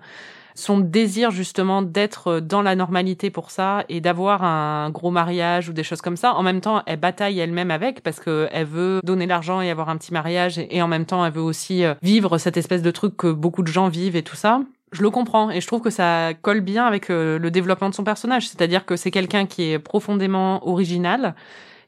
son 0.57 0.79
désir 0.79 1.31
justement 1.31 1.83
d'être 1.83 2.41
dans 2.41 2.63
la 2.63 2.75
normalité 2.75 3.31
pour 3.31 3.51
ça 3.51 3.85
et 3.89 4.01
d'avoir 4.01 4.43
un 4.43 4.91
gros 4.91 5.11
mariage 5.11 5.69
ou 5.69 5.73
des 5.73 5.83
choses 5.83 6.01
comme 6.01 6.17
ça. 6.17 6.35
En 6.35 6.43
même 6.43 6.61
temps, 6.61 6.83
elle 6.87 6.99
bataille 6.99 7.39
elle-même 7.39 7.71
avec 7.71 8.03
parce 8.03 8.19
que 8.19 8.49
elle 8.51 8.67
veut 8.67 9.01
donner 9.05 9.27
l'argent 9.27 9.61
et 9.61 9.71
avoir 9.71 9.91
un 9.91 9.97
petit 9.97 10.13
mariage 10.13 10.59
et, 10.59 10.77
et 10.77 10.83
en 10.83 10.89
même 10.89 11.05
temps, 11.05 11.25
elle 11.25 11.33
veut 11.33 11.43
aussi 11.43 11.85
euh, 11.85 11.95
vivre 12.03 12.39
cette 12.39 12.57
espèce 12.57 12.83
de 12.83 12.91
truc 12.91 13.17
que 13.17 13.31
beaucoup 13.31 13.63
de 13.63 13.69
gens 13.69 13.89
vivent 13.89 14.17
et 14.17 14.23
tout 14.23 14.37
ça. 14.37 14.61
Je 14.93 15.03
le 15.03 15.11
comprends 15.11 15.51
et 15.51 15.61
je 15.61 15.67
trouve 15.67 15.83
que 15.83 15.91
ça 15.91 16.33
colle 16.41 16.61
bien 16.61 16.87
avec 16.87 17.11
euh, 17.11 17.39
le 17.39 17.51
développement 17.51 17.91
de 17.91 17.95
son 17.95 18.05
personnage. 18.05 18.49
C'est-à-dire 18.49 18.87
que 18.87 18.97
c'est 18.97 19.11
quelqu'un 19.11 19.45
qui 19.45 19.73
est 19.73 19.79
profondément 19.79 20.67
original 20.67 21.35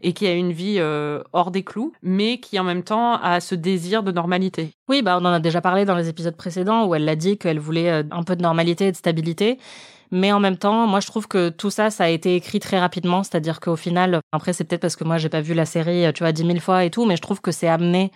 et 0.03 0.13
qui 0.13 0.27
a 0.27 0.35
une 0.35 0.53
vie 0.53 0.77
euh, 0.79 1.23
hors 1.33 1.51
des 1.51 1.63
clous, 1.63 1.93
mais 2.03 2.39
qui 2.39 2.59
en 2.59 2.65
même 2.65 2.83
temps 2.83 3.15
a 3.15 3.41
ce 3.41 3.55
désir 3.55 4.03
de 4.03 4.13
normalité. 4.13 4.71
Oui, 4.89 5.03
bah 5.03 5.19
on 5.21 5.25
en 5.25 5.33
a 5.33 5.41
déjà 5.41 5.61
parlé 5.61 5.85
dans 5.85 5.97
les 5.97 6.09
épisodes 6.09 6.37
précédents 6.37 6.87
où 6.87 6.95
elle 6.95 7.05
l'a 7.05 7.17
dit 7.17 7.39
qu'elle 7.39 7.59
voulait 7.59 7.91
euh, 7.91 8.03
un 8.11 8.23
peu 8.23 8.37
de 8.37 8.43
normalité 8.43 8.89
et 8.89 8.93
de 8.93 8.97
stabilité. 8.97 9.59
Mais 10.11 10.33
en 10.33 10.41
même 10.41 10.57
temps, 10.57 10.87
moi, 10.87 11.01
je 11.01 11.07
trouve 11.07 11.29
que 11.29 11.51
tout 11.51 11.69
ça, 11.69 11.91
ça 11.91 12.05
a 12.05 12.09
été 12.09 12.35
écrit 12.35 12.61
très 12.61 12.79
rapidement. 12.79 13.23
C'est-à-dire 13.23 13.61
qu'au 13.61 13.77
final, 13.77 14.21
après, 14.33 14.55
c'est 14.55 14.65
peut-être 14.65 14.81
parce 14.81 14.97
que 14.97 15.05
moi, 15.05 15.19
j'ai 15.19 15.29
pas 15.29 15.43
vu 15.43 15.53
la 15.53 15.67
série, 15.67 16.11
tu 16.15 16.23
vois, 16.23 16.33
dix 16.33 16.45
mille 16.45 16.63
fois 16.63 16.85
et 16.85 16.91
tout, 16.91 17.05
mais 17.05 17.15
je 17.15 17.21
trouve 17.21 17.43
que 17.43 17.53
c'est 17.53 17.69
amené 17.69 18.11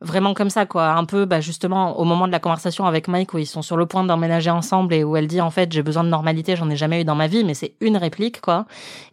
vraiment 0.00 0.34
comme 0.34 0.50
ça, 0.50 0.66
quoi. 0.66 0.90
Un 0.90 1.04
peu, 1.04 1.24
bah, 1.24 1.40
justement, 1.40 1.98
au 1.98 2.04
moment 2.04 2.26
de 2.26 2.32
la 2.32 2.40
conversation 2.40 2.86
avec 2.86 3.08
Mike 3.08 3.34
où 3.34 3.38
ils 3.38 3.46
sont 3.46 3.62
sur 3.62 3.76
le 3.76 3.86
point 3.86 4.04
d'emménager 4.04 4.50
ensemble 4.50 4.94
et 4.94 5.04
où 5.04 5.16
elle 5.16 5.26
dit, 5.26 5.40
en 5.40 5.50
fait, 5.50 5.72
j'ai 5.72 5.82
besoin 5.82 6.04
de 6.04 6.08
normalité, 6.08 6.56
j'en 6.56 6.70
ai 6.70 6.76
jamais 6.76 7.02
eu 7.02 7.04
dans 7.04 7.14
ma 7.14 7.26
vie, 7.26 7.44
mais 7.44 7.54
c'est 7.54 7.74
une 7.80 7.96
réplique, 7.96 8.40
quoi. 8.40 8.66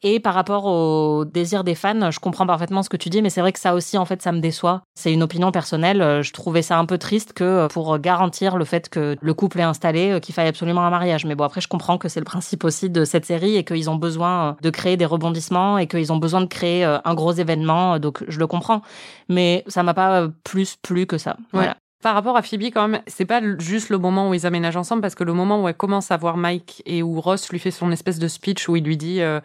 Et 0.03 0.19
par 0.19 0.33
rapport 0.33 0.65
au 0.65 1.25
désir 1.25 1.63
des 1.63 1.75
fans, 1.75 2.11
je 2.11 2.19
comprends 2.19 2.45
parfaitement 2.45 2.83
ce 2.83 2.89
que 2.89 2.97
tu 2.97 3.09
dis, 3.09 3.21
mais 3.21 3.29
c'est 3.29 3.41
vrai 3.41 3.51
que 3.51 3.59
ça 3.59 3.73
aussi, 3.73 3.97
en 3.97 4.05
fait, 4.05 4.21
ça 4.21 4.31
me 4.31 4.39
déçoit. 4.39 4.81
C'est 4.95 5.13
une 5.13 5.23
opinion 5.23 5.51
personnelle. 5.51 6.01
Euh, 6.01 6.21
je 6.21 6.33
trouvais 6.33 6.61
ça 6.61 6.77
un 6.77 6.85
peu 6.85 6.97
triste 6.97 7.33
que 7.33 7.43
euh, 7.43 7.67
pour 7.67 7.97
garantir 7.99 8.57
le 8.57 8.65
fait 8.65 8.89
que 8.89 9.15
le 9.19 9.33
couple 9.33 9.59
est 9.59 9.63
installé, 9.63 10.11
euh, 10.11 10.19
qu'il 10.19 10.33
faille 10.35 10.47
absolument 10.47 10.83
un 10.83 10.89
mariage. 10.89 11.25
Mais 11.25 11.35
bon, 11.35 11.43
après, 11.43 11.61
je 11.61 11.67
comprends 11.67 11.97
que 11.97 12.09
c'est 12.09 12.19
le 12.19 12.25
principe 12.25 12.63
aussi 12.63 12.89
de 12.89 13.05
cette 13.05 13.25
série 13.25 13.55
et 13.55 13.63
qu'ils 13.63 13.89
ont 13.89 13.95
besoin 13.95 14.57
de 14.61 14.69
créer 14.69 14.97
des 14.97 15.05
rebondissements 15.05 15.77
et 15.77 15.87
qu'ils 15.87 16.11
ont 16.11 16.17
besoin 16.17 16.41
de 16.41 16.45
créer 16.45 16.83
un 16.83 17.13
gros 17.13 17.33
événement. 17.33 17.99
Donc, 17.99 18.23
je 18.27 18.39
le 18.39 18.47
comprends. 18.47 18.81
Mais 19.29 19.63
ça 19.67 19.83
m'a 19.83 19.93
pas 19.93 20.27
plus 20.43 20.70
plus 20.77 21.05
que 21.05 21.17
ça. 21.17 21.37
Voilà. 21.51 21.77
Par 22.01 22.15
rapport 22.15 22.35
à 22.35 22.41
Phoebe, 22.41 22.63
quand 22.73 22.87
même, 22.87 23.01
c'est 23.05 23.25
pas 23.25 23.41
juste 23.59 23.89
le 23.89 23.99
moment 23.99 24.29
où 24.29 24.33
ils 24.33 24.47
aménagent 24.47 24.77
ensemble, 24.77 25.01
parce 25.01 25.13
que 25.13 25.23
le 25.23 25.33
moment 25.33 25.61
où 25.61 25.67
elle 25.67 25.75
commence 25.75 26.09
à 26.09 26.17
voir 26.17 26.35
Mike 26.35 26.81
et 26.87 27.03
où 27.03 27.21
Ross 27.21 27.49
lui 27.49 27.59
fait 27.59 27.69
son 27.69 27.91
espèce 27.91 28.17
de 28.17 28.27
speech 28.27 28.67
où 28.67 28.75
il 28.75 28.83
lui 28.83 28.97
dit 28.97 29.21
euh, 29.21 29.39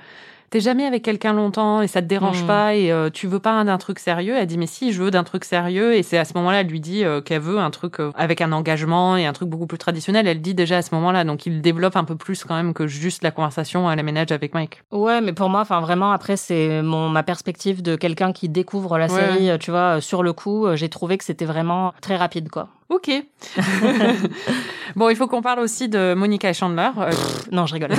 t'es 0.50 0.60
jamais 0.60 0.84
avec 0.84 1.02
quelqu'un 1.02 1.32
longtemps 1.32 1.82
et 1.82 1.86
ça 1.88 2.00
te 2.02 2.06
dérange 2.06 2.42
Mm. 2.42 2.46
pas 2.46 2.74
et 2.74 2.92
euh, 2.92 3.10
tu 3.10 3.26
veux 3.26 3.38
pas 3.40 3.62
d'un 3.64 3.78
truc 3.78 3.98
sérieux? 3.98 4.34
Elle 4.36 4.46
dit 4.46 4.58
mais 4.58 4.66
si 4.66 4.92
je 4.92 5.02
veux 5.02 5.10
d'un 5.10 5.24
truc 5.24 5.44
sérieux 5.44 5.94
et 5.94 6.02
c'est 6.02 6.18
à 6.18 6.24
ce 6.24 6.32
moment-là 6.34 6.60
elle 6.60 6.68
lui 6.68 6.80
dit 6.80 7.04
euh, 7.04 7.20
qu'elle 7.20 7.40
veut 7.40 7.58
un 7.58 7.70
truc 7.70 8.00
euh, 8.00 8.10
avec 8.14 8.40
un 8.40 8.52
engagement 8.52 9.16
et 9.16 9.26
un 9.26 9.32
truc 9.32 9.48
beaucoup 9.48 9.66
plus 9.66 9.78
traditionnel. 9.78 10.26
Elle 10.26 10.40
dit 10.40 10.54
déjà 10.54 10.78
à 10.78 10.82
ce 10.82 10.94
moment-là 10.94 11.24
donc 11.24 11.46
il 11.46 11.60
développe 11.60 11.96
un 11.96 12.04
peu 12.04 12.16
plus 12.16 12.44
quand 12.44 12.54
même 12.54 12.74
que 12.74 12.86
juste 12.86 13.22
la 13.22 13.30
conversation 13.30 13.88
à 13.88 13.96
la 13.96 14.02
ménage 14.02 14.32
avec 14.32 14.54
Mike. 14.54 14.82
Ouais, 14.92 15.20
mais 15.20 15.32
pour 15.32 15.48
moi, 15.48 15.60
enfin 15.60 15.80
vraiment, 15.80 16.12
après 16.12 16.36
c'est 16.36 16.82
mon 16.82 17.08
ma 17.08 17.22
perspective 17.22 17.82
de 17.82 17.96
quelqu'un 17.96 18.32
qui 18.32 18.48
découvre 18.48 18.98
la 18.98 19.08
série. 19.08 19.50
Tu 19.58 19.70
vois, 19.70 20.00
sur 20.00 20.22
le 20.22 20.32
coup, 20.32 20.66
j'ai 20.74 20.88
trouvé 20.88 21.18
que 21.18 21.24
c'était 21.24 21.44
vraiment 21.44 21.92
très 22.00 22.16
rapide, 22.16 22.48
quoi. 22.50 22.68
Ok. 22.88 23.10
bon, 24.96 25.08
il 25.08 25.16
faut 25.16 25.26
qu'on 25.26 25.42
parle 25.42 25.58
aussi 25.58 25.88
de 25.88 26.14
Monica 26.14 26.48
et 26.48 26.54
Chandler. 26.54 26.90
euh, 26.98 27.10
Non, 27.50 27.66
je 27.66 27.74
rigole. 27.74 27.90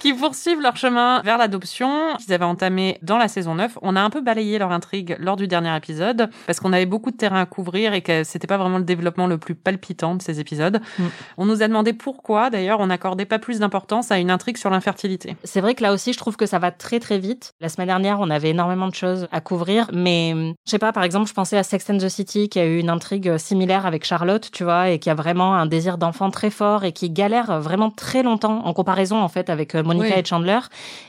qui 0.00 0.12
poursuivent 0.14 0.60
leur 0.60 0.76
chemin 0.76 1.20
vers 1.22 1.38
l'adoption 1.38 2.16
qu'ils 2.18 2.32
avaient 2.32 2.44
entamé 2.44 2.98
dans 3.02 3.18
la 3.18 3.28
saison 3.28 3.54
9. 3.54 3.78
On 3.82 3.94
a 3.96 4.00
un 4.00 4.10
peu 4.10 4.20
balayé 4.20 4.58
leur 4.58 4.72
intrigue 4.72 5.16
lors 5.18 5.36
du 5.36 5.46
dernier 5.48 5.76
épisode 5.76 6.30
parce 6.46 6.60
qu'on 6.60 6.72
avait 6.72 6.86
beaucoup 6.86 7.10
de 7.10 7.16
terrain 7.16 7.40
à 7.42 7.46
couvrir 7.46 7.92
et 7.94 8.00
que 8.00 8.24
c'était 8.24 8.46
pas 8.46 8.56
vraiment 8.56 8.78
le 8.78 8.84
développement 8.84 9.26
le 9.26 9.38
plus 9.38 9.54
palpitant 9.54 10.14
de 10.14 10.22
ces 10.22 10.40
épisodes. 10.40 10.80
Mm. 10.98 11.04
On 11.38 11.44
nous 11.46 11.62
a 11.62 11.68
demandé 11.68 11.92
pourquoi 11.92 12.50
d'ailleurs 12.50 12.80
on 12.80 12.86
n'accordait 12.86 13.26
pas 13.26 13.38
plus 13.38 13.58
d'importance 13.58 14.10
à 14.10 14.18
une 14.18 14.30
intrigue 14.30 14.56
sur 14.56 14.70
l'infertilité. 14.70 15.36
C'est 15.44 15.60
vrai 15.60 15.74
que 15.74 15.82
là 15.82 15.92
aussi, 15.92 16.12
je 16.12 16.18
trouve 16.18 16.36
que 16.36 16.46
ça 16.46 16.58
va 16.58 16.70
très 16.70 17.00
très 17.00 17.18
vite. 17.18 17.54
La 17.60 17.68
semaine 17.68 17.88
dernière, 17.88 18.20
on 18.20 18.30
avait 18.30 18.50
énormément 18.50 18.88
de 18.88 18.94
choses 18.94 19.28
à 19.30 19.40
couvrir, 19.40 19.88
mais 19.92 20.34
je 20.64 20.70
sais 20.70 20.78
pas, 20.78 20.92
par 20.92 21.04
exemple, 21.04 21.28
je 21.28 21.34
pensais 21.34 21.56
à 21.58 21.62
Sex 21.62 21.88
and 21.90 21.98
the 21.98 22.08
City 22.08 22.48
qui 22.48 22.58
a 22.62 22.66
eu 22.66 22.78
une 22.78 22.90
intrigue 22.90 23.28
euh, 23.28 23.38
similaire 23.38 23.86
avec 23.86 24.04
Charlotte, 24.04 24.48
tu 24.52 24.64
vois, 24.64 24.90
et 24.90 24.98
qui 24.98 25.10
a 25.10 25.14
vraiment 25.14 25.54
un 25.54 25.66
désir 25.66 25.98
d'enfant 25.98 26.30
très 26.30 26.50
fort 26.50 26.84
et 26.84 26.92
qui 26.92 27.10
galère 27.10 27.60
vraiment 27.60 27.90
très 27.90 28.22
longtemps 28.22 28.64
en 28.64 28.72
comparaison 28.72 29.20
en 29.20 29.28
fait 29.28 29.50
avec 29.50 29.74
euh, 29.74 29.82
Monica 29.82 30.14
Oui. 30.14 30.20
et 30.20 30.24
Chandler, 30.24 30.60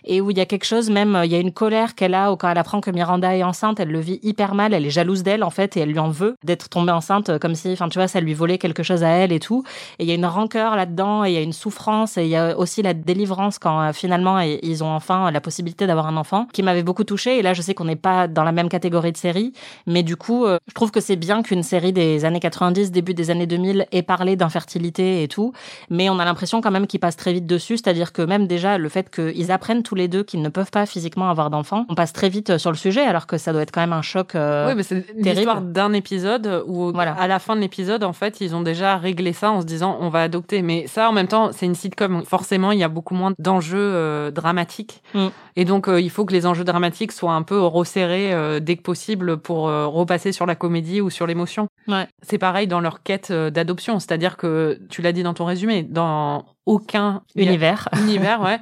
et 0.06 0.22
où 0.22 0.32
il 0.32 0.38
y 0.38 0.42
a 0.42 0.46
quelque 0.46 0.66
chose 0.66 0.90
même, 0.90 1.16
euh, 1.16 1.26
il 1.26 1.32
y 1.32 1.36
a 1.36 1.40
une 1.40 1.52
colère 1.54 1.96
qu'elle 1.96 2.14
a 2.14 2.36
quand 2.36 2.50
elle 2.50 2.58
apprend 2.58 2.82
que 2.82 2.92
Miranda 2.92 3.36
est 3.36 3.44
enceinte, 3.44 3.80
elle 3.80 3.92
le 3.92 4.00
vit 4.00 4.20
hyper 4.24 4.56
mal, 4.56 4.74
elle 4.74 4.86
est 4.86 4.90
jalouse 4.90 5.24
d'elle 5.24 5.44
en 5.44 5.50
fait 5.50 5.78
et 5.78 5.82
elle 5.82 5.90
lui 5.90 6.00
en 6.00 6.10
veut 6.10 6.36
d'être 6.44 6.70
tombée 6.70 6.92
enceinte 6.92 7.30
euh, 7.30 7.40
comme 7.40 7.56
si, 7.56 7.72
enfin 7.72 7.90
tu 7.90 8.00
vois, 8.00 8.08
ça 8.08 8.20
lui 8.20 8.34
volait 8.34 8.58
quelque 8.58 8.84
chose 8.84 9.04
à 9.04 9.10
elle 9.10 9.32
et 9.32 9.40
tout. 9.40 9.64
Et 10.00 10.04
il 10.04 10.10
y 10.10 10.12
a 10.12 10.16
une 10.16 10.26
rancœur 10.26 10.76
là-dedans, 10.76 11.26
et 11.26 11.30
il 11.30 11.34
y 11.34 11.38
a 11.38 11.42
une 11.42 11.54
souffrance, 11.54 12.18
et 12.18 12.24
il 12.24 12.30
y 12.30 12.36
a 12.36 12.58
aussi 12.58 12.82
la 12.82 12.94
délivrance 12.94 13.60
quand 13.60 13.82
euh, 13.82 13.94
finalement 13.94 14.40
ils 14.40 14.84
ont 14.84 14.92
enfin 14.94 15.32
la 15.32 15.42
possibilité 15.42 15.88
d'avoir 15.88 16.08
un 16.08 16.18
enfant, 16.18 16.48
qui 16.54 16.64
m'avait 16.64 16.84
beaucoup 16.84 17.04
touchée. 17.04 17.38
Et 17.38 17.42
là, 17.42 17.54
je 17.54 17.62
sais 17.62 17.74
qu'on 17.74 17.86
n'est 17.86 17.96
pas 17.96 18.28
dans 18.28 18.44
la 18.44 18.52
même 18.52 18.70
catégorie 18.70 19.12
de 19.12 19.18
série, 19.18 19.54
mais 19.88 20.04
du 20.04 20.16
coup, 20.16 20.46
euh, 20.46 20.58
je 20.68 20.74
trouve 20.74 20.92
que 20.92 21.02
c'est 21.02 21.16
bien 21.16 21.43
qu'une 21.44 21.64
série 21.64 21.94
des 21.94 22.26
années 22.26 22.40
90, 22.40 22.92
début 22.92 23.14
des 23.14 23.30
années 23.30 23.46
2000 23.48 23.86
ait 23.92 24.02
parlé 24.02 24.36
d'infertilité 24.36 25.24
et 25.24 25.28
tout, 25.28 25.54
mais 25.90 26.10
on 26.10 26.20
a 26.20 26.26
l'impression 26.26 26.62
quand 26.62 26.72
même 26.72 26.88
qu'ils 26.88 27.00
passent 27.00 27.18
très 27.18 27.34
vite 27.34 27.46
dessus, 27.46 27.78
c'est-à-dire 27.78 28.12
que 28.14 28.22
même 28.22 28.48
déjà 28.48 28.78
le 28.78 28.90
fait 28.90 29.10
qu'ils 29.10 29.52
apprennent 29.52 29.84
tous 29.84 29.96
les 29.96 30.08
deux 30.08 30.24
qu'ils 30.24 30.42
ne 30.42 30.50
peuvent 30.50 30.72
pas 30.72 30.86
physiquement 30.86 31.30
avoir 31.30 31.50
d'enfants, 31.50 31.86
on 31.90 31.96
passe 31.96 32.14
très 32.14 32.30
vite 32.30 32.52
euh, 32.52 32.58
sur 32.58 32.72
le 32.72 32.78
sujet, 32.78 33.02
alors 33.02 33.28
que 33.28 33.38
ça 33.38 33.52
doit 33.52 33.62
être 33.62 33.72
quand 33.72 33.82
même 33.82 33.94
un 33.94 34.02
choc. 34.02 34.36
euh, 34.36 34.68
oui, 34.68 34.74
mais 34.76 34.84
c'est 34.84 35.02
terrible. 35.02 35.30
l'histoire 35.30 35.62
d'un 35.62 35.94
épisode 35.94 36.64
où 36.68 36.92
Voilà. 36.94 37.14
à 37.14 37.28
la 37.28 37.40
fin 37.40 37.56
de 37.56 37.62
l'épisode, 37.62 38.04
en 38.04 38.14
fait, 38.14 38.42
ils 38.42 38.56
ont 38.56 38.62
déjà 38.62 38.98
réglé 38.98 39.34
ça 39.34 39.52
en 39.52 39.62
se 39.62 39.66
disant 39.66 39.98
on 40.00 40.10
va 40.10 40.22
adopter. 40.22 40.62
Mais 40.62 40.88
ça, 40.88 41.10
en 41.10 41.12
même 41.12 41.28
temps, 41.28 41.52
c'est 41.52 41.66
une 41.66 41.76
sitcom. 41.76 42.24
Forcément, 42.26 42.72
il 42.72 42.80
y 42.80 42.84
a 42.84 42.88
beaucoup 42.88 43.14
moins 43.16 43.34
d'enjeux 43.40 43.78
euh, 43.78 44.32
dramatiques. 44.32 45.02
Mm. 45.14 45.28
Et 45.56 45.66
donc, 45.66 45.88
euh, 45.88 46.02
il 46.02 46.10
faut 46.10 46.26
que 46.26 46.34
les 46.34 46.46
enjeux 46.46 46.64
dramatiques 46.64 47.12
soient 47.12 47.34
un 47.34 47.44
peu 47.44 47.60
resserrés 47.60 48.34
dès 48.62 48.76
que 48.76 48.82
possible 48.82 49.38
pour 49.38 49.64
repasser 49.64 50.32
sur 50.32 50.46
la 50.46 50.56
comédie 50.56 51.02
ou 51.02 51.10
sur 51.10 51.28
l'émotion. 51.34 51.68
Ouais. 51.88 52.08
C'est 52.22 52.38
pareil 52.38 52.68
dans 52.68 52.80
leur 52.80 53.04
quête 53.04 53.32
euh, 53.32 53.50
d'adoption. 53.50 54.00
C'est-à-dire 54.00 54.38
que, 54.38 54.80
tu 54.90 55.02
l'as 55.02 55.12
dit 55.12 55.24
dans 55.24 55.34
ton 55.34 55.46
résumé, 55.46 55.84
dans 55.84 56.46
aucun 56.66 57.24
univers. 57.36 57.90
univers, 58.00 58.42
ouais. 58.46 58.60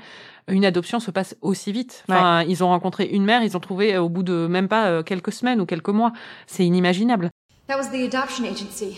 Une 0.47 0.65
adoption 0.65 0.99
se 0.99 1.11
passe 1.11 1.35
aussi 1.41 1.71
vite. 1.71 2.03
Enfin, 2.09 2.43
ils 2.43 2.63
ont 2.63 2.67
rencontré 2.67 3.05
une 3.05 3.23
mère, 3.23 3.43
ils 3.43 3.55
ont 3.55 3.59
trouvé 3.59 3.95
euh, 3.95 4.01
au 4.01 4.09
bout 4.09 4.23
de 4.23 4.47
même 4.47 4.67
pas 4.67 4.87
euh, 4.87 5.03
quelques 5.03 5.31
semaines 5.31 5.61
ou 5.61 5.65
quelques 5.65 5.89
mois. 5.89 6.11
C'est 6.47 6.65
inimaginable. 6.65 7.29
That 7.67 7.77
was 7.77 7.89
the 7.89 8.03
adoption 8.03 8.45
agency. 8.45 8.97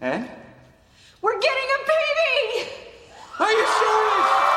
Eh? 0.00 0.20
We're 1.22 1.40
getting 1.40 1.68
a 1.74 1.80
baby! 1.86 2.68
Are 3.40 3.50
you 3.50 3.66
serious? 3.80 4.47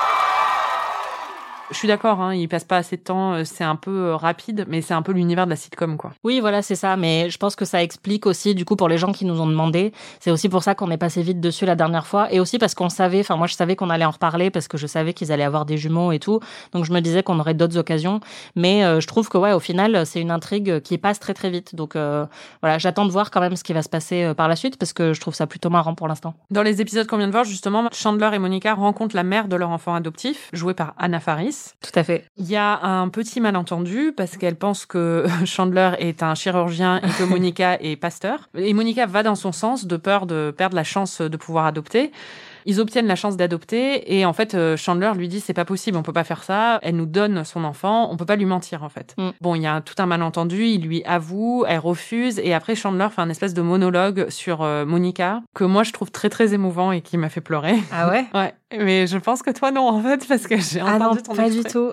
Je 1.72 1.78
suis 1.78 1.88
d'accord, 1.88 2.20
hein, 2.20 2.36
il 2.36 2.50
passe 2.50 2.66
pas 2.66 2.76
assez 2.76 2.98
de 2.98 3.02
temps, 3.02 3.34
euh, 3.34 3.44
c'est 3.46 3.64
un 3.64 3.78
peu 3.78 3.92
euh, 3.92 4.16
rapide, 4.18 4.66
mais 4.68 4.82
c'est 4.82 4.94
un 4.94 5.02
peu 5.02 5.14
l'univers 5.14 5.46
de 5.46 5.52
la 5.52 5.56
sitcom, 5.56 5.96
quoi. 5.96 6.12
Oui, 6.26 6.42
voilà, 6.42 6.62
c'est 6.62 6.76
ça. 6.76 6.98
Mais 6.98 7.30
je 7.30 7.38
pense 7.38 7.56
que 7.56 7.64
ça 7.64 7.82
explique 7.82 8.26
aussi, 8.26 8.54
du 8.54 8.66
coup, 8.66 8.76
pour 8.76 8.90
les 8.90 8.98
gens 8.98 9.14
qui 9.14 9.24
nous 9.24 9.40
ont 9.40 9.48
demandé. 9.48 9.94
C'est 10.20 10.32
aussi 10.32 10.50
pour 10.50 10.64
ça 10.64 10.76
qu'on 10.76 10.92
est 10.92 10.98
passé 10.98 11.22
vite 11.22 11.40
dessus 11.40 11.66
la 11.66 11.76
dernière 11.76 12.06
fois. 12.06 12.32
Et 12.34 12.42
aussi 12.42 12.58
parce 12.58 12.76
qu'on 12.76 12.90
savait, 12.90 13.22
enfin, 13.22 13.38
moi, 13.38 13.48
je 13.48 13.54
savais 13.54 13.78
qu'on 13.78 13.90
allait 13.90 14.04
en 14.04 14.12
reparler 14.12 14.50
parce 14.50 14.68
que 14.68 14.78
je 14.78 14.86
savais 14.86 15.14
qu'ils 15.14 15.32
allaient 15.32 15.46
avoir 15.46 15.66
des 15.66 15.78
jumeaux 15.78 16.12
et 16.12 16.20
tout. 16.20 16.42
Donc, 16.74 16.84
je 16.84 16.92
me 16.92 17.00
disais 17.00 17.24
qu'on 17.24 17.40
aurait 17.40 17.54
d'autres 17.54 17.78
occasions. 17.78 18.20
Mais 18.58 18.84
euh, 18.84 19.00
je 19.00 19.08
trouve 19.08 19.30
que, 19.30 19.38
ouais, 19.38 19.54
au 19.54 19.62
final, 19.62 20.06
c'est 20.06 20.20
une 20.20 20.32
intrigue 20.32 20.82
qui 20.82 20.98
passe 20.98 21.22
très, 21.22 21.34
très 21.34 21.50
vite. 21.50 21.74
Donc, 21.74 21.96
euh, 21.96 22.26
voilà, 22.62 22.80
j'attends 22.80 23.06
de 23.06 23.12
voir 23.12 23.32
quand 23.32 23.40
même 23.40 23.56
ce 23.56 23.64
qui 23.64 23.72
va 23.72 23.82
se 23.82 23.90
passer 23.90 24.34
par 24.36 24.50
la 24.50 24.58
suite 24.58 24.78
parce 24.78 24.92
que 24.92 25.14
je 25.14 25.22
trouve 25.22 25.36
ça 25.36 25.48
plutôt 25.48 25.70
marrant 25.70 25.96
pour 25.96 26.10
l'instant. 26.10 26.34
Dans 26.50 26.64
les 26.64 26.82
épisodes 26.82 27.08
qu'on 27.08 27.18
vient 27.18 27.28
de 27.28 27.32
voir, 27.32 27.46
justement, 27.46 27.88
Chandler 27.94 28.32
et 28.34 28.40
Monica 28.40 28.74
rencontrent 28.74 29.16
la 29.16 29.24
mère 29.24 29.48
de 29.48 29.56
leur 29.56 29.70
enfant 29.70 29.96
adoptif, 29.96 30.50
jouée 30.52 30.74
par 30.74 30.94
Anna 30.98 31.22
Faris. 31.22 31.61
Tout 31.82 32.00
à 32.00 32.04
fait. 32.04 32.26
Il 32.38 32.50
y 32.50 32.56
a 32.56 32.80
un 32.82 33.10
petit 33.10 33.40
malentendu 33.40 34.14
parce 34.16 34.38
qu'elle 34.38 34.56
pense 34.56 34.86
que 34.86 35.26
Chandler 35.46 35.92
est 36.00 36.24
un 36.24 36.36
chirurgien 36.36 36.98
et 36.98 37.10
que 37.10 37.24
Monica 37.24 37.78
est 37.82 37.96
pasteur. 37.96 38.50
Et 38.56 38.74
Monica 38.74 39.06
va 39.06 39.24
dans 39.24 39.36
son 39.36 39.52
sens 39.52 39.86
de 39.86 39.98
peur 39.98 40.26
de 40.26 40.54
perdre 40.56 40.76
la 40.76 40.84
chance 40.84 41.22
de 41.22 41.38
pouvoir 41.38 41.66
adopter. 41.66 42.12
Ils 42.66 42.80
obtiennent 42.80 43.08
la 43.08 43.16
chance 43.16 43.38
d'adopter 43.38 44.16
et 44.18 44.26
en 44.26 44.34
fait 44.34 44.54
euh, 44.56 44.78
Chandler 44.78 45.12
lui 45.16 45.28
dit 45.28 45.40
c'est 45.40 45.54
pas 45.54 45.66
possible, 45.66 45.98
on 45.98 46.04
peut 46.04 46.14
pas 46.14 46.24
faire 46.24 46.44
ça. 46.44 46.80
Elle 46.82 46.96
nous 46.96 47.06
donne 47.06 47.44
son 47.44 47.64
enfant, 47.64 48.10
on 48.12 48.18
peut 48.18 48.26
pas 48.26 48.36
lui 48.36 48.46
mentir 48.46 48.84
en 48.84 48.90
fait. 48.90 49.14
Mm. 49.18 49.30
Bon, 49.42 49.56
il 49.56 49.62
y 49.62 49.68
a 49.68 49.82
tout 49.82 49.96
un 49.98 50.06
malentendu, 50.06 50.66
il 50.66 50.82
lui 50.82 51.04
avoue, 51.04 51.66
elle 51.68 51.80
refuse 51.80 52.40
et 52.40 52.54
après 52.54 52.76
Chandler 52.76 53.08
fait 53.14 53.22
un 53.22 53.30
espèce 53.30 53.54
de 53.54 53.62
monologue 53.62 54.30
sur 54.30 54.62
euh, 54.62 54.86
Monica 54.86 55.42
que 55.54 55.64
moi 55.64 55.84
je 55.84 55.92
trouve 55.92 56.12
très 56.12 56.30
très 56.30 56.54
émouvant 56.54 56.92
et 56.92 57.02
qui 57.02 57.18
m'a 57.18 57.30
fait 57.30 57.42
pleurer. 57.42 57.76
Ah 57.92 58.10
ouais? 58.10 58.26
Ouais, 58.34 58.54
mais 58.78 59.08
je 59.08 59.18
pense 59.18 59.42
que 59.44 59.52
toi 59.52 59.72
non 59.72 59.88
en 59.88 60.02
fait 60.02 60.26
parce 60.28 60.48
que 60.48 60.58
j'ai 60.58 60.80
Ah 60.80 60.96
entendu 60.96 61.18
non, 61.18 61.22
ton 61.24 61.36
pas 61.36 61.50
du 61.50 61.64
tout. 61.64 61.92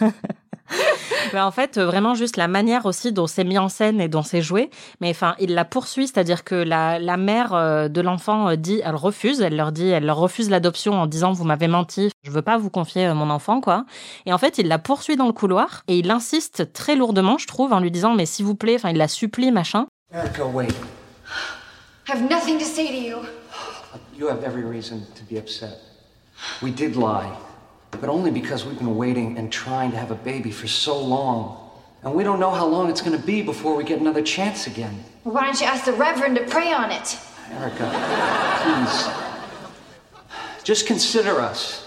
Mais 1.32 1.40
en 1.40 1.50
fait, 1.50 1.78
euh, 1.78 1.86
vraiment 1.86 2.14
juste 2.14 2.36
la 2.36 2.48
manière 2.48 2.86
aussi 2.86 3.12
dont 3.12 3.26
c'est 3.26 3.44
mis 3.44 3.58
en 3.58 3.68
scène 3.68 4.00
et 4.00 4.08
dont 4.08 4.22
c'est 4.22 4.42
joué. 4.42 4.70
Mais 5.00 5.10
enfin, 5.10 5.34
il 5.38 5.54
la 5.54 5.64
poursuit, 5.64 6.06
c'est-à-dire 6.06 6.44
que 6.44 6.54
la, 6.54 6.98
la 6.98 7.16
mère 7.16 7.54
euh, 7.54 7.88
de 7.88 8.00
l'enfant 8.00 8.48
euh, 8.50 8.56
dit, 8.56 8.80
elle 8.84 8.94
refuse, 8.96 9.40
elle 9.40 9.56
leur 9.56 9.72
dit, 9.72 9.88
elle 9.88 10.04
leur 10.06 10.18
refuse 10.18 10.50
l'adoption 10.50 10.94
en 11.00 11.06
disant, 11.06 11.32
vous 11.32 11.44
m'avez 11.44 11.68
menti, 11.68 12.10
je 12.22 12.30
veux 12.30 12.42
pas 12.42 12.58
vous 12.58 12.70
confier 12.70 13.12
mon 13.14 13.30
enfant, 13.30 13.60
quoi. 13.60 13.84
Et 14.26 14.32
en 14.32 14.38
fait, 14.38 14.58
il 14.58 14.68
la 14.68 14.78
poursuit 14.78 15.16
dans 15.16 15.26
le 15.26 15.32
couloir 15.32 15.82
et 15.88 15.98
il 15.98 16.10
insiste 16.10 16.72
très 16.72 16.96
lourdement, 16.96 17.38
je 17.38 17.46
trouve, 17.46 17.72
en 17.72 17.80
lui 17.80 17.90
disant, 17.90 18.14
mais 18.14 18.26
s'il 18.26 18.44
vous 18.44 18.54
plaît, 18.54 18.76
enfin, 18.76 18.90
il 18.90 18.96
la 18.96 19.08
supplie, 19.08 19.50
machin. 19.52 19.86
Erica, 20.14 20.46
wait. 20.46 20.68
I 22.08 22.12
have 22.12 22.22
nothing 22.22 22.58
to 22.58 22.64
say 22.64 22.88
to 22.88 22.94
you. 22.94 23.16
You 24.16 24.28
have 24.28 24.42
every 24.42 24.64
reason 24.64 25.02
to 25.14 25.22
be 25.30 25.38
upset. 25.38 25.78
We 26.62 26.70
did 26.70 26.96
lie, 26.96 27.30
but 27.90 28.08
only 28.08 28.30
because 28.30 28.64
we've 28.64 28.78
been 28.78 28.96
waiting 28.96 29.38
and 29.38 29.52
trying 29.52 29.90
to 29.90 29.96
have 29.96 30.10
a 30.10 30.16
baby 30.16 30.50
for 30.50 30.68
so 30.68 30.98
long. 31.00 31.70
And 32.02 32.14
we 32.14 32.22
don't 32.22 32.38
know 32.38 32.50
how 32.50 32.66
long 32.66 32.90
it's 32.90 33.00
going 33.00 33.18
to 33.18 33.26
be 33.26 33.42
before 33.42 33.74
we 33.74 33.84
get 33.84 34.00
another 34.00 34.22
chance 34.22 34.66
again. 34.66 35.04
Why 35.24 35.44
don't 35.44 35.60
you 35.60 35.66
ask 35.66 35.84
the 35.84 35.92
Reverend 35.92 36.36
to 36.36 36.44
pray 36.44 36.72
on 36.72 36.90
it? 36.90 37.18
Erica, 37.50 37.90
please. 38.62 39.08
Just 40.62 40.86
consider 40.86 41.40
us. 41.40 41.84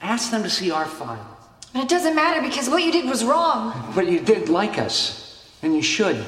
Ask 0.00 0.30
them 0.30 0.42
to 0.42 0.50
see 0.50 0.70
our 0.70 0.86
file. 0.86 1.36
But 1.72 1.82
it 1.82 1.88
doesn't 1.88 2.14
matter 2.14 2.40
because 2.40 2.70
what 2.70 2.82
you 2.82 2.92
did 2.92 3.06
was 3.06 3.24
wrong. 3.24 3.92
But 3.94 4.08
you 4.08 4.20
did 4.20 4.48
like 4.48 4.78
us, 4.78 5.52
and 5.62 5.74
you 5.74 5.82
should. 5.82 6.24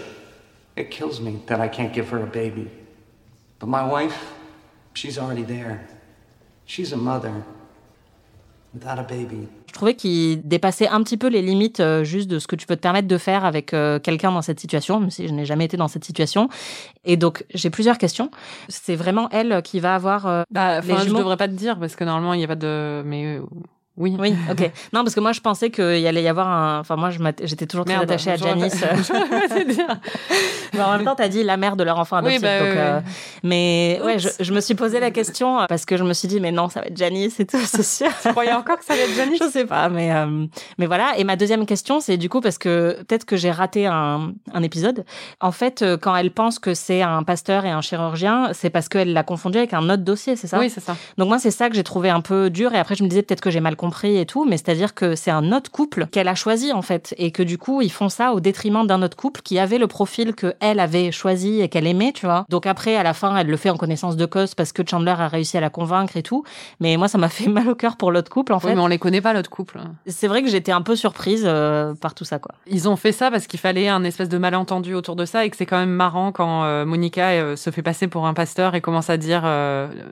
It 0.77 0.91
kills 0.91 1.21
me 1.21 1.41
that 1.47 1.61
I 1.61 1.69
can't 1.69 1.93
give 1.93 2.09
her 2.11 2.23
a 2.23 2.27
baby. 2.27 2.71
But 3.59 3.69
my 3.69 3.87
wife, 3.87 4.33
she's 4.95 5.19
already 5.19 5.43
there. 5.43 5.89
She's 6.67 6.93
a 6.93 6.97
mother 6.97 7.33
without 7.33 7.43
a 7.43 7.43
baby. 7.43 7.58
Je 9.67 9.73
trouvais 9.73 9.95
qu'il 9.95 10.47
dépassait 10.47 10.89
un 10.89 11.03
petit 11.03 11.17
peu 11.17 11.29
les 11.29 11.43
limites 11.43 11.81
euh, 11.81 12.05
juste 12.05 12.29
de 12.29 12.39
ce 12.39 12.47
que 12.47 12.57
tu 12.57 12.67
peux 12.67 12.77
te 12.77 12.81
permettre 12.81 13.09
de 13.09 13.19
faire 13.19 13.45
avec 13.45 13.73
euh, 13.73 13.99
quelqu'un 13.99 14.33
dans 14.33 14.43
cette 14.43 14.61
situation, 14.61 15.01
même 15.01 15.11
si 15.11 15.29
je 15.29 15.33
n'ai 15.33 15.45
jamais 15.45 15.65
été 15.65 15.77
dans 15.77 15.89
cette 15.89 16.05
situation. 16.05 16.49
Et 17.05 17.17
donc, 17.17 17.45
j'ai 17.55 17.71
plusieurs 17.71 17.99
questions. 17.99 18.31
C'est 18.69 18.97
vraiment 18.97 19.29
elle 19.31 19.63
qui 19.63 19.81
va 19.81 19.95
avoir 19.95 20.27
euh, 20.27 20.43
Bah, 20.51 20.81
les 20.81 20.97
je 20.97 21.05
jumeaux 21.05 21.19
devrais 21.19 21.37
pas 21.37 21.49
te 21.49 21.53
dire 21.53 21.79
parce 21.79 21.97
que 21.97 22.05
normalement 22.05 22.35
il 22.35 22.41
y 22.41 22.45
a 22.45 22.49
pas 22.49 22.57
de. 22.57 23.03
Mais 23.05 23.41
oui. 23.99 24.17
Oui, 24.19 24.35
ok. 24.51 24.71
Non, 24.93 25.03
parce 25.03 25.15
que 25.15 25.21
moi, 25.21 25.33
je 25.33 25.41
pensais 25.41 25.71
qu'il 25.71 26.07
allait 26.07 26.23
y 26.23 26.29
avoir 26.29 26.49
un. 26.49 26.81
Enfin, 26.81 26.97
moi, 26.97 27.11
j'étais 27.43 27.67
toujours 27.67 27.85
très 27.85 27.95
Merde, 27.95 28.11
attachée 28.11 28.31
à 28.31 28.37
Janice. 28.37 28.83
Mais 30.75 30.81
en 30.83 30.93
même 30.93 31.05
temps, 31.05 31.15
t'as 31.15 31.29
dit 31.29 31.43
la 31.43 31.57
mère 31.57 31.77
de 31.77 31.85
leur 31.85 31.99
enfant 31.99 32.19
Oui, 32.23 32.37
adoptif. 32.37 32.43
bah, 32.43 32.59
donc, 32.59 32.69
oui, 32.69 32.75
euh, 32.77 33.01
oui. 33.05 33.13
Mais 33.43 34.01
ouais, 34.05 34.17
je, 34.19 34.53
me 34.53 34.61
suis 34.61 34.75
posé 34.75 35.01
la 35.01 35.11
question 35.11 35.61
euh, 35.61 35.67
parce 35.69 35.85
que 35.85 35.97
je 35.97 36.05
me 36.05 36.13
suis 36.13 36.29
dit, 36.29 36.41
mais 36.41 36.53
non, 36.53 36.69
ça 36.69 36.81
va 36.81 36.87
être 36.87 36.97
Janice 36.97 37.41
et 37.41 37.47
tout, 37.47 37.59
c'est 37.65 37.83
sûr. 37.83 38.11
Tu 38.23 38.29
croyais 38.31 38.53
encore 38.53 38.79
que 38.79 38.85
ça 38.85 38.95
allait 38.95 39.05
être 39.05 39.15
Janice? 39.15 39.39
Je 39.45 39.51
sais 39.51 39.67
pas, 39.67 39.89
mais 39.89 40.13
euh, 40.13 40.47
mais 40.79 40.87
voilà. 40.87 41.17
Et 41.17 41.25
ma 41.25 41.37
deuxième 41.37 41.67
question, 41.67 42.01
c'est 42.01 42.17
du 42.17 42.29
coup 42.29 42.41
parce 42.41 42.59
que 42.59 42.97
peut-être 43.07 43.25
que 43.25 43.37
j'ai 43.37 43.51
raté 43.51 43.87
un, 43.87 44.33
un 44.53 44.63
épisode. 44.63 45.05
En 45.41 45.53
fait, 45.53 45.85
quand 46.01 46.15
elle 46.17 46.33
pense 46.33 46.59
que 46.59 46.75
c'est 46.75 47.03
un 47.03 47.23
pasteur 47.23 47.65
et 47.65 47.71
un 47.71 47.81
chirurgien, 47.81 48.51
c'est 48.53 48.71
parce 48.71 48.89
qu'elle 48.89 49.13
l'a 49.13 49.23
confondu 49.23 49.59
avec 49.59 49.75
un 49.75 49.89
autre 49.91 50.03
dossier, 50.03 50.37
c'est 50.37 50.47
ça? 50.47 50.59
Oui, 50.59 50.71
c'est 50.71 50.81
ça. 50.81 50.97
Donc 51.17 51.29
moi, 51.29 51.39
c'est 51.39 51.51
ça 51.51 51.69
que 51.69 51.77
j'ai 51.77 51.85
trouvé 51.85 52.11
un 52.11 52.21
peu 52.21 52.51
dur. 52.51 52.75
Et 52.75 52.79
après, 52.79 52.95
je 52.95 53.03
me 53.03 53.09
disais 53.09 53.23
peut-être 53.23 53.41
que 53.41 53.51
j'ai 53.51 53.61
mal 53.61 53.77
compris 53.77 53.88
et 54.05 54.27
tout, 54.27 54.45
mais 54.45 54.57
c'est-à-dire 54.57 54.95
que 54.95 55.15
c'est 55.15 55.31
un 55.31 55.53
autre 55.53 55.71
couple 55.71 56.07
qu'elle 56.07 56.29
a 56.29 56.35
choisi 56.35 56.73
en 56.73 56.83
fait, 56.83 57.15
et 57.19 57.31
que 57.31 57.43
du 57.43 57.59
coup, 57.59 57.83
ils 57.83 57.91
font 57.93 58.09
ça 58.09 58.33
au 58.33 58.41
détriment 58.41 58.87
d'un 58.87 59.03
autre 59.03 59.17
couple 59.17 59.41
qui 59.43 59.59
avait 59.59 59.79
le 59.79 59.87
profil 59.87 60.35
que 60.35 60.55
elle 60.61 60.81
avait 60.81 61.11
choisi 61.13 61.61
et 61.61 61.69
qu'elle 61.69 61.87
aimait, 61.87 62.13
tu 62.13 62.27
vois. 62.27 62.45
Donc 62.49 62.67
après, 62.67 62.97
à 62.97 63.03
la 63.03 63.15
fin, 63.15 63.37
elle 63.37 63.47
le 63.49 63.57
fait 63.57 63.71
en 63.71 63.77
connaissance 63.77 64.17
de 64.17 64.27
cause 64.27 64.55
parce 64.55 64.73
que 64.73 64.83
Chandler 64.89 65.15
a 65.19 65.29
réussi 65.29 65.57
à 65.57 65.61
la 65.61 65.71
convaincre 65.71 66.17
et 66.17 66.23
tout. 66.23 66.45
Mais 66.81 66.97
moi, 66.97 67.09
ça 67.09 67.19
m'a 67.19 67.29
fait 67.29 67.49
mal 67.51 67.69
au 67.69 67.75
cœur 67.75 67.97
pour 67.97 68.13
l'autre 68.13 68.31
couple 68.31 68.53
en 68.53 68.57
Oui, 68.57 68.63
fait. 68.63 68.75
mais 68.75 68.81
on 68.81 68.87
les 68.87 68.99
connaît 68.99 69.21
pas 69.21 69.33
l'autre 69.33 69.51
couple. 69.51 69.81
C'est 70.07 70.29
vrai 70.29 70.43
que 70.43 70.49
j'étais 70.49 70.73
un 70.73 70.83
peu 70.83 70.97
surprise 70.97 71.43
euh, 71.47 71.95
par 71.95 72.15
tout 72.15 72.25
ça, 72.25 72.39
quoi. 72.39 72.55
Ils 72.67 72.89
ont 72.89 72.97
fait 72.97 73.13
ça 73.13 73.31
parce 73.31 73.47
qu'il 73.47 73.59
fallait 73.61 73.89
un 73.89 74.05
espèce 74.05 74.29
de 74.29 74.39
malentendu 74.39 74.95
autour 74.95 75.17
de 75.17 75.25
ça 75.25 75.45
et 75.45 75.51
que 75.51 75.57
c'est 75.57 75.67
quand 75.67 75.79
même 75.79 75.89
marrant 75.91 76.33
quand 76.33 76.65
euh, 76.65 76.85
Monica 76.85 77.29
euh, 77.31 77.57
se 77.57 77.71
fait 77.71 77.83
passer 77.83 78.09
pour 78.09 78.27
un 78.27 78.35
pasteur 78.35 78.75
et 78.75 78.81
commence 78.81 79.11
à 79.11 79.17
dire 79.17 79.43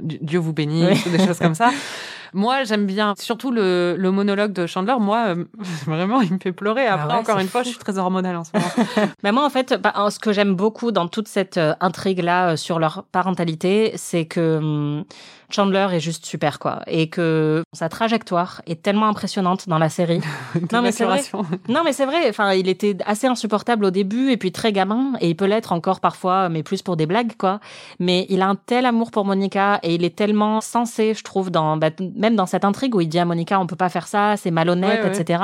Dieu 0.03 0.39
vous 0.39 0.53
bénisse 0.53 1.05
Oui. 1.05 1.13
ou 1.13 1.17
des 1.17 1.25
choses 1.27 1.39
comme 1.39 1.55
ça. 1.55 1.71
Moi, 2.37 2.65
j'aime 2.65 2.85
bien 2.85 3.15
surtout 3.19 3.51
le, 3.51 3.97
le 3.99 4.11
monologue 4.11 4.53
de 4.53 4.67
Chandler. 4.67 4.95
Moi, 5.01 5.29
euh, 5.29 5.45
vraiment, 5.87 6.21
il 6.21 6.35
me 6.35 6.39
fait 6.39 6.53
pleurer. 6.53 6.87
Après, 6.87 7.07
Ah 7.09 7.15
ouais, 7.15 7.21
encore 7.21 7.39
une 7.39 7.49
fois, 7.49 7.63
je 7.63 7.71
suis 7.71 7.79
très 7.79 7.97
hormonale 7.97 8.37
en 8.37 8.45
ce 8.45 8.51
moment. 8.53 9.09
Mais 9.23 9.33
moi, 9.33 9.45
en 9.45 9.49
fait, 9.49 9.73
bah, 9.83 9.95
ce 10.11 10.19
que 10.19 10.33
j'aime 10.33 10.55
beaucoup 10.55 10.93
dans 10.93 11.09
toute 11.09 11.29
cette 11.29 11.57
euh, 11.57 11.75
intrigue-là 11.81 12.51
euh, 12.51 12.57
sur 12.57 12.79
leur 12.79 13.05
parentalité, 13.11 13.93
c'est 13.97 14.27
que 14.27 14.59
hum, 14.59 15.05
Chandler 15.51 15.87
est 15.93 16.01
juste 16.01 16.27
super, 16.27 16.59
quoi. 16.59 16.81
Et 16.87 17.09
que 17.09 17.63
sa 17.73 17.89
trajectoire 17.89 18.63
est 18.67 18.83
tellement 18.83 19.09
impressionnante 19.09 19.69
dans 19.69 19.79
la 19.79 19.89
série. 19.89 20.21
non, 20.73 20.83
mais 20.83 20.93
c'est 20.93 21.05
vrai. 21.05 21.23
Non, 21.69 21.83
mais 21.85 21.93
c'est 21.93 22.07
vrai. 22.07 22.29
Enfin, 22.29 22.53
il 22.55 22.69
était 22.69 22.97
assez 23.07 23.27
insupportable 23.27 23.85
au 23.85 23.91
début 23.91 24.31
et 24.31 24.37
puis 24.37 24.53
très 24.53 24.73
gamin. 24.73 25.13
Et 25.21 25.31
il 25.31 25.37
peut 25.37 25.45
l'être 25.45 25.73
encore 25.73 26.01
parfois, 26.01 26.49
mais 26.49 26.63
plus 26.63 26.83
pour 26.83 26.97
des 26.97 27.07
blagues, 27.07 27.37
quoi. 27.39 27.61
Mais 28.01 28.27
il 28.29 28.43
a 28.43 28.49
un 28.49 28.57
tel 28.57 28.87
amour 28.87 29.11
pour 29.11 29.25
Monica 29.25 29.79
et 29.83 29.95
il 29.95 30.05
est 30.05 30.17
tellement 30.17 30.61
sensé, 30.61 31.15
je 31.15 31.23
trouve, 31.23 31.51
dans, 31.51 31.77
bah, 31.77 31.91
même 32.17 32.35
dans 32.35 32.47
cette 32.47 32.65
intrigue 32.65 32.95
où 32.95 33.01
il 33.01 33.09
dit 33.09 33.19
à 33.19 33.25
Monica, 33.25 33.61
on 33.61 33.67
peut 33.67 33.77
pas 33.77 33.89
faire 33.89 34.09
ça, 34.09 34.37
c'est 34.37 34.51
malhonnête, 34.51 35.05
Ouais, 35.05 35.17
etc. 35.17 35.43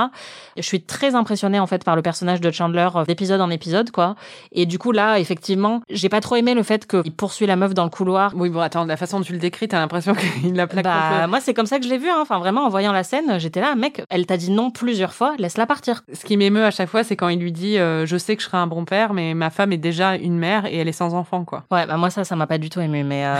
Et 0.56 0.62
je 0.62 0.66
suis 0.66 0.82
très 0.82 1.14
impressionnée, 1.14 1.60
en 1.60 1.66
fait, 1.66 1.84
par 1.84 1.96
le 1.96 2.02
personnage 2.02 2.40
de 2.40 2.50
Chandler 2.50 2.88
euh, 2.96 3.04
d'épisode 3.04 3.40
en 3.40 3.50
épisode, 3.50 3.90
quoi. 3.90 4.16
Et 4.52 4.66
du 4.66 4.78
coup, 4.78 4.92
là, 4.92 5.18
effectivement, 5.18 5.80
j'ai 5.90 6.08
pas 6.08 6.20
trop 6.20 6.36
aimé 6.36 6.54
le 6.54 6.62
fait 6.62 6.86
qu'il 6.86 7.12
poursuit 7.12 7.46
la 7.46 7.56
meuf 7.56 7.74
dans 7.74 7.84
le 7.84 7.90
couloir. 7.90 8.32
Oui, 8.34 8.48
bon, 8.50 8.60
attends, 8.60 8.84
la 8.84 8.96
façon 8.96 9.18
dont 9.18 9.24
tu 9.24 9.32
le 9.32 9.38
décris, 9.38 9.68
t'as 9.68 9.80
l'impression 9.92 10.14
qu'il 10.40 10.54
la 10.54 10.66
plaque 10.66 10.84
Bah, 10.84 11.26
moi, 11.26 11.40
c'est 11.40 11.54
comme 11.54 11.66
ça 11.66 11.78
que 11.78 11.84
je 11.84 11.90
l'ai 11.90 11.98
vu, 11.98 12.08
hein. 12.08 12.18
Enfin, 12.20 12.38
vraiment, 12.38 12.64
en 12.64 12.68
voyant 12.68 12.92
la 12.92 13.04
scène, 13.04 13.38
j'étais 13.38 13.60
là, 13.60 13.74
mec, 13.74 14.02
elle 14.10 14.26
t'a 14.26 14.36
dit 14.36 14.50
non 14.50 14.70
plusieurs 14.70 15.12
fois, 15.12 15.34
laisse-la 15.38 15.66
partir. 15.66 16.02
Ce 16.12 16.24
qui 16.24 16.36
m'émeut 16.36 16.64
à 16.64 16.70
chaque 16.70 16.88
fois, 16.88 17.04
c'est 17.04 17.16
quand 17.16 17.28
il 17.28 17.38
lui 17.38 17.52
dit 17.52 17.78
euh, 17.78 18.06
Je 18.06 18.16
sais 18.16 18.36
que 18.36 18.42
je 18.42 18.48
serai 18.48 18.58
un 18.58 18.66
bon 18.66 18.84
père, 18.84 19.12
mais 19.12 19.34
ma 19.34 19.50
femme 19.50 19.72
est 19.72 19.78
déjà 19.78 20.16
une 20.16 20.38
mère 20.38 20.66
et 20.66 20.76
elle 20.76 20.88
est 20.88 20.92
sans 20.92 21.14
enfant, 21.14 21.44
quoi. 21.44 21.64
Ouais, 21.70 21.86
bah 21.86 21.96
moi 21.96 22.10
ça, 22.10 22.24
ça 22.24 22.36
m'a 22.36 22.46
pas 22.46 22.58
du 22.58 22.70
tout 22.70 22.80
ému, 22.80 23.04
mais 23.04 23.24
euh... 23.26 23.34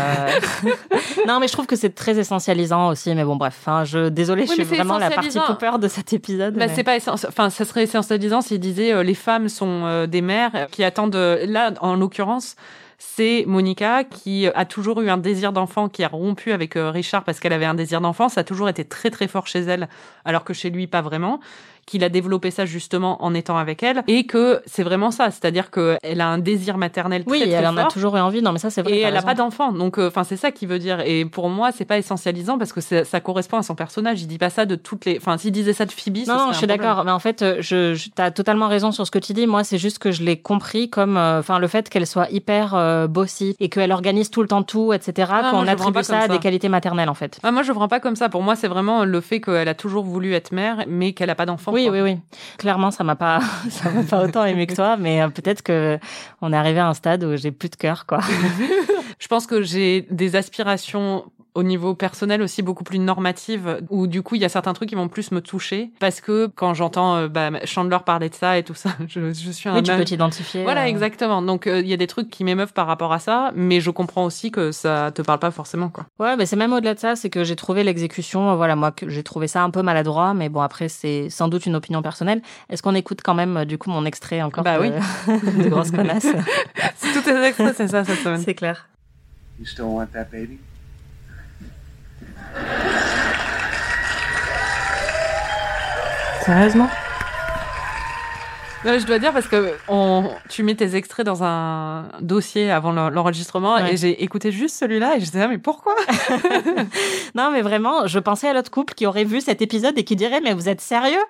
non, 1.27 1.41
mais 1.41 1.49
je 1.49 1.53
trouve 1.53 1.67
que 1.67 1.77
c'est 1.77 1.95
très 1.95 2.19
essentialisant 2.19 2.89
aussi. 2.89 3.15
Mais 3.15 3.25
bon, 3.25 3.37
bref, 3.37 3.57
enfin, 3.61 3.85
je 3.85 4.09
désolée, 4.09 4.43
Oui, 4.43 4.49
je 4.49 4.63
suis 4.63 4.77
vraiment 4.77 4.99
la 4.99 5.11
partie 5.11 5.39
pooper 5.39 5.79
de 5.81 5.89
cet 5.89 6.13
épisode. 6.13 6.55
Bah, 6.55 6.67
mais- 6.67 6.75
c'est 6.75 6.85
pas 6.85 6.97
essentiel. 6.97 7.31
Enfin, 7.31 7.51
ça 7.51 7.65
serait 7.65 7.85
essentialisant 7.85 8.41
s'il 8.41 8.61
disait 8.61 8.93
euh, 8.93 9.03
les 9.03 9.15
femmes 9.15 9.49
sont 9.49 10.07
des 10.07 10.21
mères 10.23 10.69
qui 10.71 10.85
attendent. 10.85 11.17
Là, 11.17 11.73
en 11.81 11.95
l'occurrence, 11.95 12.57
c'est 13.05 13.45
Monica 13.47 14.05
qui 14.05 14.47
a 14.47 14.65
toujours 14.65 15.01
eu 15.03 15.11
un 15.11 15.19
désir 15.19 15.53
d'enfant, 15.53 15.89
qui 15.89 16.05
a 16.05 16.09
rompu 16.09 16.53
avec 16.53 16.77
euh, 16.77 16.91
Richard 16.91 17.25
parce 17.25 17.41
qu'elle 17.41 17.53
avait 17.53 17.67
un 17.67 17.75
désir 17.75 18.01
d'enfant. 18.01 18.29
Ça 18.29 18.43
a 18.43 18.45
toujours 18.45 18.69
été 18.69 18.85
très 18.85 19.11
très 19.11 19.27
fort 19.27 19.47
chez 19.47 19.59
elle, 19.59 19.89
alors 20.25 20.45
que 20.45 20.55
chez 20.55 20.71
lui 20.71 20.87
pas 20.87 21.03
vraiment. 21.03 21.41
Qu'il 21.87 22.05
a 22.05 22.09
développé 22.09 22.51
ça 22.51 22.65
justement 22.65 23.23
en 23.25 23.35
étant 23.35 23.59
avec 23.59 23.83
elle 23.83 24.03
et 24.07 24.25
que 24.25 24.63
c'est 24.67 24.83
vraiment 24.83 25.11
ça, 25.11 25.31
c'est-à-dire 25.31 25.71
que 25.71 25.97
elle 26.03 26.21
a 26.21 26.29
un 26.29 26.39
désir 26.39 26.79
maternel 26.79 27.25
très 27.25 27.31
Oui, 27.33 27.41
très 27.41 27.51
elle 27.51 27.67
en 27.67 27.77
a 27.77 27.85
toujours 27.87 28.17
eu 28.17 28.21
envie. 28.21 28.43
Non, 28.43 28.53
mais 28.53 28.59
ça, 28.59 28.71
c'est 28.71 28.83
vrai. 28.83 28.93
Et 28.93 29.01
elle 29.01 29.15
n'a 29.15 29.23
pas 29.23 29.35
d'enfant, 29.35 29.73
donc 29.73 29.99
euh, 29.99 30.09
enfin 30.09 30.25
c'est 30.25 30.37
ça 30.37 30.51
qu'il 30.51 30.69
veut 30.69 30.79
dire. 30.79 31.01
Et 31.01 31.25
pour 31.25 31.49
moi, 31.49 31.73
c'est 31.73 31.85
pas 31.85 31.99
essentialisant 31.99 32.59
parce 32.59 32.73
que 32.73 32.81
ça 32.81 33.21
correspond 33.21 33.59
à 33.59 33.63
son 33.63 33.75
personnage. 33.75 34.23
Il 34.23 34.27
dit 34.27 34.39
pas 34.39 34.51
ça 34.51 34.67
de 34.67 34.77
toutes 34.77 35.05
les. 35.05 35.17
Enfin, 35.19 35.39
s'il 35.39 35.53
disait 35.53 35.73
ça 35.73 35.85
de 35.85 35.93
Phoebe, 35.93 36.19
Non, 36.27 36.37
non, 36.37 36.53
je 36.53 36.59
suis 36.59 36.67
d'accord. 36.67 37.05
Mais 37.05 37.11
en 37.11 37.19
fait, 37.19 37.43
euh, 37.43 37.57
je, 37.61 37.95
je 37.95 38.11
t'as 38.11 38.31
totalement 38.31 38.69
raison 38.69 38.93
sur 38.93 39.07
ce 39.07 39.11
que 39.11 39.19
tu 39.19 39.33
dis. 39.33 39.47
Moi, 39.47 39.65
c'est 39.65 39.79
juste 39.79 39.99
que 39.99 40.11
je 40.11 40.23
l'ai 40.23 40.37
compris 40.37 40.91
comme, 40.91 41.17
euh, 41.17 41.41
enfin, 41.41 41.59
le 41.59 41.69
fait 41.69 41.89
qu'elle 41.89 42.07
soit 42.07 42.31
hyper 42.31 42.75
euh, 42.75 43.07
bossy 43.07 43.57
et 43.61 43.69
qu'elle 43.69 43.93
organise 43.93 44.31
tout 44.31 44.43
le 44.43 44.49
temps 44.49 44.63
tout, 44.63 44.93
etc. 44.93 45.31
Ah, 45.33 45.51
qu'on 45.51 45.67
attribue 45.67 45.93
pas 45.93 46.03
ça 46.03 46.21
à 46.21 46.29
des 46.29 46.39
qualités 46.39 46.69
maternelles, 46.69 47.09
en 47.09 47.15
fait. 47.15 47.39
Ah, 47.43 47.53
moi, 47.53 47.63
je 47.63 47.73
prends 47.73 47.89
pas 47.89 48.01
comme 48.01 48.17
ça. 48.17 48.29
Pour 48.29 48.43
moi, 48.43 48.57
c'est 48.57 48.69
vraiment 48.69 49.05
le 49.05 49.21
fait 49.21 49.41
qu'elle 49.41 49.69
a 49.69 49.75
toujours 49.75 50.05
voulu 50.05 50.35
être 50.35 50.53
mère, 50.53 50.85
mais 50.89 51.13
qu'elle 51.13 51.31
a 51.31 51.35
pas 51.35 51.47
d'enfant. 51.47 51.72
Oui, 51.73 51.85
quoi. 51.85 51.93
oui, 51.93 52.01
oui. 52.01 52.19
Clairement, 52.59 52.91
ça 52.91 53.05
m'a 53.05 53.17
pas, 53.17 53.41
ça 53.71 53.91
m'a 53.91 54.03
pas 54.03 54.23
autant 54.25 54.45
aimé 54.45 54.67
que 54.67 54.75
toi, 54.75 54.97
mais 54.97 55.23
euh, 55.23 55.29
peut-être 55.29 55.63
que 55.63 55.99
on 56.41 56.53
est 56.53 56.57
arrivé 56.57 56.81
à 56.81 56.89
un 56.89 56.95
stade 56.95 57.25
où 57.25 57.37
j'ai 57.37 57.51
plus 57.51 57.71
de 57.71 57.77
cœur, 57.77 58.07
quoi. 58.07 58.21
Je 59.19 59.29
pense 59.29 59.47
que 59.47 59.63
j'ai 59.63 60.07
des 60.11 60.37
aspirations 60.37 61.25
au 61.55 61.63
niveau 61.63 61.95
personnel 61.95 62.41
aussi 62.43 62.63
beaucoup 62.63 62.85
plus 62.85 62.99
normatives, 62.99 63.81
où 63.91 64.07
du 64.07 64.23
coup, 64.23 64.37
il 64.37 64.41
y 64.41 64.45
a 64.45 64.49
certains 64.49 64.73
trucs 64.73 64.89
qui 64.89 64.95
vont 64.95 65.09
plus 65.09 65.33
me 65.33 65.41
toucher, 65.41 65.91
parce 65.99 66.21
que 66.21 66.47
quand 66.55 66.75
j'entends 66.75 67.17
euh, 67.17 67.29
bah, 67.29 67.51
Chandler 67.65 67.99
parler 68.05 68.29
de 68.29 68.35
ça 68.35 68.59
et 68.59 68.63
tout 68.63 68.75
ça, 68.75 68.91
je, 69.09 69.33
je 69.33 69.51
suis 69.51 69.69
un 69.69 69.75
Oui, 69.75 69.83
tu 69.83 69.93
peux 69.93 70.05
t'identifier. 70.05 70.63
Voilà, 70.63 70.83
euh. 70.85 70.87
exactement. 70.87 71.43
Donc, 71.43 71.67
euh, 71.67 71.81
il 71.81 71.89
y 71.89 71.93
a 71.93 71.97
des 71.97 72.07
trucs 72.07 72.31
qui 72.31 72.45
m'émeuvent 72.45 72.73
par 72.73 72.87
rapport 72.87 73.13
à 73.13 73.19
ça, 73.19 73.53
mais 73.55 73.81
je 73.81 73.91
comprends 73.91 74.25
aussi 74.25 74.51
que 74.51 74.73
ça 74.73 75.11
te 75.15 75.21
parle 75.21 75.41
pas 75.41 75.51
forcément, 75.51 75.91
quoi. 75.91 76.07
Ouais, 76.19 76.37
mais 76.37 76.47
c'est 76.47 76.57
même 76.57 76.73
au-delà 76.73 76.95
de 76.95 77.01
ça, 77.01 77.17
c'est 77.17 77.31
que 77.31 77.45
j'ai 77.45 77.57
trouvé 77.57 77.85
l'exécution, 77.85 78.57
voilà, 78.57 78.75
moi, 78.75 78.91
que 78.91 79.09
j'ai 79.09 79.23
trouvé 79.23 79.47
ça 79.47 79.63
un 79.63 79.71
peu 79.71 79.83
maladroit, 79.83 80.33
mais 80.35 80.49
bon, 80.49 80.61
après, 80.61 80.89
c'est 80.89 81.29
sans 81.29 81.49
doute 81.49 81.67
une 81.67 81.77
opinion 81.77 82.03
personnelle. 82.03 82.41
Est-ce 82.71 82.83
qu'on 82.83 82.95
écoute 82.95 83.21
quand 83.23 83.35
même, 83.35 83.65
du 83.67 83.77
coup, 83.77 83.91
mon 83.91 84.07
extrait 84.07 84.41
encore 84.41 84.65
Bah 84.65 84.79
de, 84.79 84.83
oui. 84.83 85.65
de 85.65 85.69
grosse 85.69 85.91
connasse? 85.91 86.27
C'est 86.97 87.13
Tous 87.13 87.23
tes 87.23 87.45
extraits, 87.45 87.75
c'est 87.77 87.89
ça 87.89 88.05
cette 88.05 88.21
semaine. 88.21 88.41
C'est 88.41 88.55
clair. 88.55 88.89
You 89.59 89.67
still 89.67 89.85
want 89.85 90.07
that 90.13 90.27
baby? 90.31 90.59
Sérieusement? 96.45 96.91
Non, 98.85 98.99
je 98.99 99.07
dois 99.07 99.19
dire 99.19 99.33
parce 99.33 99.47
que 99.47 99.75
on, 99.89 100.29
tu 100.49 100.63
mets 100.65 100.75
tes 100.75 100.97
extraits 100.97 101.25
dans 101.25 101.45
un 101.45 102.07
dossier 102.21 102.71
avant 102.71 102.91
l'en- 102.93 103.11
l'enregistrement 103.11 103.75
Ouais. 103.77 103.95
et 103.95 103.97
j'ai 103.97 104.23
écouté 104.25 104.51
juste 104.51 104.77
celui-là 104.77 105.17
et 105.17 105.21
j'étais 105.21 105.39
là, 105.39 105.49
mais 105.49 105.59
pourquoi? 105.59 105.95
Non, 107.35 107.51
mais 107.51 107.63
vraiment, 107.63 108.07
je 108.07 108.19
pensais 108.19 108.49
à 108.49 108.53
l'autre 108.53 108.71
couple 108.71 108.95
qui 108.95 109.07
aurait 109.07 109.25
vu 109.25 109.41
cet 109.41 109.63
épisode 109.63 109.97
et 109.99 110.05
qui 110.05 110.17
dirait, 110.17 110.41
mais 110.43 110.53
vous 110.53 110.69
êtes 110.69 110.81
sérieux? 110.81 111.23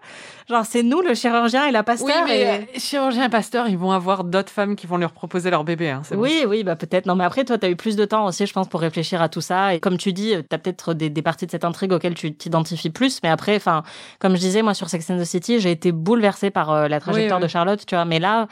Genre, 0.49 0.65
c'est 0.67 0.83
nous, 0.83 1.01
le 1.01 1.15
chirurgien 1.15 1.67
et 1.67 1.71
la 1.71 1.85
pasteur. 1.85 2.09
Oui, 2.09 2.23
mais 2.27 2.41
et- 2.41 2.47
euh, 2.49 2.59
chirurgien 2.79 3.25
et 3.27 3.29
pasteur, 3.29 3.69
ils 3.69 3.79
vont 3.79 3.93
avoir 3.93 4.25
d'autres 4.25 4.51
femmes 4.51 4.75
qui 4.75 4.87
vont 4.89 4.97
leur 4.97 5.13
proposer 5.13 5.51
leur 5.51 5.63
bébé. 5.63 5.91
Hein, 5.91 6.03
bon. 6.11 6.19
Oui, 6.19 6.45
oui, 6.49 6.65
bah 6.65 6.75
peut-être. 6.75 7.07
Non, 7.07 7.15
mais 7.15 7.25
après, 7.25 7.45
toi, 7.45 7.59
t'as 7.59 7.69
eu 7.71 7.77
plus 7.77 7.95
de 7.95 8.05
temps 8.05 8.27
aussi, 8.27 8.47
je 8.47 8.53
pense, 8.53 8.67
pour 8.69 8.81
réfléchir 8.81 9.23
à 9.23 9.29
tout 9.29 9.41
ça. 9.41 9.75
Et 9.75 9.81
comme 9.81 9.97
tu 9.99 10.13
dis, 10.13 10.35
t'as 10.49 10.59
peut-être 10.59 10.95
des, 10.95 11.11
des 11.11 11.23
parties 11.23 11.47
de 11.47 11.51
cette 11.53 11.65
intrigue 11.65 11.93
auxquelles 11.93 12.15
tu 12.15 12.35
t'identifies 12.35 12.91
plus. 12.91 13.21
Mais 13.23 13.29
après, 13.29 13.55
enfin, 13.55 13.85
comme 14.19 14.35
je 14.35 14.41
disais, 14.41 14.63
moi, 14.63 14.75
sur 14.75 14.89
Sex 14.89 15.09
and 15.11 15.19
the 15.19 15.25
City, 15.25 15.61
j'ai 15.61 15.71
été 15.71 15.93
bouleversée 15.93 16.51
par 16.51 16.71
euh, 16.73 16.89
la 16.89 16.99
trajectoire 16.99 17.39
Oui, 17.39 17.42
de 17.43 17.49
Charlotte, 17.49 17.85
tu 17.85 17.95
vois. 17.95 18.05
Mais 18.05 18.19
là, 18.19 18.47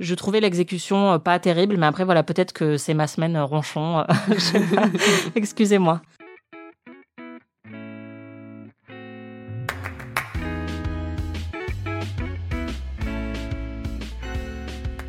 je 0.00 0.14
trouvais 0.14 0.40
l'exécution 0.40 1.12
euh, 1.12 1.18
pas 1.18 1.38
terrible, 1.38 1.76
mais 1.76 1.86
après, 1.86 2.04
voilà, 2.04 2.22
peut-être 2.22 2.52
que 2.52 2.76
c'est 2.76 2.94
ma 2.94 3.06
semaine 3.06 3.36
euh, 3.36 3.44
ronchon. 3.44 4.00
euh. 4.00 4.04
Excusez-moi. 5.34 6.00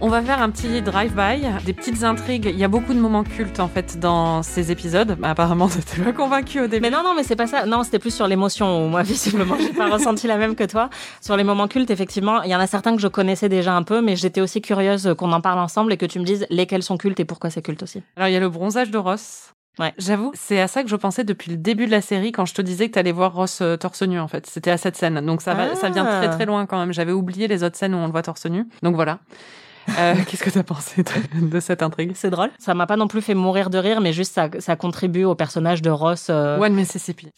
On 0.02 0.10
va 0.10 0.22
faire 0.22 0.42
un 0.42 0.50
petit 0.52 0.82
drive-by, 0.82 1.64
des 1.66 1.74
petites 1.74 2.04
intrigues. 2.04 2.46
Il 2.54 2.60
y 2.60 2.64
a 2.64 2.68
beaucoup 2.68 2.94
de 2.94 3.00
moments 3.00 3.24
cultes 3.24 3.60
en 3.60 3.68
fait 3.68 3.98
dans 4.00 4.44
ces 4.44 4.72
épisodes. 4.72 5.16
Bah, 5.20 5.30
apparemment, 5.32 5.68
t'étais 5.70 6.02
pas 6.04 6.12
convaincu 6.12 6.60
au 6.60 6.68
début. 6.68 6.82
Mais 6.82 6.90
non, 6.90 7.02
non, 7.04 7.14
mais 7.16 7.24
c'est 7.24 7.36
pas 7.38 7.48
ça. 7.48 7.66
Non, 7.66 7.84
c'était 7.84 7.98
plus 8.00 8.14
sur 8.14 8.28
l'émotion. 8.28 8.88
Moi, 8.90 9.02
visiblement, 9.04 9.56
j'ai 9.60 9.74
pas 9.74 9.90
ressenti 9.90 10.28
la 10.28 10.38
même 10.38 10.56
que 10.56 10.66
toi. 10.66 10.90
Sur 11.22 11.38
les 11.38 11.44
moments 11.44 11.68
cultes, 11.68 11.90
effectivement, 11.92 12.44
il 12.44 12.52
y 12.52 12.56
en 12.56 12.60
a 12.60 12.68
certains 12.68 12.96
que 12.96 13.02
je 13.02 13.08
connaissais 13.08 13.50
déjà 13.50 13.74
un 13.74 13.84
peu, 13.84 14.02
mais 14.02 14.16
j'étais 14.16 14.42
aussi 14.42 14.62
curieuse 14.62 15.16
qu'on 15.18 15.32
en 15.32 15.42
parle 15.42 15.60
ensemble 15.60 15.94
et 15.94 15.98
que 15.98 16.06
tu 16.06 16.20
me 16.20 16.26
dises 16.26 16.46
lesquels 16.50 16.84
sont 16.84 16.98
cultes 16.98 17.20
et 17.22 17.26
pourquoi 17.26 17.50
c'est 17.50 17.62
culte 17.62 17.82
aussi. 17.82 18.04
Alors 18.18 18.28
il 18.28 18.34
y 18.34 18.38
a 18.38 18.42
le 18.42 18.50
bronzage 18.50 18.92
de 18.92 18.98
Ross. 18.98 19.54
Ouais. 19.80 19.94
J'avoue, 19.98 20.32
c'est 20.36 20.62
à 20.62 20.68
ça 20.68 20.84
que 20.84 20.90
je 20.90 20.96
pensais 20.96 21.24
depuis 21.26 21.52
le 21.52 21.58
début 21.58 21.86
de 21.86 21.92
la 21.92 22.02
série 22.02 22.32
quand 22.32 22.46
je 22.46 22.54
te 22.54 22.62
disais 22.62 22.88
que 22.88 22.94
t'allais 22.94 23.12
voir 23.12 23.34
Ross 23.34 23.60
euh, 23.62 23.76
torse 23.76 24.04
nu 24.04 24.20
en 24.20 24.28
fait. 24.28 24.46
C'était 24.46 24.72
à 24.72 24.78
cette 24.78 24.96
scène. 24.96 25.20
Donc 25.26 25.42
ça 25.42 25.54
va, 25.54 25.70
Ah. 25.72 25.76
ça 25.76 25.90
vient 25.90 26.06
très 26.06 26.30
très 26.30 26.46
loin 26.46 26.66
quand 26.66 26.78
même. 26.80 26.94
J'avais 26.94 27.12
oublié 27.12 27.48
les 27.48 27.64
autres 27.64 27.76
scènes 27.78 27.94
où 27.94 27.98
on 27.98 28.06
le 28.06 28.12
voit 28.12 28.22
torse 28.22 28.46
nu. 28.46 28.66
Donc 28.84 28.96
voilà. 28.96 29.20
Euh, 29.98 30.16
Qu'est-ce 30.28 30.44
que 30.44 30.50
t'as 30.50 30.64
pensé 30.64 31.04
de, 31.04 31.48
de 31.48 31.60
cette 31.60 31.82
intrigue? 31.84 32.12
C'est 32.16 32.30
drôle. 32.30 32.50
Ça 32.60 32.74
m'a 32.74 32.88
pas 32.88 32.96
non 32.98 33.08
plus 33.08 33.22
fait 33.22 33.34
mourir 33.36 33.70
de 33.70 33.78
rire, 33.78 34.02
mais 34.02 34.14
juste 34.14 34.34
ça, 34.34 34.50
ça 34.60 34.76
contribue 34.76 35.24
au 35.26 35.36
personnage 35.36 35.82
de 35.82 35.90
Ross. 35.90 36.28
euh, 36.30 36.58
One 36.58 36.74
Mississippi. 36.74 37.30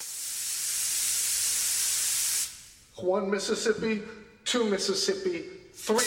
One 3.04 3.30
Mississippi, 3.30 4.02
two 4.46 4.64
Mississippi, 4.66 5.44
three. 5.86 6.06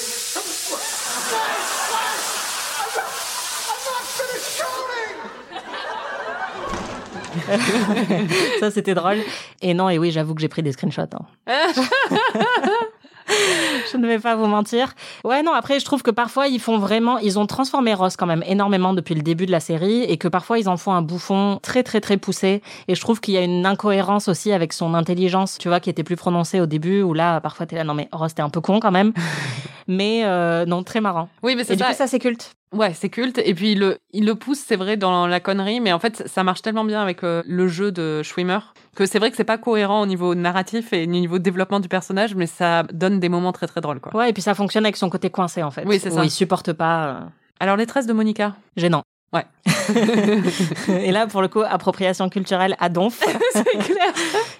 ça, 8.60 8.70
c'était 8.70 8.94
drôle. 8.94 9.18
Et 9.62 9.74
non, 9.74 9.88
et 9.90 9.98
oui, 9.98 10.10
j'avoue 10.10 10.34
que 10.34 10.40
j'ai 10.40 10.48
pris 10.48 10.62
des 10.62 10.72
screenshots. 10.72 11.02
hein. 11.46 11.72
je 13.92 13.96
ne 13.96 14.06
vais 14.06 14.18
pas 14.18 14.36
vous 14.36 14.46
mentir. 14.46 14.94
Ouais, 15.24 15.42
non, 15.42 15.52
après, 15.52 15.80
je 15.80 15.84
trouve 15.84 16.02
que 16.02 16.10
parfois, 16.10 16.48
ils 16.48 16.60
font 16.60 16.78
vraiment, 16.78 17.18
ils 17.18 17.38
ont 17.38 17.46
transformé 17.46 17.94
Ross 17.94 18.16
quand 18.16 18.26
même 18.26 18.42
énormément 18.46 18.94
depuis 18.94 19.14
le 19.14 19.22
début 19.22 19.46
de 19.46 19.52
la 19.52 19.60
série 19.60 20.02
et 20.04 20.16
que 20.16 20.28
parfois, 20.28 20.58
ils 20.58 20.68
en 20.68 20.76
font 20.76 20.92
un 20.92 21.02
bouffon 21.02 21.58
très, 21.62 21.82
très, 21.82 22.00
très 22.00 22.16
poussé. 22.16 22.62
Et 22.88 22.94
je 22.94 23.00
trouve 23.00 23.20
qu'il 23.20 23.34
y 23.34 23.38
a 23.38 23.42
une 23.42 23.66
incohérence 23.66 24.28
aussi 24.28 24.52
avec 24.52 24.72
son 24.72 24.94
intelligence, 24.94 25.58
tu 25.58 25.68
vois, 25.68 25.80
qui 25.80 25.90
était 25.90 26.04
plus 26.04 26.16
prononcée 26.16 26.60
au 26.60 26.66
début 26.66 27.02
où 27.02 27.14
là, 27.14 27.40
parfois, 27.40 27.66
t'es 27.66 27.76
là, 27.76 27.84
non, 27.84 27.94
mais 27.94 28.08
Ross, 28.12 28.34
t'es 28.34 28.42
un 28.42 28.50
peu 28.50 28.60
con 28.60 28.80
quand 28.80 28.92
même. 28.92 29.12
mais, 29.88 30.22
euh, 30.24 30.66
non, 30.66 30.82
très 30.82 31.00
marrant. 31.00 31.28
Oui, 31.42 31.54
mais 31.56 31.62
Et 31.62 31.64
c'est 31.64 31.76
du 31.76 31.82
ça. 31.82 31.90
coup, 31.90 31.94
ça, 31.94 32.06
c'est 32.06 32.18
culte. 32.18 32.52
Ouais, 32.72 32.94
c'est 32.94 33.08
culte. 33.08 33.38
Et 33.44 33.52
puis, 33.54 33.72
il 33.72 33.80
le, 33.80 33.98
il 34.12 34.24
le 34.24 34.34
pousse, 34.36 34.60
c'est 34.64 34.76
vrai, 34.76 34.96
dans 34.96 35.26
la 35.26 35.40
connerie, 35.40 35.80
mais 35.80 35.92
en 35.92 35.98
fait, 35.98 36.22
ça 36.28 36.44
marche 36.44 36.62
tellement 36.62 36.84
bien 36.84 37.02
avec 37.02 37.24
euh, 37.24 37.42
le 37.46 37.66
jeu 37.66 37.90
de 37.90 38.22
Schwimmer 38.22 38.60
que 38.94 39.06
c'est 39.06 39.18
vrai 39.18 39.30
que 39.30 39.36
c'est 39.36 39.44
pas 39.44 39.58
cohérent 39.58 40.02
au 40.02 40.06
niveau 40.06 40.34
narratif 40.34 40.92
et 40.92 41.02
au 41.02 41.06
niveau 41.06 41.38
développement 41.38 41.80
du 41.80 41.88
personnage, 41.88 42.34
mais 42.34 42.46
ça 42.46 42.84
donne 42.92 43.18
des 43.20 43.28
moments 43.28 43.52
très 43.52 43.66
très 43.66 43.80
drôles, 43.80 44.00
quoi. 44.00 44.14
Ouais, 44.16 44.30
et 44.30 44.32
puis 44.32 44.42
ça 44.42 44.54
fonctionne 44.54 44.84
avec 44.84 44.96
son 44.96 45.10
côté 45.10 45.30
coincé, 45.30 45.62
en 45.62 45.70
fait. 45.70 45.84
Oui, 45.86 45.98
c'est 45.98 46.10
ça. 46.10 46.24
il 46.24 46.30
supporte 46.30 46.72
pas. 46.72 47.06
euh, 47.08 47.20
Alors, 47.58 47.76
les 47.76 47.86
tresses 47.86 48.06
de 48.06 48.12
Monica? 48.12 48.54
Gênant. 48.76 49.02
Ouais. 49.32 49.44
et 50.88 51.12
là, 51.12 51.26
pour 51.28 51.40
le 51.40 51.48
coup, 51.48 51.62
appropriation 51.62 52.28
culturelle 52.28 52.76
à 52.80 52.88
donf. 52.88 53.20
c'est 53.52 53.64
clair. 53.64 54.12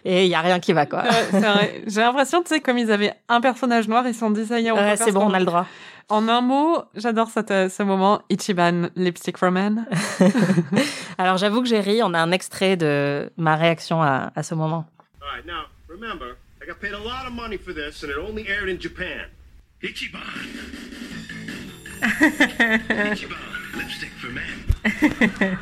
Et 0.04 0.26
il 0.26 0.30
y 0.30 0.34
a 0.34 0.40
rien 0.40 0.60
qui 0.60 0.72
va, 0.72 0.86
quoi. 0.86 1.04
C'est 1.30 1.40
vrai. 1.40 1.82
J'ai 1.86 2.00
l'impression, 2.00 2.42
tu 2.42 2.48
sais, 2.48 2.60
comme 2.60 2.78
ils 2.78 2.90
avaient 2.92 3.12
un 3.28 3.40
personnage 3.40 3.88
noir, 3.88 4.06
ils 4.06 4.14
se 4.14 4.20
sont 4.20 4.30
dit, 4.30 4.46
ça 4.46 4.60
y 4.60 4.68
est, 4.68 4.70
on 4.70 4.76
Ouais, 4.76 4.96
c'est 4.96 5.06
ce 5.06 5.10
bon, 5.10 5.28
on 5.28 5.34
a 5.34 5.40
le 5.40 5.44
droit. 5.44 5.66
En 6.08 6.28
un 6.28 6.40
mot, 6.40 6.82
j'adore 6.94 7.30
cette, 7.30 7.50
euh, 7.50 7.68
ce 7.68 7.82
moment. 7.82 8.22
Ichiban, 8.30 8.90
Lipstick 8.96 9.38
for 9.38 9.50
Men. 9.50 9.86
Alors, 11.18 11.36
j'avoue 11.36 11.62
que 11.62 11.68
j'ai 11.68 11.80
ri. 11.80 12.02
On 12.02 12.14
a 12.14 12.18
un 12.18 12.32
extrait 12.32 12.76
de 12.76 13.30
ma 13.36 13.56
réaction 13.56 14.02
à, 14.02 14.32
à 14.34 14.42
ce 14.42 14.54
moment. 14.54 14.86
All 15.20 15.28
right, 15.36 15.46
now, 15.46 15.66
remember, 15.88 16.36
I 16.62 16.66
got 16.66 16.80
paid 16.80 16.94
a 16.94 16.98
lot 16.98 17.26
of 17.26 17.32
money 17.32 17.56
for 17.56 17.72
this, 17.72 18.02
and 18.02 18.10
it 18.10 18.16
only 18.18 18.48
aired 18.48 18.68
in 18.68 18.80
Japan. 18.80 19.26
Ichiban. 19.82 20.20
Ichiban, 22.02 23.49
lipstick 23.74 24.10
for 24.20 24.28
men. 24.28 24.64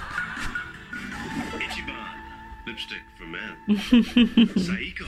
Ichiban, 1.58 2.14
lipstick 2.66 3.02
for 3.16 3.24
men. 3.26 3.56
Saiko. 3.68 5.06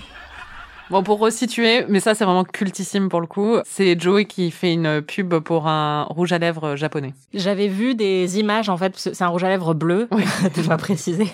Bon, 0.91 1.05
pour 1.05 1.21
resituer, 1.21 1.85
mais 1.89 2.01
ça, 2.01 2.17
c'est 2.17 2.25
vraiment 2.25 2.43
cultissime 2.43 3.09
pour 3.09 3.21
le 3.21 3.29
coup. 3.29 3.59
C'est 3.65 3.99
Joey 4.01 4.25
qui 4.25 4.51
fait 4.51 4.73
une 4.73 5.01
pub 5.03 5.33
pour 5.39 5.69
un 5.69 6.03
rouge 6.11 6.33
à 6.33 6.39
lèvres 6.39 6.75
japonais. 6.75 7.15
J'avais 7.33 7.69
vu 7.69 7.95
des 7.95 8.41
images, 8.41 8.69
en 8.69 8.77
fait, 8.77 8.95
c'est 8.97 9.23
un 9.23 9.29
rouge 9.29 9.45
à 9.45 9.49
lèvres 9.49 9.73
bleu, 9.73 10.09
tu 10.55 10.63
vas 10.63 10.77
préciser. 10.77 11.29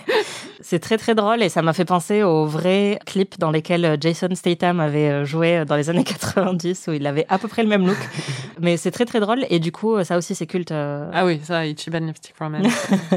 C'est 0.61 0.79
très 0.79 0.99
très 0.99 1.14
drôle 1.14 1.42
et 1.42 1.49
ça 1.49 1.62
m'a 1.62 1.73
fait 1.73 1.85
penser 1.87 2.23
aux 2.23 2.45
vrais 2.45 2.99
clips 3.07 3.38
dans 3.38 3.51
lesquels 3.51 3.97
Jason 4.01 4.29
Statham 4.35 4.79
avait 4.81 5.25
joué 5.25 5.64
dans 5.64 5.77
les 5.77 5.88
années 5.88 6.05
90 6.35 6.88
où 6.88 6.92
il 6.92 7.07
avait 7.07 7.25
à 7.31 7.38
peu 7.38 7.49
près 7.49 7.62
le 7.62 7.69
même 7.69 7.87
look. 7.87 7.97
Mais 8.61 8.77
c'est 8.77 8.90
très 8.90 9.05
très 9.07 9.21
drôle 9.21 9.47
et 9.49 9.59
du 9.59 9.73
coup, 9.73 10.03
ça 10.05 10.19
aussi 10.19 10.35
c'est 10.35 10.47
culte. 10.47 10.73
euh, 10.73 11.09
Ah 11.14 11.25
oui, 11.25 11.40
ça, 11.42 11.64
Ichiban, 11.66 12.01
Lipstick 12.01 12.35
for 12.37 12.51
Men. 12.51 12.66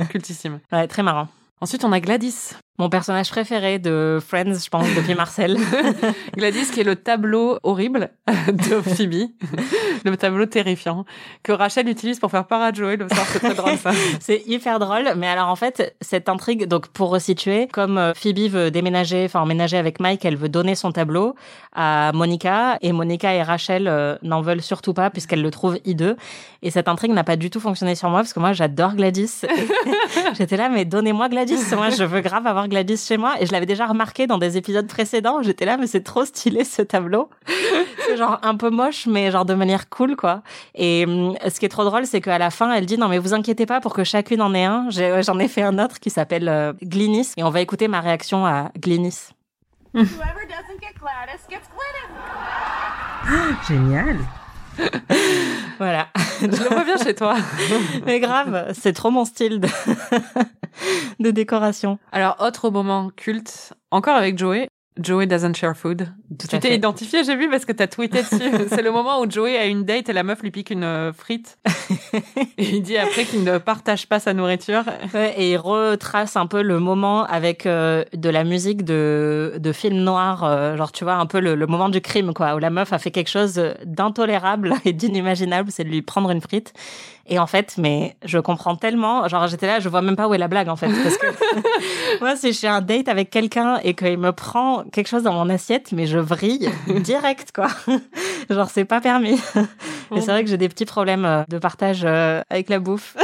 cultissime. 0.10 0.60
Ouais, 0.72 0.88
très 0.88 1.04
marrant. 1.04 1.28
Ensuite, 1.60 1.84
on 1.84 1.92
a 1.92 2.00
Gladys. 2.00 2.54
Mon 2.80 2.88
personnage 2.88 3.30
préféré 3.30 3.78
de 3.78 4.20
Friends, 4.26 4.54
je 4.64 4.70
pense, 4.70 4.88
depuis 4.96 5.14
Marcel. 5.14 5.58
Gladys, 6.38 6.72
qui 6.72 6.80
est 6.80 6.86
le 6.86 6.96
tableau 6.96 7.60
horrible 7.64 8.10
de 8.48 8.80
Phoebe. 8.80 9.32
le 10.06 10.16
tableau 10.16 10.46
terrifiant 10.46 11.04
que 11.44 11.52
Rachel 11.52 11.90
utilise 11.90 12.22
pour 12.22 12.32
faire 12.32 12.48
peur 12.48 12.62
à 12.62 12.72
Joey 12.72 12.96
le 12.96 13.10
soir. 13.10 13.26
C'est 13.28 13.40
très 13.40 13.54
drôle, 13.54 13.76
ça. 13.76 13.92
C'est 14.22 14.44
hyper 14.48 14.80
drôle, 14.80 15.12
mais 15.18 15.28
alors 15.28 15.50
en 15.50 15.58
fait, 15.58 15.94
cette 16.00 16.30
intrigue, 16.30 16.68
donc 16.68 16.88
pour 16.88 17.10
resituer, 17.10 17.68
comme 17.68 17.98
euh, 17.98 18.14
Phoebe 18.14 18.50
veut 18.50 18.72
déménager, 18.72 19.26
enfin 19.26 19.42
emménager 19.42 19.76
avec 19.76 20.00
Mike, 20.00 20.24
elle 20.24 20.38
veut 20.38 20.48
donner 20.48 20.76
son 20.76 20.94
tableau 20.94 21.36
à 21.74 22.14
Monica, 22.14 22.78
et 22.82 22.94
Monica 22.94 23.34
et 23.34 23.44
Rachel 23.44 23.90
euh, 23.90 24.16
n'en 24.24 24.40
veulent 24.40 24.62
surtout 24.62 24.94
pas 24.94 25.10
puisqu'elles 25.10 25.42
le 25.42 25.52
trouvent 25.52 25.80
hideux. 25.84 26.16
Et 26.62 26.72
cette 26.72 26.88
intrigue 26.88 27.12
n'a 27.12 27.26
pas 27.26 27.36
du 27.36 27.50
tout 27.50 27.60
fonctionné 27.60 27.96
sur 27.96 28.10
moi 28.10 28.22
parce 28.22 28.32
que 28.32 28.40
moi 28.40 28.54
j'adore 28.54 28.96
Gladys. 28.96 29.42
J'étais 30.38 30.56
là, 30.56 30.70
mais 30.70 30.86
donnez-moi 30.86 31.28
Gladys, 31.28 31.60
moi 31.76 31.90
je 31.90 32.06
veux 32.06 32.22
grave 32.22 32.48
avoir 32.48 32.69
Gladys 32.70 32.98
chez 33.06 33.18
moi. 33.18 33.36
Et 33.42 33.46
je 33.46 33.52
l'avais 33.52 33.66
déjà 33.66 33.86
remarqué 33.86 34.28
dans 34.28 34.38
des 34.38 34.58
épisodes 34.58 34.88
précédents. 34.88 35.42
J'étais 35.42 35.66
là, 35.66 35.78
mais 35.78 35.88
c'est 35.88 36.04
trop 36.04 36.26
stylé 36.26 36.64
ce 36.64 36.82
tableau. 36.82 37.30
c'est 38.06 38.18
genre 38.18 38.40
un 38.44 38.56
peu 38.56 38.70
moche, 38.70 39.08
mais 39.08 39.32
genre 39.32 39.46
de 39.46 39.54
manière 39.54 39.90
cool, 39.90 40.16
quoi. 40.16 40.42
Et 40.76 41.06
hum, 41.06 41.36
ce 41.48 41.60
qui 41.60 41.66
est 41.66 41.70
trop 41.70 41.84
drôle, 41.84 42.06
c'est 42.06 42.22
qu'à 42.22 42.38
la 42.38 42.52
fin, 42.52 42.72
elle 42.74 42.86
dit 42.86 42.98
non, 42.98 43.08
mais 43.08 43.18
vous 43.18 43.34
inquiétez 43.34 43.66
pas 43.66 43.82
pour 43.82 43.94
que 43.94 44.04
chacune 44.04 44.42
en 44.42 44.54
ait 44.54 44.66
un. 44.66 44.88
Ouais, 44.96 45.24
J'en 45.24 45.40
ai, 45.40 45.48
fait 45.48 45.64
un 45.64 45.80
autre 45.80 46.00
qui 46.00 46.10
s'appelle 46.10 46.48
euh, 46.48 46.74
Glinis. 46.82 47.34
Et 47.38 47.44
on 47.44 47.50
va 47.50 47.62
écouter 47.62 47.88
ma 47.88 48.00
réaction 48.00 48.46
à 48.46 48.72
Glinis. 48.78 49.30
Whoever 49.94 50.06
doesn't 50.48 50.80
get 50.80 50.94
Gladys 51.00 51.42
gets 51.50 51.68
Gladys. 51.74 52.00
Génial. 53.68 54.18
Voilà. 55.80 56.10
Je 56.42 56.48
le 56.48 56.70
vois 56.70 56.84
bien 56.84 56.98
chez 56.98 57.16
toi. 57.16 57.38
mais 58.06 58.20
grave, 58.20 58.74
c'est 58.78 58.92
trop 58.92 59.12
mon 59.12 59.24
style 59.24 59.62
de, 59.62 59.70
de 61.22 61.32
décoration. 61.32 62.00
Alors, 62.12 62.36
autre 62.42 62.70
moment 62.70 63.10
culte, 63.16 63.74
encore 63.90 64.16
avec 64.18 64.38
Joey. 64.38 64.68
Joey 65.02 65.26
doesn't 65.26 65.56
share 65.56 65.76
food. 65.76 66.10
Tout 66.38 66.48
tu 66.48 66.60
t'es 66.60 66.76
identifié, 66.76 67.24
j'ai 67.24 67.36
vu, 67.36 67.50
parce 67.50 67.66
que 67.66 67.72
t'as 67.72 67.88
tweeté 67.88 68.22
dessus. 68.22 68.52
C'est 68.70 68.84
le 68.84 68.92
moment 68.92 69.20
où 69.20 69.30
Joey 69.30 69.58
a 69.58 69.66
une 69.66 69.84
date 69.84 70.10
et 70.10 70.14
la 70.14 70.22
meuf 70.22 70.42
lui 70.44 70.52
pique 70.52 70.70
une 70.70 70.84
euh, 70.84 71.12
frite. 71.12 71.58
et 72.58 72.70
il 72.70 72.84
dit 72.84 72.98
après 72.98 73.26
qu'il 73.26 73.44
ne 73.44 73.58
partage 73.58 74.08
pas 74.08 74.20
sa 74.20 74.34
nourriture. 74.34 74.84
Ouais, 75.14 75.34
et 75.38 75.52
il 75.52 75.58
retrace 75.58 76.36
un 76.36 76.46
peu 76.46 76.62
le 76.62 76.80
moment 76.80 77.24
avec 77.24 77.66
euh, 77.66 78.04
de 78.14 78.30
la 78.30 78.44
musique 78.44 78.84
de, 78.84 79.56
de 79.58 79.72
film 79.72 79.98
noir, 79.98 80.44
euh, 80.44 80.78
genre 80.78 80.92
tu 80.92 81.04
vois, 81.04 81.16
un 81.16 81.26
peu 81.26 81.40
le, 81.40 81.56
le 81.56 81.66
moment 81.68 81.90
du 81.90 82.02
crime, 82.02 82.34
quoi, 82.34 82.54
où 82.54 82.60
la 82.60 82.70
meuf 82.70 82.94
a 82.94 83.00
fait 83.00 83.12
quelque 83.12 83.30
chose 83.30 83.60
d'intolérable 83.84 84.76
et 84.86 84.94
d'inimaginable, 84.94 85.72
c'est 85.72 85.84
de 85.84 85.90
lui 85.90 86.04
prendre 86.04 86.30
une 86.30 86.42
frite. 86.42 86.74
Et 87.32 87.38
en 87.38 87.46
fait, 87.46 87.76
mais 87.78 88.16
je 88.26 88.40
comprends 88.40 88.76
tellement, 88.76 89.28
genre 89.28 89.48
j'étais 89.48 89.68
là, 89.68 89.80
je 89.80 89.88
vois 89.88 90.02
même 90.02 90.16
pas 90.16 90.28
où 90.28 90.34
est 90.34 90.40
la 90.40 90.48
blague 90.48 90.68
en 90.68 90.76
fait, 90.76 90.88
parce 90.88 91.16
que 91.18 91.28
moi, 92.22 92.36
si 92.36 92.52
je 92.52 92.58
suis 92.58 92.68
un 92.68 92.82
date 92.82 93.08
avec 93.08 93.30
quelqu'un 93.30 93.78
et 93.84 93.94
qu'il 93.94 94.18
me 94.18 94.32
prend 94.32 94.84
quelque 94.92 95.08
chose 95.08 95.24
dans 95.24 95.34
mon 95.34 95.48
assiette, 95.50 95.92
mais 95.92 96.08
je 96.08 96.18
vrille 96.20 96.70
direct, 96.88 97.52
quoi. 97.54 97.68
genre 98.50 98.70
c'est 98.70 98.86
pas 98.86 99.02
permis. 99.02 99.40
Et 100.16 100.22
c'est 100.22 100.32
vrai 100.32 100.44
que 100.44 100.50
j'ai 100.50 100.58
des 100.58 100.70
petits 100.70 100.86
problèmes 100.86 101.26
euh, 101.26 101.44
de 101.48 101.58
partage 101.58 102.02
euh, 102.04 102.42
avec 102.50 102.70
la 102.70 102.80
bouffe. 102.80 103.16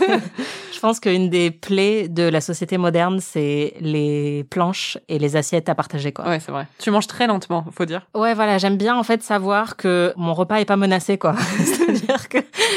je 0.84 0.88
pense 0.90 1.00
qu'une 1.00 1.30
des 1.30 1.50
plaies 1.50 2.08
de 2.08 2.24
la 2.24 2.42
société 2.42 2.76
moderne, 2.76 3.18
c'est 3.18 3.72
les 3.80 4.44
planches 4.50 4.98
et 5.08 5.18
les 5.18 5.34
assiettes 5.34 5.70
à 5.70 5.74
partager, 5.74 6.12
quoi. 6.12 6.26
Ouais, 6.28 6.40
c'est 6.40 6.52
vrai. 6.52 6.66
Tu 6.78 6.90
manges 6.90 7.06
très 7.06 7.26
lentement, 7.26 7.64
faut 7.74 7.86
dire. 7.86 8.02
Ouais, 8.14 8.34
voilà, 8.34 8.58
j'aime 8.58 8.76
bien 8.76 8.94
en 8.94 9.02
fait 9.02 9.22
savoir 9.22 9.76
que 9.78 10.12
mon 10.18 10.34
repas 10.34 10.56
est 10.56 10.66
pas 10.66 10.76
menacé, 10.76 11.16
quoi. 11.16 11.36
C'est-à-dire 11.64 12.28
que 12.28 12.36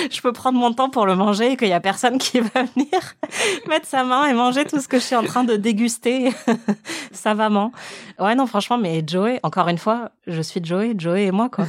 je 0.09 0.21
peux 0.21 0.31
prendre 0.31 0.57
mon 0.57 0.71
temps 0.71 0.89
pour 0.89 1.05
le 1.05 1.15
manger 1.15 1.51
et 1.51 1.57
qu'il 1.57 1.67
y 1.67 1.73
a 1.73 1.81
personne 1.81 2.17
qui 2.17 2.39
va 2.39 2.63
venir 2.63 2.87
mettre 3.67 3.85
sa 3.87 4.05
main 4.05 4.25
et 4.27 4.33
manger 4.33 4.63
tout 4.63 4.79
ce 4.79 4.87
que 4.87 4.99
je 4.99 5.03
suis 5.03 5.15
en 5.17 5.23
train 5.25 5.43
de 5.43 5.57
déguster 5.57 6.29
savamment. 7.11 7.73
Ouais, 8.19 8.35
non, 8.35 8.47
franchement, 8.47 8.77
mais 8.77 9.03
Joey, 9.05 9.41
encore 9.43 9.67
une 9.67 9.77
fois, 9.77 10.11
je 10.27 10.41
suis 10.41 10.61
Joey, 10.63 10.93
Joey 10.97 11.25
et 11.25 11.31
moi, 11.31 11.49
quoi. 11.49 11.65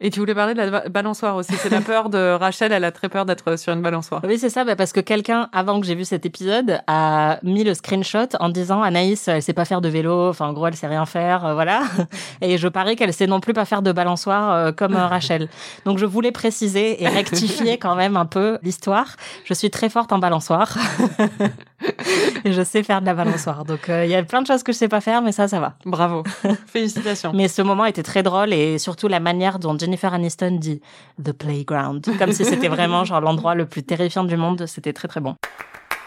Et 0.00 0.10
tu 0.10 0.18
voulais 0.18 0.34
parler 0.34 0.54
de 0.54 0.58
la 0.58 0.70
ba- 0.70 0.88
balançoire 0.88 1.36
aussi. 1.36 1.54
C'est 1.54 1.70
la 1.70 1.80
peur 1.80 2.10
de 2.10 2.32
Rachel, 2.34 2.72
elle 2.72 2.82
a 2.84 2.90
très 2.90 3.08
peur 3.08 3.24
d'être 3.24 3.56
sur 3.56 3.72
une 3.72 3.82
balançoire. 3.82 4.20
Oui, 4.24 4.36
c'est 4.36 4.50
ça, 4.50 4.64
bah, 4.64 4.74
parce 4.74 4.92
que 4.92 4.98
quelqu'un, 5.00 5.43
avant 5.52 5.80
que 5.80 5.86
j'ai 5.86 5.94
vu 5.94 6.04
cet 6.04 6.26
épisode, 6.26 6.80
a 6.86 7.38
mis 7.42 7.64
le 7.64 7.74
screenshot 7.74 8.28
en 8.40 8.48
disant 8.48 8.82
Anaïs, 8.82 9.28
elle 9.28 9.42
sait 9.42 9.52
pas 9.52 9.64
faire 9.64 9.80
de 9.80 9.88
vélo, 9.88 10.28
enfin, 10.28 10.48
en 10.48 10.52
gros, 10.52 10.66
elle 10.66 10.76
sait 10.76 10.86
rien 10.86 11.06
faire, 11.06 11.44
euh, 11.44 11.54
voilà. 11.54 11.82
Et 12.40 12.58
je 12.58 12.68
parie 12.68 12.96
qu'elle 12.96 13.12
sait 13.12 13.26
non 13.26 13.40
plus 13.40 13.52
pas 13.52 13.64
faire 13.64 13.82
de 13.82 13.92
balançoire 13.92 14.52
euh, 14.52 14.72
comme 14.72 14.94
euh, 14.94 15.06
Rachel. 15.06 15.48
Donc, 15.84 15.98
je 15.98 16.06
voulais 16.06 16.32
préciser 16.32 17.02
et 17.02 17.08
rectifier 17.08 17.78
quand 17.78 17.94
même 17.94 18.16
un 18.16 18.26
peu 18.26 18.58
l'histoire. 18.62 19.16
Je 19.44 19.54
suis 19.54 19.70
très 19.70 19.88
forte 19.88 20.12
en 20.12 20.18
balançoire. 20.18 20.76
et 22.44 22.52
je 22.52 22.62
sais 22.62 22.82
faire 22.82 23.00
de 23.00 23.06
la 23.06 23.14
balançoire. 23.14 23.64
Donc, 23.64 23.88
il 23.88 24.08
y 24.08 24.14
a 24.14 24.22
plein 24.22 24.42
de 24.42 24.46
choses 24.46 24.62
que 24.62 24.72
je 24.72 24.78
sais 24.78 24.88
pas 24.88 25.00
faire, 25.00 25.22
mais 25.22 25.32
ça, 25.32 25.48
ça 25.48 25.60
va. 25.60 25.74
Bravo. 25.84 26.22
Félicitations. 26.66 27.32
Mais 27.34 27.48
ce 27.48 27.62
moment 27.62 27.84
était 27.84 28.02
très 28.02 28.22
drôle 28.22 28.52
et 28.52 28.78
surtout 28.78 29.08
la 29.08 29.20
manière 29.20 29.58
dont 29.58 29.78
Jennifer 29.78 30.12
Aniston 30.12 30.58
dit 30.60 30.80
The 31.22 31.32
Playground. 31.32 32.06
Comme 32.18 32.32
si 32.32 32.44
c'était 32.44 32.68
vraiment 32.68 33.04
genre 33.04 33.20
l'endroit 33.20 33.54
le 33.54 33.66
plus 33.66 33.82
terrifiant 33.82 34.24
du 34.24 34.36
monde. 34.36 34.66
C'était 34.66 34.92
très 34.92 35.08
très 35.08 35.20
bon. 35.20 35.33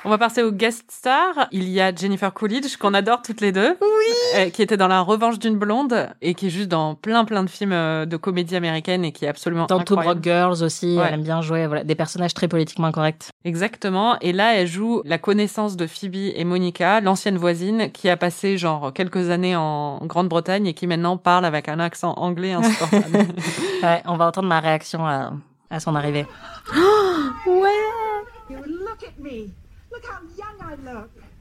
On 0.05 0.09
va 0.09 0.17
passer 0.19 0.41
au 0.41 0.51
guest 0.53 0.89
star. 0.89 1.47
Il 1.51 1.67
y 1.67 1.81
a 1.81 1.93
Jennifer 1.93 2.33
Coolidge, 2.33 2.77
qu'on 2.77 2.93
adore 2.93 3.21
toutes 3.21 3.41
les 3.41 3.51
deux. 3.51 3.75
Oui. 3.81 4.51
qui 4.51 4.61
était 4.61 4.77
dans 4.77 4.87
La 4.87 5.01
Revanche 5.01 5.37
d'une 5.37 5.57
blonde 5.57 6.07
et 6.21 6.33
qui 6.33 6.47
est 6.47 6.49
juste 6.49 6.69
dans 6.69 6.95
plein 6.95 7.25
plein 7.25 7.43
de 7.43 7.49
films 7.49 7.73
euh, 7.73 8.05
de 8.05 8.15
comédie 8.15 8.55
américaine 8.55 9.03
et 9.03 9.11
qui 9.11 9.25
est 9.25 9.27
absolument 9.27 9.65
Dans 9.65 9.79
Two 9.79 9.95
incroyable. 9.95 10.21
Broke 10.21 10.23
Girls 10.23 10.63
aussi, 10.63 10.97
Ouais. 10.97 11.05
elle 11.07 11.15
aime 11.15 11.23
bien 11.23 11.41
jouer 11.41 11.67
voilà, 11.67 11.83
des 11.83 11.95
personnages 11.95 12.33
très 12.33 12.47
politiquement 12.47 12.89
corrects. 12.93 13.29
Exactement. 13.43 14.17
Et 14.21 14.31
là, 14.31 14.55
elle 14.55 14.67
joue 14.67 15.01
la 15.03 15.17
connaissance 15.17 15.75
de 15.75 15.87
Phoebe 15.87 16.15
et 16.35 16.43
Monica, 16.45 17.01
l'ancienne 17.01 17.37
voisine, 17.37 17.91
qui 17.91 18.07
a 18.09 18.15
passé 18.15 18.57
genre 18.57 18.93
quelques 18.93 19.29
années 19.29 19.55
en 19.57 19.99
Grande-Bretagne 20.05 20.67
et 20.67 20.73
qui 20.73 20.87
maintenant 20.87 21.17
parle 21.17 21.43
avec 21.43 21.67
un 21.67 21.79
accent 21.81 22.13
anglais 22.13 22.53
insupportable. 22.53 23.25
Ouais, 23.83 24.01
on 24.05 24.15
va 24.15 24.27
entendre 24.27 24.47
ma 24.47 24.59
réaction 24.61 25.05
à, 25.05 25.33
à 25.69 25.79
son 25.81 25.95
arrivée. 25.95 26.25
ouais. 27.45 27.69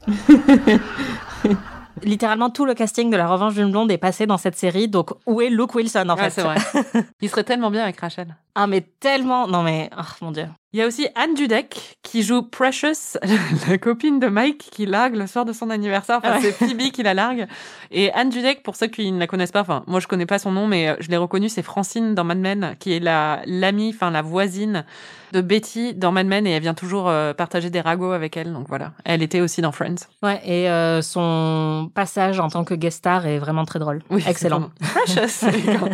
Littéralement 2.03 2.49
tout 2.51 2.65
le 2.65 2.75
casting 2.75 3.09
de 3.09 3.17
La 3.17 3.27
Revanche 3.27 3.55
d'une 3.55 3.71
blonde 3.71 3.91
est 3.91 3.97
passé 3.97 4.27
dans 4.27 4.37
cette 4.37 4.55
série, 4.55 4.87
donc 4.87 5.11
où 5.25 5.41
est 5.41 5.49
Luke 5.49 5.73
Wilson 5.73 6.07
en 6.09 6.15
Ouais, 6.15 6.29
fait 6.29 6.29
c'est 6.29 6.43
vrai. 6.43 6.57
Il 7.21 7.29
serait 7.29 7.43
tellement 7.43 7.71
bien 7.71 7.83
avec 7.83 7.99
Rachel. 7.99 8.35
Ah 8.53 8.67
mais 8.67 8.81
tellement, 8.81 9.47
non 9.47 9.63
mais, 9.63 9.89
oh 9.97 10.01
mon 10.21 10.31
dieu. 10.31 10.47
Il 10.77 10.81
y 10.81 10.83
a 10.83 10.85
aussi 10.87 11.07
Anne 11.15 11.33
Dudek 11.33 11.97
qui 12.03 12.21
joue 12.21 12.43
Precious, 12.43 13.17
la 13.67 13.79
copine 13.79 14.19
de 14.19 14.27
Mike 14.27 14.59
qui 14.71 14.85
largue 14.85 15.15
le 15.15 15.25
soir 15.25 15.43
de 15.43 15.51
son 15.51 15.71
anniversaire. 15.71 16.17
Enfin, 16.19 16.33
Ouais. 16.33 16.39
c'est 16.39 16.51
Phoebe 16.51 16.91
qui 16.91 17.01
la 17.01 17.15
largue. 17.15 17.47
Et 17.89 18.11
Anne 18.13 18.29
Dudek, 18.29 18.61
pour 18.61 18.75
ceux 18.75 18.85
qui 18.85 19.11
ne 19.11 19.17
la 19.17 19.25
connaissent 19.25 19.51
pas, 19.51 19.61
enfin, 19.61 19.83
moi 19.87 19.99
je 19.99 20.05
connais 20.05 20.27
pas 20.27 20.37
son 20.37 20.51
nom, 20.51 20.67
mais 20.67 20.89
euh, 20.89 20.95
je 20.99 21.09
l'ai 21.09 21.17
reconnue, 21.17 21.49
c'est 21.49 21.63
Francine 21.63 22.13
dans 22.13 22.23
Mad 22.23 22.37
Men, 22.37 22.75
qui 22.79 22.93
est 22.93 22.99
la 22.99 23.41
l'amie, 23.47 23.91
enfin 23.91 24.11
la 24.11 24.21
voisine 24.21 24.85
de 25.33 25.41
Betty 25.41 25.95
dans 25.95 26.11
Mad 26.11 26.27
Men, 26.27 26.45
et 26.45 26.51
elle 26.51 26.61
vient 26.61 26.75
toujours 26.75 27.09
euh, 27.09 27.33
partager 27.33 27.71
des 27.71 27.81
ragots 27.81 28.11
avec 28.11 28.37
elle. 28.37 28.53
Donc 28.53 28.67
voilà, 28.69 28.91
elle 29.03 29.23
était 29.23 29.41
aussi 29.41 29.61
dans 29.63 29.71
Friends. 29.71 29.95
Ouais, 30.21 30.39
et 30.45 30.69
euh, 30.69 31.01
son 31.01 31.89
passage 31.95 32.39
en 32.39 32.49
tant 32.49 32.63
que 32.63 32.75
guest 32.75 32.99
star 32.99 33.25
est 33.25 33.39
vraiment 33.39 33.65
très 33.65 33.79
drôle. 33.79 34.03
Oui, 34.11 34.23
Excellent. 34.27 34.69
Precious. 34.79 35.47
et 35.47 35.61
quand, 35.75 35.89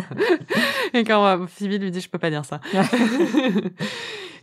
et 0.92 1.04
quand, 1.04 1.24
euh, 1.26 1.46
Phoebe 1.46 1.80
lui 1.80 1.90
dit, 1.90 2.02
je 2.02 2.10
peux 2.10 2.18
pas 2.18 2.28
dire 2.28 2.44
ça. 2.44 2.60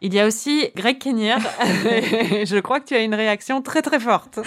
Il 0.03 0.13
y 0.15 0.19
a 0.19 0.25
aussi 0.25 0.69
Greg 0.75 0.97
Kinnear. 0.97 1.39
je 1.61 2.59
crois 2.59 2.79
que 2.79 2.85
tu 2.85 2.95
as 2.95 3.03
une 3.03 3.13
réaction 3.13 3.61
très 3.61 3.83
très 3.83 3.99
forte. 3.99 4.39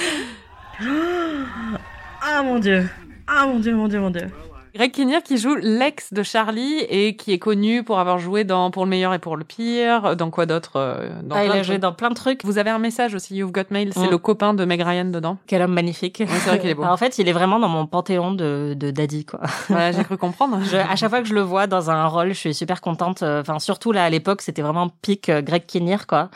Ah 2.21 2.43
mon 2.43 2.59
dieu. 2.59 2.88
Ah 3.27 3.47
mon 3.47 3.61
dieu, 3.61 3.75
mon 3.75 3.87
dieu, 3.87 4.01
mon 4.01 4.11
dieu. 4.11 4.27
Greg 4.75 4.91
Kinnear 4.91 5.23
qui 5.23 5.39
joue 5.39 5.55
l'ex 5.55 6.13
de 6.13 6.25
Charlie 6.25 6.79
et 6.89 7.15
qui 7.15 7.33
est 7.33 7.39
connu 7.39 7.85
pour 7.85 8.01
avoir 8.01 8.19
joué 8.19 8.43
dans 8.43 8.73
Pour 8.73 8.85
le 8.85 8.91
meilleur 8.91 9.15
et 9.15 9.21
pour 9.21 9.37
le 9.37 9.45
pire. 9.45 10.17
Dans 10.17 10.31
quoi 10.31 10.47
d'autre 10.47 10.73
euh, 10.77 11.11
dans 11.23 11.37
Ah, 11.37 11.45
il 11.45 11.53
a 11.53 11.63
joué 11.63 11.79
dans 11.79 11.93
plein 11.93 12.09
de 12.11 12.15
trucs. 12.15 12.45
Vous 12.45 12.59
avez 12.59 12.71
un 12.71 12.81
message 12.81 13.15
aussi, 13.15 13.37
You've 13.37 13.53
Got 13.53 13.71
Mail. 13.71 13.93
C'est 13.95 14.09
Mm. 14.09 14.11
le 14.11 14.19
copain 14.19 14.53
de 14.53 14.65
Meg 14.65 14.81
Ryan 14.83 15.05
dedans. 15.05 15.39
Quel 15.47 15.63
homme 15.63 15.73
magnifique. 15.75 16.17
c'est 16.27 16.49
vrai 16.49 16.59
qu'il 16.59 16.71
est 16.71 16.75
beau. 16.75 16.83
Alors, 16.83 16.95
en 16.95 16.97
fait, 16.97 17.19
il 17.19 17.29
est 17.29 17.33
vraiment 17.33 17.61
dans 17.61 17.69
mon 17.69 17.87
panthéon 17.87 18.33
de, 18.33 18.75
de 18.77 18.91
daddy, 18.91 19.25
quoi. 19.25 19.41
Voilà, 19.69 19.93
j'ai 19.93 20.03
cru 20.03 20.17
comprendre. 20.19 20.59
Je- 20.65 20.77
à 20.77 20.97
chaque 20.97 21.11
fois 21.11 21.21
que 21.23 21.29
je 21.29 21.35
le 21.35 21.43
vois 21.43 21.69
dans 21.69 21.91
un 21.91 22.07
rôle, 22.07 22.29
je 22.31 22.39
suis 22.39 22.55
super 22.55 22.81
contente. 22.81 23.23
Euh, 23.23 23.43
Enfin, 23.43 23.61
surtout 23.61 23.93
là, 23.93 24.05
à 24.05 24.11
l'époque, 24.11 24.43
c'était 24.43 24.63
vraiment 24.63 24.89
pic 25.03 25.29
euh, 25.29 25.41
Greg 25.41 25.67
Kinnear, 25.67 26.07
quoi. 26.09 26.31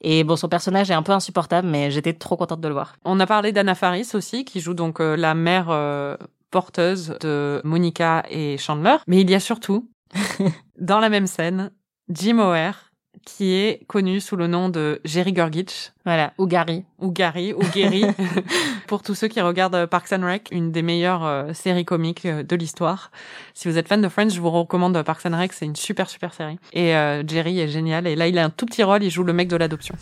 Et 0.00 0.22
bon, 0.24 0.36
son 0.36 0.48
personnage 0.48 0.90
est 0.90 0.94
un 0.94 1.02
peu 1.02 1.12
insupportable, 1.12 1.66
mais 1.68 1.90
j'étais 1.90 2.12
trop 2.12 2.36
contente 2.36 2.60
de 2.60 2.68
le 2.68 2.74
voir. 2.74 2.96
On 3.04 3.18
a 3.20 3.26
parlé 3.26 3.52
d'Anna 3.52 3.74
Faris 3.74 4.08
aussi, 4.14 4.44
qui 4.44 4.60
joue 4.60 4.74
donc 4.74 5.00
euh, 5.00 5.16
la 5.16 5.34
mère 5.34 5.68
euh, 5.70 6.16
porteuse 6.54 7.16
de 7.20 7.60
Monica 7.64 8.22
et 8.30 8.58
Chandler. 8.58 8.98
Mais 9.08 9.20
il 9.22 9.28
y 9.28 9.34
a 9.34 9.40
surtout, 9.40 9.90
dans 10.78 11.00
la 11.00 11.08
même 11.08 11.26
scène, 11.26 11.72
Jim 12.08 12.38
O'Hare, 12.38 12.92
qui 13.26 13.54
est 13.54 13.84
connu 13.88 14.20
sous 14.20 14.36
le 14.36 14.46
nom 14.46 14.68
de 14.68 15.00
Jerry 15.04 15.32
Gorgich. 15.32 15.92
Voilà, 16.04 16.32
ou 16.38 16.46
Gary. 16.46 16.84
Ou 17.00 17.10
Gary, 17.10 17.52
ou 17.54 17.62
Gary, 17.74 18.04
pour 18.86 19.02
tous 19.02 19.16
ceux 19.16 19.26
qui 19.26 19.40
regardent 19.40 19.86
Parks 19.86 20.12
and 20.12 20.24
Rec, 20.24 20.48
une 20.52 20.70
des 20.70 20.82
meilleures 20.82 21.24
euh, 21.24 21.52
séries 21.54 21.84
comiques 21.84 22.24
euh, 22.24 22.44
de 22.44 22.54
l'histoire. 22.54 23.10
Si 23.52 23.66
vous 23.66 23.76
êtes 23.76 23.88
fan 23.88 24.00
de 24.00 24.08
Friends, 24.08 24.28
je 24.28 24.40
vous 24.40 24.50
recommande 24.50 25.02
Parks 25.02 25.26
and 25.26 25.36
Rec, 25.36 25.52
c'est 25.54 25.66
une 25.66 25.74
super 25.74 26.08
super 26.08 26.34
série. 26.34 26.60
Et 26.72 26.94
euh, 26.94 27.26
Jerry 27.26 27.58
est 27.58 27.68
génial, 27.68 28.06
et 28.06 28.14
là 28.14 28.28
il 28.28 28.38
a 28.38 28.44
un 28.44 28.50
tout 28.50 28.66
petit 28.66 28.84
rôle, 28.84 29.02
il 29.02 29.10
joue 29.10 29.24
le 29.24 29.32
mec 29.32 29.48
de 29.48 29.56
l'adoption. 29.56 29.96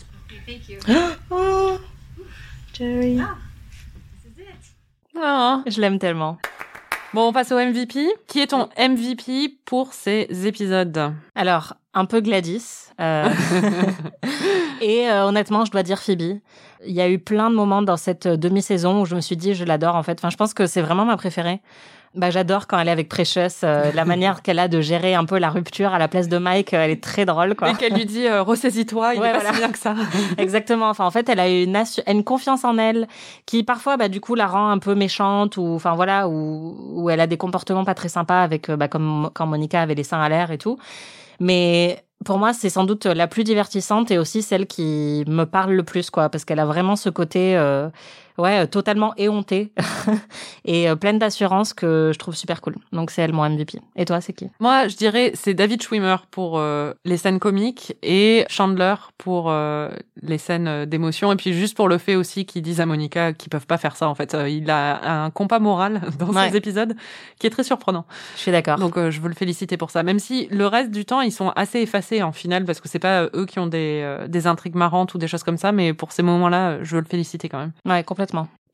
Oh, 1.31 1.77
Jerry. 2.75 3.19
Ah. 3.19 3.37
Je 5.15 5.79
l'aime 5.79 5.99
tellement. 5.99 6.37
Bon, 7.13 7.27
on 7.27 7.33
passe 7.33 7.51
au 7.51 7.57
MVP. 7.59 8.07
Qui 8.27 8.39
est 8.39 8.47
ton 8.47 8.69
MVP 8.77 9.57
pour 9.65 9.93
ces 9.93 10.27
épisodes? 10.47 11.13
Alors, 11.35 11.75
un 11.93 12.05
peu 12.05 12.21
Gladys. 12.21 12.89
euh, 12.99 13.29
et 14.81 15.07
euh, 15.09 15.25
honnêtement, 15.25 15.63
je 15.65 15.71
dois 15.71 15.83
dire 15.83 15.99
Phoebe. 15.99 16.39
Il 16.85 16.91
y 16.91 17.01
a 17.01 17.09
eu 17.09 17.19
plein 17.19 17.49
de 17.49 17.55
moments 17.55 17.83
dans 17.83 17.97
cette 17.97 18.27
demi-saison 18.27 19.01
où 19.01 19.05
je 19.05 19.15
me 19.15 19.21
suis 19.21 19.37
dit, 19.37 19.53
je 19.53 19.63
l'adore 19.63 19.95
en 19.95 20.03
fait. 20.03 20.17
Enfin, 20.19 20.31
je 20.31 20.37
pense 20.37 20.53
que 20.53 20.65
c'est 20.65 20.81
vraiment 20.81 21.05
ma 21.05 21.15
préférée. 21.15 21.61
Bah, 22.15 22.29
j'adore 22.29 22.67
quand 22.67 22.77
elle 22.77 22.87
est 22.87 22.91
avec 22.91 23.09
Precious, 23.09 23.63
euh, 23.63 23.91
la 23.93 24.05
manière 24.13 24.43
qu'elle 24.43 24.59
a 24.59 24.67
de 24.67 24.81
gérer 24.81 25.15
un 25.15 25.25
peu 25.25 25.39
la 25.39 25.49
rupture 25.49 25.93
à 25.93 25.97
la 25.99 26.07
place 26.07 26.27
de 26.29 26.37
Mike, 26.37 26.73
euh, 26.73 26.83
elle 26.83 26.91
est 26.91 27.03
très 27.03 27.25
drôle, 27.25 27.55
quoi. 27.55 27.71
Et 27.71 27.73
qu'elle 27.73 27.93
lui 27.93 28.05
dit 28.05 28.27
euh, 28.27 28.43
ressaisis-toi, 28.43 29.15
il 29.15 29.19
Ouais, 29.21 29.29
est 29.29 29.31
pas 29.31 29.39
voilà. 29.39 29.53
si 29.53 29.59
bien 29.59 29.71
que 29.71 29.79
ça. 29.79 29.95
Exactement. 30.37 30.89
Enfin, 30.89 31.05
en 31.05 31.11
fait, 31.11 31.27
elle 31.29 31.39
a 31.39 31.49
une, 31.49 31.75
une 32.07 32.23
confiance 32.23 32.63
en 32.65 32.77
elle 32.77 33.07
qui 33.47 33.63
parfois, 33.63 33.97
bah, 33.97 34.09
du 34.09 34.21
coup, 34.21 34.35
la 34.35 34.45
rend 34.45 34.69
un 34.69 34.77
peu 34.77 34.93
méchante 34.93 35.57
ou, 35.57 35.65
enfin 35.73 35.95
voilà, 35.95 36.27
où 36.27 37.09
elle 37.09 37.19
a 37.19 37.27
des 37.27 37.37
comportements 37.37 37.83
pas 37.83 37.95
très 37.95 38.09
sympas 38.09 38.43
avec, 38.43 38.69
euh, 38.69 38.75
bah, 38.77 38.87
comme 38.87 39.31
quand 39.33 39.47
Monica 39.47 39.81
avait 39.81 39.95
les 39.95 40.03
seins 40.03 40.21
à 40.21 40.29
l'air 40.29 40.51
et 40.51 40.57
tout. 40.59 40.77
Mais 41.39 42.03
pour 42.25 42.37
moi, 42.37 42.53
c'est 42.53 42.69
sans 42.69 42.83
doute 42.83 43.05
la 43.05 43.27
plus 43.27 43.43
divertissante 43.43 44.11
et 44.11 44.17
aussi 44.17 44.41
celle 44.43 44.67
qui 44.67 45.23
me 45.27 45.45
parle 45.45 45.73
le 45.73 45.83
plus, 45.83 46.09
quoi, 46.09 46.29
parce 46.29 46.45
qu'elle 46.45 46.59
a 46.59 46.65
vraiment 46.65 46.95
ce 46.95 47.09
côté, 47.09 47.57
euh, 47.57 47.89
ouais, 48.37 48.59
euh, 48.63 48.65
totalement 48.67 49.13
éhonté 49.17 49.71
et 50.65 50.89
euh, 50.89 50.95
pleine 50.95 51.19
d'assurance 51.19 51.73
que 51.73 52.11
je 52.13 52.19
trouve 52.19 52.35
super 52.35 52.61
cool. 52.61 52.75
Donc 52.91 53.11
c'est 53.11 53.21
elle 53.21 53.33
mon 53.33 53.47
MVP. 53.49 53.79
Et 53.95 54.05
toi, 54.05 54.21
c'est 54.21 54.33
qui? 54.33 54.49
Moi, 54.59 54.87
je 54.87 54.95
dirais 54.95 55.31
c'est 55.35 55.53
David 55.53 55.81
Schwimmer 55.81 56.17
pour 56.31 56.57
euh, 56.59 56.93
les 57.05 57.17
scènes 57.17 57.39
comiques 57.39 57.95
et 58.03 58.45
Chandler 58.49 58.95
pour 59.17 59.49
euh, 59.49 59.89
les 60.21 60.37
scènes 60.37 60.85
d'émotion 60.85 61.31
et 61.31 61.35
puis 61.35 61.53
juste 61.53 61.75
pour 61.75 61.87
le 61.87 61.97
fait 61.97 62.15
aussi 62.15 62.45
qu'ils 62.45 62.61
disent 62.61 62.81
à 62.81 62.85
Monica 62.85 63.33
qu'ils 63.33 63.49
peuvent 63.49 63.67
pas 63.67 63.77
faire 63.77 63.95
ça 63.95 64.07
en 64.07 64.15
fait. 64.15 64.35
Il 64.47 64.69
a 64.69 65.23
un 65.23 65.29
compas 65.29 65.59
moral 65.59 66.01
dans 66.19 66.27
Ouais. 66.33 66.49
ces 66.49 66.57
épisodes 66.57 66.95
qui 67.39 67.47
est 67.47 67.51
très 67.51 67.63
surprenant. 67.63 68.05
Je 68.35 68.41
suis 68.41 68.51
d'accord. 68.51 68.77
Donc 68.79 68.97
euh, 68.97 69.11
je 69.11 69.21
veux 69.21 69.29
le 69.29 69.35
féliciter 69.35 69.77
pour 69.77 69.91
ça. 69.91 70.03
Même 70.03 70.19
si 70.19 70.47
le 70.51 70.65
reste 70.67 70.91
du 70.91 71.05
temps 71.05 71.21
ils 71.21 71.31
sont 71.31 71.49
assez 71.55 71.79
effacés 71.79 72.23
en 72.23 72.31
finale 72.31 72.65
parce 72.65 72.79
que 72.81 72.89
c'est 72.89 72.99
pas 72.99 73.25
eux 73.35 73.45
qui 73.45 73.59
ont 73.59 73.67
des 73.67 74.17
des 74.27 74.47
intrigues 74.47 74.75
marrantes 74.75 75.13
ou 75.13 75.17
des 75.17 75.27
choses 75.27 75.43
comme 75.43 75.57
ça, 75.57 75.71
mais 75.71 75.93
pour 75.93 76.11
ces 76.11 76.23
moments-là, 76.23 76.83
je 76.83 76.95
veux 76.95 77.01
le 77.01 77.07
féliciter 77.07 77.49
quand 77.49 77.59
même. 77.59 77.71
Ouais, 77.85 78.03
complètement. 78.03 78.22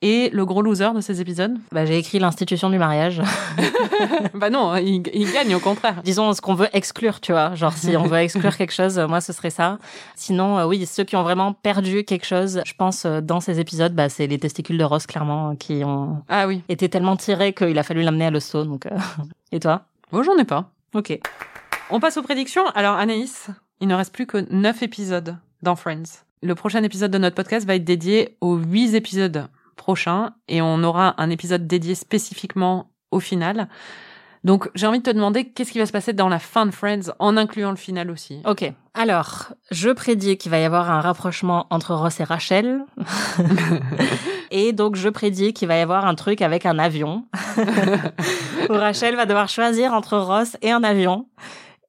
Et 0.02 0.30
le 0.32 0.46
gros 0.46 0.62
loser 0.62 0.94
de 0.96 1.02
ces 1.02 1.20
épisodes? 1.20 1.58
Bah, 1.74 1.86
j'ai 1.86 1.98
écrit 1.98 2.20
l'institution 2.20 2.70
du 2.70 2.78
mariage. 2.78 3.22
Bah 4.34 4.50
non, 4.50 4.76
il, 4.78 5.04
il 5.14 5.30
gagne 5.34 5.54
au 5.56 5.60
contraire. 5.60 6.02
Disons 6.04 6.32
ce 6.34 6.40
qu'on 6.40 6.54
veut 6.54 6.70
exclure, 6.72 7.20
tu 7.20 7.34
vois. 7.34 7.56
Genre, 7.56 7.74
si 7.74 7.98
on 7.98 8.04
veut 8.04 8.20
exclure 8.20 8.56
quelque 8.56 8.72
chose, 8.74 8.98
euh, 8.98 9.08
moi, 9.08 9.20
ce 9.20 9.34
serait 9.34 9.50
ça. 9.50 9.78
Sinon, 10.16 10.58
euh, 10.60 10.66
oui, 10.66 10.86
ceux 10.86 11.04
qui 11.04 11.18
ont 11.18 11.24
vraiment 11.24 11.52
perdu 11.52 12.06
quelque 12.06 12.26
chose, 12.26 12.62
je 12.66 12.74
pense, 12.74 13.04
euh, 13.06 13.20
dans 13.20 13.42
ces 13.42 13.60
épisodes, 13.60 13.94
bah, 13.94 14.08
c'est 14.08 14.28
les 14.28 14.40
testicules 14.40 14.78
de 14.78 14.84
Ross, 14.86 15.06
clairement, 15.06 15.56
qui 15.58 15.84
ont 15.84 16.24
Ah 16.30 16.48
oui. 16.48 16.64
été 16.70 16.88
tellement 16.88 17.18
tirés 17.18 17.52
qu'il 17.54 17.78
a 17.78 17.84
fallu 17.84 18.02
l'amener 18.04 18.28
à 18.28 18.32
l'hosto. 18.32 18.64
Donc, 18.64 18.86
euh, 18.86 18.92
et 19.52 19.60
toi? 19.60 19.82
Bon, 20.14 20.24
j'en 20.24 20.38
ai 20.38 20.46
pas. 20.46 20.70
Ok. 20.96 21.20
On 21.90 22.00
passe 22.00 22.16
aux 22.18 22.24
prédictions. 22.24 22.66
Alors, 22.76 22.96
Anaïs, 22.96 23.50
il 23.82 23.88
ne 23.90 23.96
reste 23.96 24.14
plus 24.14 24.28
que 24.28 24.46
9 24.50 24.82
épisodes 24.84 25.36
dans 25.62 25.76
Friends. 25.76 26.24
Le 26.42 26.56
prochain 26.56 26.84
épisode 26.84 27.12
de 27.12 27.18
notre 27.18 27.36
podcast 27.36 27.68
va 27.68 27.76
être 27.76 27.84
dédié 27.84 28.38
aux 28.40 28.56
huit 28.56 28.96
épisodes 28.96 29.50
prochains 29.76 30.32
et 30.48 30.62
on 30.62 30.84
aura 30.84 31.22
un 31.22 31.30
épisode 31.30 31.68
dédié 31.68 31.96
spécifiquement 31.96 32.92
au 33.12 33.20
final. 33.20 33.68
Donc, 34.46 34.70
j'ai 34.74 34.88
envie 34.88 35.00
de 35.00 35.04
te 35.04 35.10
demander 35.10 35.50
qu'est-ce 35.50 35.74
qui 35.74 35.80
va 35.80 35.86
se 35.86 35.92
passer 35.92 36.14
dans 36.14 36.30
la 36.30 36.40
fin 36.40 36.66
de 36.66 36.72
Friends 36.72 37.12
en 37.20 37.36
incluant 37.36 37.72
le 37.72 37.76
final 37.76 38.10
aussi? 38.10 38.42
Ok. 38.46 38.72
Alors, 38.94 39.52
je 39.70 39.90
prédis 39.90 40.38
qu'il 40.38 40.50
va 40.50 40.60
y 40.60 40.64
avoir 40.64 40.90
un 40.90 41.02
rapprochement 41.02 41.68
entre 41.72 41.94
Ross 41.94 42.22
et 42.22 42.24
Rachel. 42.24 42.86
et 44.52 44.72
donc, 44.72 44.96
je 44.96 45.10
prédis 45.10 45.52
qu'il 45.52 45.68
va 45.68 45.76
y 45.78 45.82
avoir 45.82 46.06
un 46.06 46.16
truc 46.16 46.42
avec 46.42 46.66
un 46.66 46.80
avion. 46.80 47.26
où 48.70 48.74
Rachel 48.74 49.18
va 49.18 49.26
devoir 49.26 49.50
choisir 49.50 49.92
entre 49.92 50.18
Ross 50.18 50.56
et 50.62 50.72
un 50.72 50.86
avion. 50.86 51.28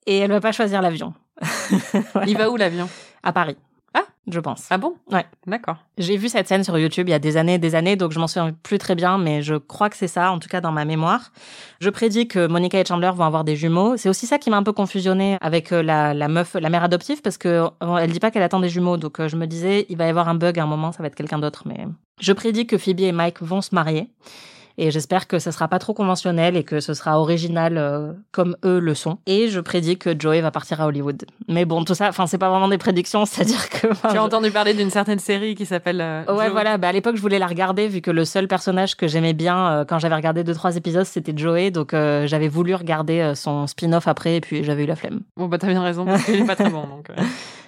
Et 0.07 0.19
elle 0.19 0.33
va 0.33 0.41
pas 0.41 0.51
choisir 0.51 0.83
l'avion. 0.83 1.15
Il 2.27 2.37
va 2.37 2.51
où 2.51 2.57
l'avion? 2.57 2.89
À 3.23 3.33
Paris. 3.33 3.57
Ah, 3.95 4.05
je 4.29 4.39
pense. 4.39 4.67
Ah 4.71 4.79
bon? 4.79 4.95
Ouais. 5.11 5.25
D'accord. 5.47 5.77
J'ai 5.99 6.17
vu 6.17 6.29
cette 6.29 6.47
scène 6.47 6.63
sur 6.63 6.79
YouTube 6.79 7.09
il 7.09 7.11
y 7.11 7.15
a 7.15 7.19
des 7.19 7.37
années 7.37 7.55
et 7.55 7.59
des 7.59 7.75
années, 7.75 7.97
donc 7.97 8.13
je 8.13 8.19
m'en 8.21 8.29
souviens 8.29 8.53
plus 8.63 8.79
très 8.79 8.95
bien, 8.95 9.19
mais 9.19 9.43
je 9.43 9.57
crois 9.57 9.91
que 9.91 9.97
c'est 9.97 10.09
ça, 10.09 10.31
en 10.31 10.39
tout 10.39 10.49
cas 10.49 10.61
dans 10.61 10.73
ma 10.73 10.85
mémoire. 10.85 11.33
Je 11.81 11.91
prédis 11.91 12.29
que 12.29 12.47
Monica 12.47 12.79
et 12.79 12.85
Chandler 12.85 13.11
vont 13.15 13.25
avoir 13.25 13.45
des 13.45 13.57
jumeaux. 13.57 13.97
C'est 13.97 14.09
aussi 14.09 14.27
ça 14.27 14.39
qui 14.39 14.51
m'a 14.51 14.57
un 14.57 14.63
peu 14.63 14.73
confusionné 14.73 15.39
avec 15.41 15.73
euh, 15.73 15.83
la, 15.83 16.15
la 16.15 16.29
meuf, 16.29 16.55
la 16.55 16.71
mère 16.71 16.85
adoptive, 16.85 17.23
parce 17.23 17.39
que 17.39 17.49
euh, 17.83 17.97
elle 17.97 18.13
dit 18.13 18.21
pas 18.21 18.31
qu'elle 18.31 18.43
attend 18.43 18.61
des 18.61 18.69
jumeaux, 18.69 18.97
donc 18.97 19.19
euh, 19.21 19.29
je 19.29 19.37
me 19.37 19.47
disais 19.47 19.87
il 19.89 19.97
va 19.97 20.07
y 20.07 20.11
avoir 20.11 20.29
un 20.29 20.35
bug 20.35 20.59
à 20.59 20.63
un 20.63 20.67
moment, 20.67 20.93
ça 20.93 21.03
va 21.03 21.09
être 21.09 21.17
quelqu'un 21.17 21.39
d'autre, 21.39 21.65
mais 21.67 21.87
je 22.21 22.33
prédis 22.33 22.67
que 22.67 22.79
Phoebe 22.79 23.01
et 23.01 23.13
Mike 23.13 23.43
vont 23.43 23.61
se 23.63 23.75
marier. 23.75 24.11
Et 24.83 24.91
j'espère 24.91 25.29
que 25.29 25.39
ça 25.39 25.53
sera 25.53 25.69
pas 25.69 25.79
trop 25.79 25.93
conventionnel 25.93 26.57
et 26.57 26.65
que 26.65 26.81
ce 26.81 26.95
sera 26.95 27.21
original 27.21 27.77
euh, 27.77 28.13
comme 28.33 28.57
eux 28.65 28.79
le 28.79 28.95
sont. 28.95 29.19
Et 29.27 29.49
je 29.49 29.61
prédis 29.61 29.99
que 29.99 30.19
Joey 30.19 30.41
va 30.41 30.51
partir 30.51 30.81
à 30.81 30.87
Hollywood. 30.87 31.27
Mais 31.49 31.67
bon, 31.67 31.85
tout 31.85 31.95
ça, 31.95 32.09
enfin, 32.09 32.27
c'est 32.27 32.39
pas 32.39 32.49
vraiment 32.49 32.67
des 32.69 32.79
prédictions, 32.79 33.25
c'est-à-dire 33.27 33.69
que. 33.69 33.89
Tu 33.89 34.17
as 34.17 34.23
entendu 34.23 34.51
parler 34.51 34.73
d'une 34.73 34.89
certaine 34.89 35.19
série 35.19 35.55
qui 35.55 35.67
s'appelle. 35.67 36.01
euh, 36.01 36.25
Ouais, 36.35 36.49
voilà. 36.49 36.79
Bah, 36.79 36.89
à 36.89 36.93
l'époque, 36.93 37.17
je 37.17 37.21
voulais 37.21 37.39
la 37.39 37.47
regarder 37.47 37.89
vu 37.89 38.01
que 38.01 38.11
le 38.11 38.25
seul 38.25 38.49
personnage 38.49 38.97
que 38.97 39.07
j'aimais 39.07 39.35
bien 39.35 39.71
euh, 39.71 39.85
quand 39.85 39.99
j'avais 39.99 40.15
regardé 40.17 40.45
deux 40.45 40.55
trois 40.55 40.75
épisodes, 40.77 41.05
c'était 41.05 41.35
Joey. 41.37 41.71
Donc, 41.71 41.91
j'avais 41.93 42.49
voulu 42.49 42.75
regarder 42.75 43.33
son 43.35 43.67
spin-off 43.67 44.09
après, 44.09 44.37
et 44.37 44.41
puis 44.41 44.65
j'avais 44.65 44.85
eu 44.85 44.87
la 44.87 44.97
flemme. 44.97 45.21
Bon, 45.37 45.47
bah, 45.47 45.59
t'as 45.59 45.67
bien 45.69 45.83
raison, 45.83 46.07
parce 46.07 46.25
qu'il 46.25 46.41
est 46.41 46.45
pas 46.47 46.57
très 46.57 46.71
bon. 46.71 46.87
Donc. 46.87 47.09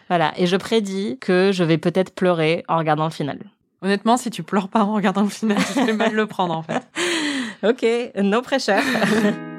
Voilà. 0.08 0.32
Et 0.36 0.46
je 0.46 0.56
prédis 0.56 1.16
que 1.20 1.52
je 1.52 1.64
vais 1.64 1.78
peut-être 1.78 2.14
pleurer 2.14 2.64
en 2.68 2.76
regardant 2.76 3.04
le 3.04 3.10
final. 3.12 3.38
Honnêtement, 3.82 4.16
si 4.16 4.30
tu 4.30 4.42
pleures 4.44 4.68
pas 4.68 4.84
en 4.84 4.94
regardant 4.94 5.22
le 5.22 5.28
final, 5.28 5.58
tu 5.58 5.84
fais 5.84 5.92
mal 5.92 6.14
le 6.14 6.26
prendre, 6.26 6.56
en 6.56 6.62
fait. 6.62 6.82
Ok, 7.64 7.86
no 8.16 8.42
pressure. 8.42 8.74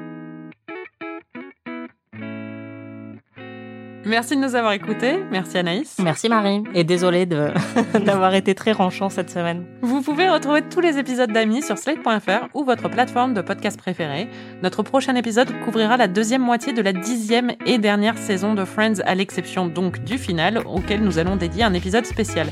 Merci 4.04 4.36
de 4.36 4.42
nous 4.42 4.54
avoir 4.54 4.74
écoutés. 4.74 5.16
Merci 5.30 5.56
Anaïs. 5.56 5.96
Merci 5.98 6.28
Marie. 6.28 6.62
Et 6.74 6.84
désolée 6.84 7.24
de 7.24 7.48
d'avoir 8.04 8.34
été 8.34 8.54
très 8.54 8.72
ronchon 8.72 9.08
cette 9.08 9.30
semaine. 9.30 9.64
Vous 9.80 10.02
pouvez 10.02 10.28
retrouver 10.28 10.60
tous 10.60 10.80
les 10.80 10.98
épisodes 10.98 11.32
d'Amis 11.32 11.62
sur 11.62 11.78
slate.fr 11.78 12.48
ou 12.52 12.64
votre 12.64 12.90
plateforme 12.90 13.32
de 13.32 13.40
podcast 13.40 13.78
préférée. 13.78 14.28
Notre 14.62 14.82
prochain 14.82 15.14
épisode 15.14 15.48
couvrira 15.64 15.96
la 15.96 16.06
deuxième 16.06 16.42
moitié 16.42 16.74
de 16.74 16.82
la 16.82 16.92
dixième 16.92 17.52
et 17.64 17.78
dernière 17.78 18.18
saison 18.18 18.52
de 18.52 18.66
Friends, 18.66 19.00
à 19.06 19.14
l'exception 19.14 19.66
donc 19.68 20.04
du 20.04 20.18
final, 20.18 20.58
auquel 20.66 21.02
nous 21.02 21.18
allons 21.18 21.36
dédier 21.36 21.62
un 21.62 21.72
épisode 21.72 22.04
spécial. 22.04 22.48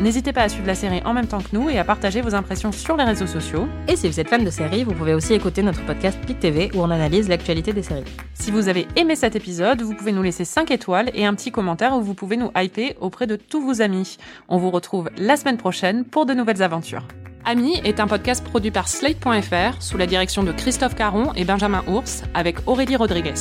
N'hésitez 0.00 0.32
pas 0.32 0.44
à 0.44 0.48
suivre 0.48 0.66
la 0.66 0.74
série 0.74 1.02
en 1.04 1.12
même 1.12 1.26
temps 1.26 1.42
que 1.42 1.54
nous 1.54 1.68
et 1.68 1.78
à 1.78 1.84
partager 1.84 2.22
vos 2.22 2.34
impressions 2.34 2.72
sur 2.72 2.96
les 2.96 3.04
réseaux 3.04 3.26
sociaux. 3.26 3.68
Et 3.86 3.96
si 3.96 4.08
vous 4.08 4.18
êtes 4.18 4.30
fan 4.30 4.42
de 4.42 4.48
séries, 4.48 4.82
vous 4.82 4.94
pouvez 4.94 5.12
aussi 5.12 5.34
écouter 5.34 5.62
notre 5.62 5.84
podcast 5.84 6.18
Pic 6.26 6.40
TV 6.40 6.70
où 6.74 6.80
on 6.80 6.90
analyse 6.90 7.28
l'actualité 7.28 7.74
des 7.74 7.82
séries. 7.82 8.04
Si 8.32 8.50
vous 8.50 8.68
avez 8.68 8.88
aimé 8.96 9.14
cet 9.14 9.36
épisode, 9.36 9.82
vous 9.82 9.94
pouvez 9.94 10.12
nous 10.12 10.22
laisser 10.22 10.46
5 10.46 10.70
étoiles 10.70 11.10
et 11.12 11.26
un 11.26 11.34
petit 11.34 11.52
commentaire 11.52 11.94
où 11.94 12.00
vous 12.00 12.14
pouvez 12.14 12.38
nous 12.38 12.50
hyper 12.56 12.92
auprès 13.02 13.26
de 13.26 13.36
tous 13.36 13.60
vos 13.60 13.82
amis. 13.82 14.16
On 14.48 14.56
vous 14.56 14.70
retrouve 14.70 15.10
la 15.18 15.36
semaine 15.36 15.58
prochaine 15.58 16.06
pour 16.06 16.24
de 16.24 16.32
nouvelles 16.32 16.62
aventures. 16.62 17.06
Ami 17.44 17.78
est 17.84 18.00
un 18.00 18.06
podcast 18.06 18.42
produit 18.42 18.70
par 18.70 18.88
Slate.fr 18.88 19.82
sous 19.82 19.98
la 19.98 20.06
direction 20.06 20.42
de 20.42 20.52
Christophe 20.52 20.94
Caron 20.94 21.34
et 21.34 21.44
Benjamin 21.44 21.84
Ours 21.88 22.22
avec 22.32 22.56
Aurélie 22.66 22.96
Rodriguez. 22.96 23.34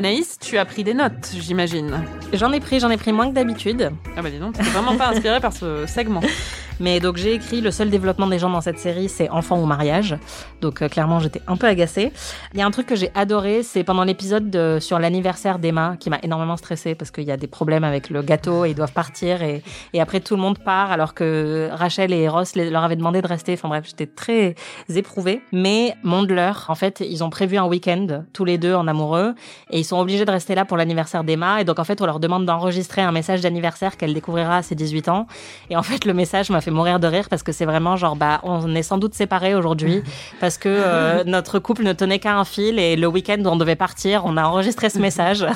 Anaïs, 0.00 0.38
tu 0.40 0.56
as 0.56 0.64
pris 0.64 0.82
des 0.82 0.94
notes, 0.94 1.30
j'imagine. 1.38 2.02
J'en 2.32 2.52
ai 2.52 2.60
pris, 2.60 2.80
j'en 2.80 2.88
ai 2.88 2.96
pris 2.96 3.12
moins 3.12 3.28
que 3.28 3.34
d'habitude. 3.34 3.90
Ah 4.16 4.22
bah 4.22 4.30
dis 4.30 4.38
donc, 4.38 4.54
t'es 4.54 4.62
vraiment 4.62 4.96
pas 4.96 5.08
inspiré 5.08 5.40
par 5.40 5.52
ce 5.52 5.84
segment. 5.84 6.22
Mais 6.80 6.98
donc 6.98 7.16
j'ai 7.16 7.34
écrit 7.34 7.60
le 7.60 7.70
seul 7.70 7.90
développement 7.90 8.26
des 8.26 8.38
gens 8.38 8.50
dans 8.50 8.60
cette 8.60 8.78
série, 8.78 9.08
c'est 9.08 9.28
enfant 9.30 9.58
ou 9.60 9.66
mariage. 9.66 10.16
Donc 10.60 10.82
euh, 10.82 10.88
clairement 10.88 11.20
j'étais 11.20 11.40
un 11.46 11.56
peu 11.56 11.66
agacée. 11.66 12.12
Il 12.54 12.58
y 12.58 12.62
a 12.62 12.66
un 12.66 12.70
truc 12.70 12.86
que 12.86 12.96
j'ai 12.96 13.10
adoré, 13.14 13.62
c'est 13.62 13.84
pendant 13.84 14.04
l'épisode 14.04 14.50
de- 14.50 14.78
sur 14.80 14.98
l'anniversaire 14.98 15.58
d'Emma 15.58 15.96
qui 16.00 16.10
m'a 16.10 16.18
énormément 16.22 16.56
stressée 16.56 16.94
parce 16.94 17.10
qu'il 17.10 17.24
y 17.24 17.30
a 17.30 17.36
des 17.36 17.46
problèmes 17.46 17.84
avec 17.84 18.10
le 18.10 18.22
gâteau 18.22 18.64
et 18.64 18.70
ils 18.70 18.74
doivent 18.74 18.92
partir 18.92 19.42
et, 19.42 19.62
et 19.92 20.00
après 20.00 20.20
tout 20.20 20.34
le 20.36 20.40
monde 20.42 20.58
part 20.58 20.90
alors 20.90 21.14
que 21.14 21.68
Rachel 21.72 22.12
et 22.12 22.28
Ross 22.28 22.56
leur 22.56 22.82
avaient 22.82 22.96
demandé 22.96 23.22
de 23.22 23.26
rester. 23.28 23.52
Enfin 23.54 23.68
bref, 23.68 23.84
j'étais 23.86 24.06
très 24.06 24.54
éprouvée. 24.94 25.42
Mais 25.52 25.94
Mondler, 26.02 26.52
en 26.68 26.74
fait, 26.74 27.00
ils 27.00 27.22
ont 27.22 27.30
prévu 27.30 27.56
un 27.58 27.64
week-end 27.66 28.24
tous 28.32 28.44
les 28.44 28.58
deux 28.58 28.74
en 28.74 28.86
amoureux 28.88 29.34
et 29.70 29.78
ils 29.78 29.84
sont 29.84 29.98
obligés 29.98 30.24
de 30.24 30.30
rester 30.30 30.54
là 30.54 30.64
pour 30.64 30.76
l'anniversaire 30.76 31.24
d'Emma 31.24 31.60
et 31.60 31.64
donc 31.64 31.78
en 31.78 31.84
fait 31.84 32.00
on 32.00 32.06
leur 32.06 32.20
demande 32.20 32.46
d'enregistrer 32.46 33.02
un 33.02 33.12
message 33.12 33.40
d'anniversaire 33.42 33.96
qu'elle 33.96 34.14
découvrira 34.14 34.56
à 34.58 34.62
ses 34.62 34.74
18 34.74 35.08
ans 35.08 35.26
et 35.68 35.76
en 35.76 35.82
fait 35.82 36.04
le 36.04 36.14
message 36.14 36.50
m'a 36.50 36.60
fait 36.60 36.69
mourir 36.70 37.00
de 37.00 37.06
rire 37.06 37.28
parce 37.28 37.42
que 37.42 37.52
c'est 37.52 37.64
vraiment 37.64 37.96
genre 37.96 38.16
bah 38.16 38.40
on 38.42 38.74
est 38.74 38.82
sans 38.82 38.98
doute 38.98 39.14
séparés 39.14 39.54
aujourd'hui 39.54 40.02
parce 40.40 40.58
que 40.58 40.68
euh, 40.68 41.24
notre 41.24 41.58
couple 41.58 41.82
ne 41.84 41.92
tenait 41.92 42.18
qu'à 42.18 42.36
un 42.36 42.44
fil 42.44 42.78
et 42.78 42.96
le 42.96 43.06
week-end 43.06 43.38
où 43.44 43.48
on 43.48 43.56
devait 43.56 43.76
partir 43.76 44.22
on 44.24 44.36
a 44.36 44.44
enregistré 44.44 44.88
ce 44.90 44.98
message 45.06 45.46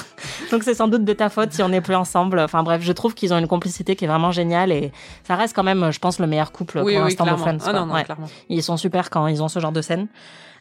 donc 0.50 0.62
c'est 0.62 0.74
sans 0.74 0.88
doute 0.88 1.04
de 1.04 1.12
ta 1.12 1.28
faute 1.28 1.52
si 1.52 1.62
on 1.62 1.68
n'est 1.68 1.80
plus 1.80 1.94
ensemble 1.94 2.38
enfin 2.40 2.62
bref 2.62 2.82
je 2.82 2.92
trouve 2.92 3.14
qu'ils 3.14 3.32
ont 3.32 3.38
une 3.38 3.48
complicité 3.48 3.96
qui 3.96 4.04
est 4.04 4.08
vraiment 4.08 4.30
géniale 4.32 4.72
et 4.72 4.92
ça 5.26 5.36
reste 5.36 5.54
quand 5.54 5.62
même 5.64 5.90
je 5.92 5.98
pense 5.98 6.18
le 6.18 6.26
meilleur 6.26 6.52
couple 6.52 6.78
Oui, 6.78 6.94
pour 6.94 7.02
oui, 7.04 7.08
l'instant 7.10 7.24
de. 7.26 7.36
Friends 7.36 7.58
Ah 7.60 7.70
quoi. 7.70 7.72
non, 7.80 7.86
non, 7.86 7.94
Ouais. 7.94 8.04
clairement. 8.04 8.28
Ils 8.48 8.62
sont 8.62 8.76
super 8.76 9.10
quand 9.10 9.26
ils 9.26 9.42
ont 9.42 9.48
ce 9.48 9.58
genre 9.60 9.72
de 9.72 9.82
scène. 9.82 10.06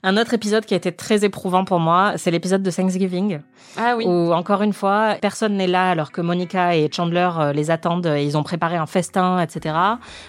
Un 0.05 0.17
autre 0.17 0.33
épisode 0.33 0.65
qui 0.65 0.73
a 0.73 0.77
été 0.77 0.91
très 0.91 1.23
éprouvant 1.23 1.63
pour 1.63 1.79
moi, 1.79 2.13
c'est 2.17 2.29
l'épisode 2.29 2.61
de 2.61 2.69
Thanksgiving. 2.69 3.39
Ah 3.77 3.95
oui. 3.95 4.03
Où, 4.05 4.33
encore 4.33 4.61
une 4.61 4.73
fois, 4.73 5.15
personne 5.21 5.55
n'est 5.55 5.67
là 5.67 5.89
alors 5.89 6.11
que 6.11 6.19
Monica 6.19 6.75
et 6.75 6.89
Chandler 6.91 7.29
euh, 7.39 7.53
les 7.53 7.71
attendent 7.71 8.07
et 8.07 8.25
ils 8.25 8.37
ont 8.37 8.43
préparé 8.43 8.75
un 8.75 8.85
festin, 8.85 9.39
etc. 9.39 9.75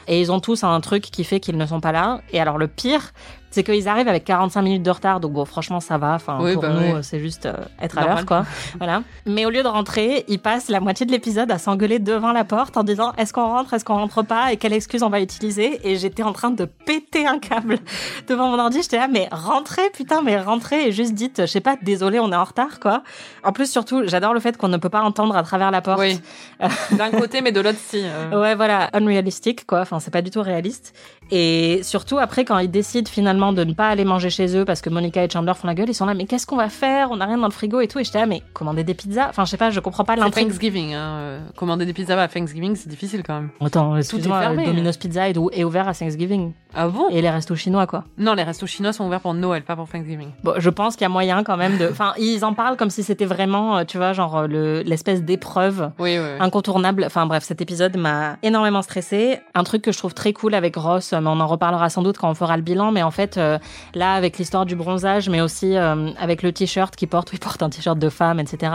Et 0.06 0.20
ils 0.20 0.30
ont 0.30 0.38
tous 0.38 0.62
un 0.62 0.80
truc 0.80 1.02
qui 1.02 1.24
fait 1.24 1.40
qu'ils 1.40 1.56
ne 1.56 1.66
sont 1.66 1.80
pas 1.80 1.90
là. 1.90 2.20
Et 2.32 2.40
alors, 2.40 2.56
le 2.56 2.68
pire, 2.68 3.10
c'est 3.54 3.62
qu'ils 3.64 3.88
arrivent 3.88 4.08
avec 4.08 4.24
45 4.24 4.62
minutes 4.62 4.82
de 4.82 4.90
retard. 4.90 5.20
Donc 5.20 5.32
bon, 5.32 5.44
franchement, 5.44 5.80
ça 5.80 5.96
va. 5.96 6.14
Enfin, 6.14 6.38
Oui, 6.40 6.52
pour 6.54 6.62
bah 6.62 6.70
nous, 6.70 6.96
oui. 6.96 7.02
c'est 7.02 7.20
juste 7.20 7.46
euh, 7.46 7.54
être 7.80 7.96
à 7.98 8.04
l'heure, 8.06 8.26
quoi. 8.26 8.44
voilà. 8.78 9.02
Mais 9.26 9.46
au 9.46 9.50
lieu 9.50 9.62
de 9.62 9.68
rentrer, 9.68 10.24
ils 10.28 10.38
passent 10.40 10.68
la 10.68 10.80
moitié 10.80 11.06
de 11.06 11.12
l'épisode 11.12 11.50
à 11.50 11.58
s'engueuler 11.58 11.98
devant 11.98 12.32
la 12.32 12.44
porte 12.44 12.76
en 12.76 12.82
disant 12.84 13.12
est-ce 13.16 13.32
qu'on 13.32 13.46
rentre, 13.46 13.72
est-ce 13.74 13.84
qu'on 13.84 13.94
rentre 13.94 14.22
pas 14.22 14.52
et 14.52 14.56
quelle 14.56 14.72
excuse 14.72 15.02
on 15.02 15.08
va 15.10 15.20
utiliser? 15.20 15.80
Et 15.88 15.96
j'étais 15.96 16.22
en 16.22 16.32
train 16.32 16.50
de 16.50 16.64
péter 16.64 17.26
un 17.26 17.38
câble 17.38 17.78
devant 18.28 18.48
mon 18.48 18.58
ordi. 18.58 18.82
J'étais 18.82 18.98
là, 18.98 19.08
mais 19.08 19.28
rentrez, 19.30 19.88
putain, 19.92 20.20
mais 20.22 20.38
rentrez 20.40 20.88
et 20.88 20.92
juste 20.92 21.14
dites, 21.14 21.42
je 21.42 21.46
sais 21.46 21.60
pas, 21.60 21.76
désolé, 21.80 22.18
on 22.18 22.32
est 22.32 22.36
en 22.36 22.44
retard, 22.44 22.80
quoi. 22.80 23.02
En 23.44 23.52
plus, 23.52 23.70
surtout, 23.70 24.02
j'adore 24.06 24.34
le 24.34 24.40
fait 24.40 24.56
qu'on 24.56 24.68
ne 24.68 24.76
peut 24.76 24.88
pas 24.88 25.02
entendre 25.02 25.36
à 25.36 25.42
travers 25.42 25.70
la 25.70 25.80
porte. 25.80 26.00
Oui. 26.00 26.20
D'un 26.92 27.10
côté, 27.10 27.40
mais 27.40 27.52
de 27.52 27.60
l'autre, 27.60 27.78
si. 27.78 28.02
euh. 28.04 28.40
Ouais, 28.40 28.54
voilà, 28.54 28.90
unrealistic, 28.92 29.66
quoi. 29.66 29.80
Enfin, 29.82 30.00
c'est 30.00 30.10
pas 30.10 30.22
du 30.22 30.30
tout 30.30 30.42
réaliste. 30.42 30.94
Et 31.30 31.80
surtout, 31.82 32.18
après, 32.18 32.44
quand 32.44 32.58
ils 32.58 32.70
décident 32.70 33.10
finalement 33.10 33.52
de 33.52 33.64
ne 33.64 33.72
pas 33.72 33.88
aller 33.88 34.04
manger 34.04 34.30
chez 34.30 34.56
eux 34.56 34.64
parce 34.64 34.80
que 34.80 34.90
Monica 34.90 35.24
et 35.24 35.28
Chandler 35.30 35.54
font 35.54 35.66
la 35.66 35.74
gueule, 35.74 35.88
ils 35.88 35.94
sont 35.94 36.06
là, 36.06 36.14
mais 36.14 36.26
qu'est-ce 36.26 36.46
qu'on 36.46 36.56
va 36.56 36.68
faire? 36.68 37.10
On 37.10 37.16
n'a 37.16 37.26
rien 37.26 37.38
dans 37.38 37.46
le 37.46 37.52
frigo 37.52 37.80
et 37.80 37.88
tout. 37.88 37.98
Et 37.98 38.04
j'étais 38.04 38.18
là, 38.20 38.26
mais 38.26 38.42
commander 38.52 38.84
des 38.84 38.94
pizzas? 38.94 39.28
Enfin, 39.30 39.44
je 39.44 39.50
sais 39.50 39.56
pas, 39.56 39.70
je 39.70 39.80
comprends 39.80 40.04
pas 40.04 40.14
C'est 40.14 40.20
l'intrigue. 40.20 40.48
Thanksgiving. 40.48 40.94
Hein. 40.94 41.14
euh, 41.18 41.40
Commander 41.56 41.86
des 41.86 41.92
pizzas 41.92 42.20
à 42.20 42.28
Thanksgiving, 42.28 42.76
c'est 42.76 42.88
difficile 42.88 43.22
quand 43.26 43.34
même. 43.34 43.50
Attends, 43.60 43.96
est 43.96 44.00
excuse-moi, 44.00 44.40
fermé. 44.40 44.66
Domino's 44.66 44.96
Pizza 44.96 45.28
est, 45.28 45.36
ou- 45.38 45.50
est 45.52 45.64
ouvert 45.64 45.88
à 45.88 45.94
Thanksgiving. 45.94 46.52
Ah 46.74 46.88
bon? 46.88 47.08
Et 47.10 47.22
les 47.22 47.30
restos 47.30 47.54
chinois, 47.56 47.86
quoi. 47.86 48.04
Non, 48.18 48.34
les 48.34 48.42
restos 48.42 48.66
chinois 48.66 48.92
sont 48.92 49.06
ouverts 49.06 49.20
pour 49.20 49.34
Noël, 49.34 49.62
pas 49.62 49.76
pour 49.76 49.88
Thanksgiving. 49.88 50.28
Bon, 50.42 50.54
je 50.58 50.70
pense 50.70 50.94
qu'il 50.96 51.02
y 51.02 51.06
a 51.06 51.08
moyen 51.08 51.42
quand 51.44 51.56
même 51.56 51.78
de. 51.78 51.88
Enfin, 51.90 52.12
ils 52.18 52.44
en 52.44 52.52
parlent 52.52 52.76
comme 52.76 52.90
si 52.90 53.02
c'était 53.02 53.24
vraiment, 53.24 53.78
euh, 53.78 53.84
tu 53.84 53.96
vois, 53.96 54.12
genre 54.12 54.36
euh, 54.36 54.46
le 54.46 54.82
l'espèce 54.82 55.22
d'épreuve 55.22 55.90
Oui, 55.98 56.18
oui. 56.18 56.24
oui. 56.24 56.36
incontournable. 56.40 57.04
Enfin 57.06 57.26
bref, 57.26 57.44
cet 57.44 57.60
épisode 57.62 57.96
m'a 57.96 58.36
énormément 58.42 58.82
stressée. 58.82 59.38
Un 59.54 59.62
truc 59.64 59.82
que 59.82 59.92
je 59.92 59.98
trouve 59.98 60.14
très 60.14 60.32
cool 60.32 60.54
avec 60.54 60.74
Ross, 60.76 61.13
on 61.22 61.40
en 61.40 61.46
reparlera 61.46 61.88
sans 61.90 62.02
doute 62.02 62.18
quand 62.18 62.30
on 62.30 62.34
fera 62.34 62.56
le 62.56 62.62
bilan. 62.62 62.92
Mais 62.92 63.02
en 63.02 63.10
fait, 63.10 63.36
euh, 63.36 63.58
là, 63.94 64.14
avec 64.14 64.38
l'histoire 64.38 64.66
du 64.66 64.76
bronzage, 64.76 65.28
mais 65.28 65.40
aussi 65.40 65.76
euh, 65.76 66.10
avec 66.18 66.42
le 66.42 66.52
t-shirt 66.52 66.94
qu'il 66.96 67.08
porte, 67.08 67.30
il 67.32 67.38
porte 67.38 67.62
un 67.62 67.70
t-shirt 67.70 67.98
de 67.98 68.08
femme, 68.08 68.40
etc. 68.40 68.72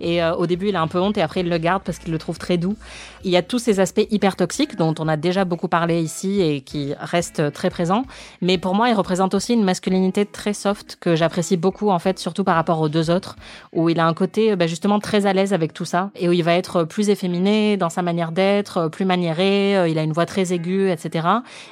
Et 0.00 0.22
euh, 0.22 0.34
au 0.34 0.46
début, 0.46 0.68
il 0.68 0.76
a 0.76 0.80
un 0.80 0.88
peu 0.88 1.00
honte 1.00 1.18
et 1.18 1.22
après, 1.22 1.40
il 1.40 1.48
le 1.48 1.58
garde 1.58 1.82
parce 1.82 1.98
qu'il 1.98 2.12
le 2.12 2.18
trouve 2.18 2.38
très 2.38 2.56
doux. 2.56 2.76
Il 3.24 3.30
y 3.30 3.36
a 3.36 3.42
tous 3.42 3.58
ces 3.58 3.80
aspects 3.80 4.06
hyper 4.10 4.36
toxiques 4.36 4.76
dont 4.76 4.94
on 4.98 5.08
a 5.08 5.16
déjà 5.16 5.44
beaucoup 5.44 5.68
parlé 5.68 6.00
ici 6.00 6.40
et 6.40 6.60
qui 6.60 6.94
restent 7.00 7.52
très 7.52 7.70
présents. 7.70 8.04
Mais 8.40 8.58
pour 8.58 8.74
moi, 8.74 8.88
il 8.88 8.94
représente 8.94 9.34
aussi 9.34 9.54
une 9.54 9.64
masculinité 9.64 10.26
très 10.26 10.52
soft 10.52 10.96
que 11.00 11.16
j'apprécie 11.16 11.56
beaucoup, 11.56 11.90
en 11.90 11.98
fait, 11.98 12.18
surtout 12.18 12.44
par 12.44 12.54
rapport 12.54 12.80
aux 12.80 12.88
deux 12.88 13.10
autres, 13.10 13.36
où 13.72 13.88
il 13.88 13.98
a 13.98 14.06
un 14.06 14.14
côté 14.14 14.54
bah, 14.54 14.66
justement 14.66 15.00
très 15.00 15.26
à 15.26 15.32
l'aise 15.32 15.52
avec 15.52 15.72
tout 15.72 15.84
ça 15.84 16.10
et 16.14 16.28
où 16.28 16.32
il 16.32 16.42
va 16.44 16.54
être 16.54 16.84
plus 16.84 17.10
efféminé 17.10 17.76
dans 17.76 17.90
sa 17.90 18.02
manière 18.02 18.32
d'être, 18.32 18.88
plus 18.88 19.04
maniéré, 19.04 19.90
il 19.90 19.98
a 19.98 20.02
une 20.02 20.12
voix 20.12 20.26
très 20.26 20.52
aiguë, 20.52 20.90
etc. 20.90 21.26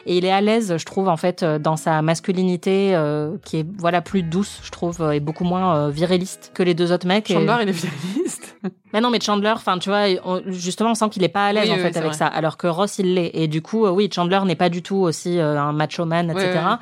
Et 0.06 0.18
il 0.18 0.24
est 0.24 0.30
à 0.32 0.40
l'aise, 0.40 0.76
je 0.76 0.84
trouve, 0.84 1.08
en 1.08 1.16
fait, 1.16 1.42
euh, 1.42 1.58
dans 1.58 1.76
sa 1.76 2.02
masculinité 2.02 2.94
euh, 2.94 3.36
qui 3.44 3.58
est 3.60 3.66
voilà 3.78 4.02
plus 4.02 4.22
douce, 4.22 4.60
je 4.62 4.70
trouve, 4.70 5.10
et 5.12 5.20
beaucoup 5.20 5.44
moins 5.44 5.76
euh, 5.76 5.90
viriliste 5.90 6.50
que 6.54 6.62
les 6.62 6.74
deux 6.74 6.92
autres 6.92 7.06
mecs. 7.06 7.30
Et- 7.30 7.34
Chandler, 7.34 7.56
il 7.62 7.68
est 7.68 7.72
viriliste. 7.72 8.56
mais 8.92 9.00
non, 9.00 9.10
mais 9.10 9.18
Chandler, 9.20 9.52
enfin, 9.54 9.78
tu 9.78 9.88
vois, 9.88 10.04
on- 10.24 10.42
justement, 10.48 10.90
on 10.90 10.94
sent 10.94 11.08
qu'il 11.10 11.24
est 11.24 11.28
pas 11.28 11.46
à 11.46 11.52
l'aise 11.52 11.64
Oui, 11.68 11.72
en 11.72 11.76
oui, 11.76 11.80
fait 11.82 11.96
avec 11.96 12.10
vrai. 12.10 12.12
ça, 12.12 12.26
alors 12.26 12.56
que 12.56 12.66
Ross 12.66 12.98
il 12.98 13.14
l'est. 13.14 13.30
Et 13.34 13.48
du 13.48 13.62
coup, 13.62 13.86
euh, 13.86 13.90
oui, 13.90 14.10
Chandler 14.14 14.40
n'est 14.44 14.56
pas 14.56 14.68
du 14.68 14.82
tout 14.82 14.96
aussi 14.96 15.38
euh, 15.38 15.58
un 15.58 15.72
macho 15.72 16.04
man, 16.04 16.30
etc. 16.30 16.50
Ouais, 16.52 16.58
ouais. 16.58 16.74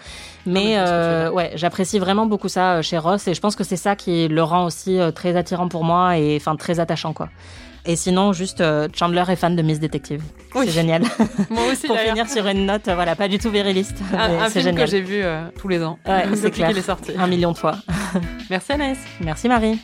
Mais 0.46 0.74
euh, 0.78 1.30
ouais, 1.30 1.52
j'apprécie 1.54 2.00
vraiment 2.00 2.26
beaucoup 2.26 2.48
ça 2.48 2.74
euh, 2.78 2.82
chez 2.82 2.98
Ross, 2.98 3.28
et 3.28 3.34
je 3.34 3.40
pense 3.40 3.54
que 3.54 3.62
c'est 3.64 3.76
ça 3.76 3.94
qui 3.94 4.26
le 4.26 4.42
rend 4.42 4.64
aussi 4.66 4.98
euh, 4.98 5.12
très 5.12 5.36
attirant 5.36 5.68
pour 5.68 5.84
moi 5.84 6.18
et 6.18 6.36
enfin 6.40 6.56
très 6.56 6.80
attachant 6.80 7.12
quoi. 7.12 7.28
Et 7.84 7.96
sinon, 7.96 8.32
juste 8.32 8.60
euh, 8.60 8.88
Chandler 8.94 9.24
est 9.28 9.34
fan 9.36 9.56
de 9.56 9.62
Miss 9.62 9.80
Detective. 9.80 10.22
Oui. 10.54 10.66
C'est 10.66 10.72
génial. 10.72 11.02
Moi 11.50 11.64
aussi, 11.72 11.86
pour 11.88 11.98
finir 11.98 12.28
sur 12.30 12.46
une 12.46 12.66
note, 12.66 12.82
voilà, 12.84 13.16
pas 13.16 13.26
du 13.28 13.38
tout 13.38 13.50
viriliste. 13.50 13.96
Un, 14.12 14.38
un 14.38 14.44
c'est 14.44 14.60
film 14.60 14.64
génial. 14.76 14.84
que 14.84 14.90
j'ai 14.90 15.00
vu 15.00 15.20
euh, 15.22 15.48
tous 15.58 15.66
les 15.68 15.82
ans 15.82 15.98
Ouais, 16.06 16.24
c'est 16.36 16.50
clair. 16.52 16.68
qu'il 16.68 16.78
est 16.78 16.82
sorti. 16.82 17.12
Un 17.18 17.26
million 17.26 17.50
de 17.52 17.58
fois. 17.58 17.74
Merci 18.50 18.72
Anaïs. 18.72 18.98
Merci 19.20 19.48
Marie. 19.48 19.78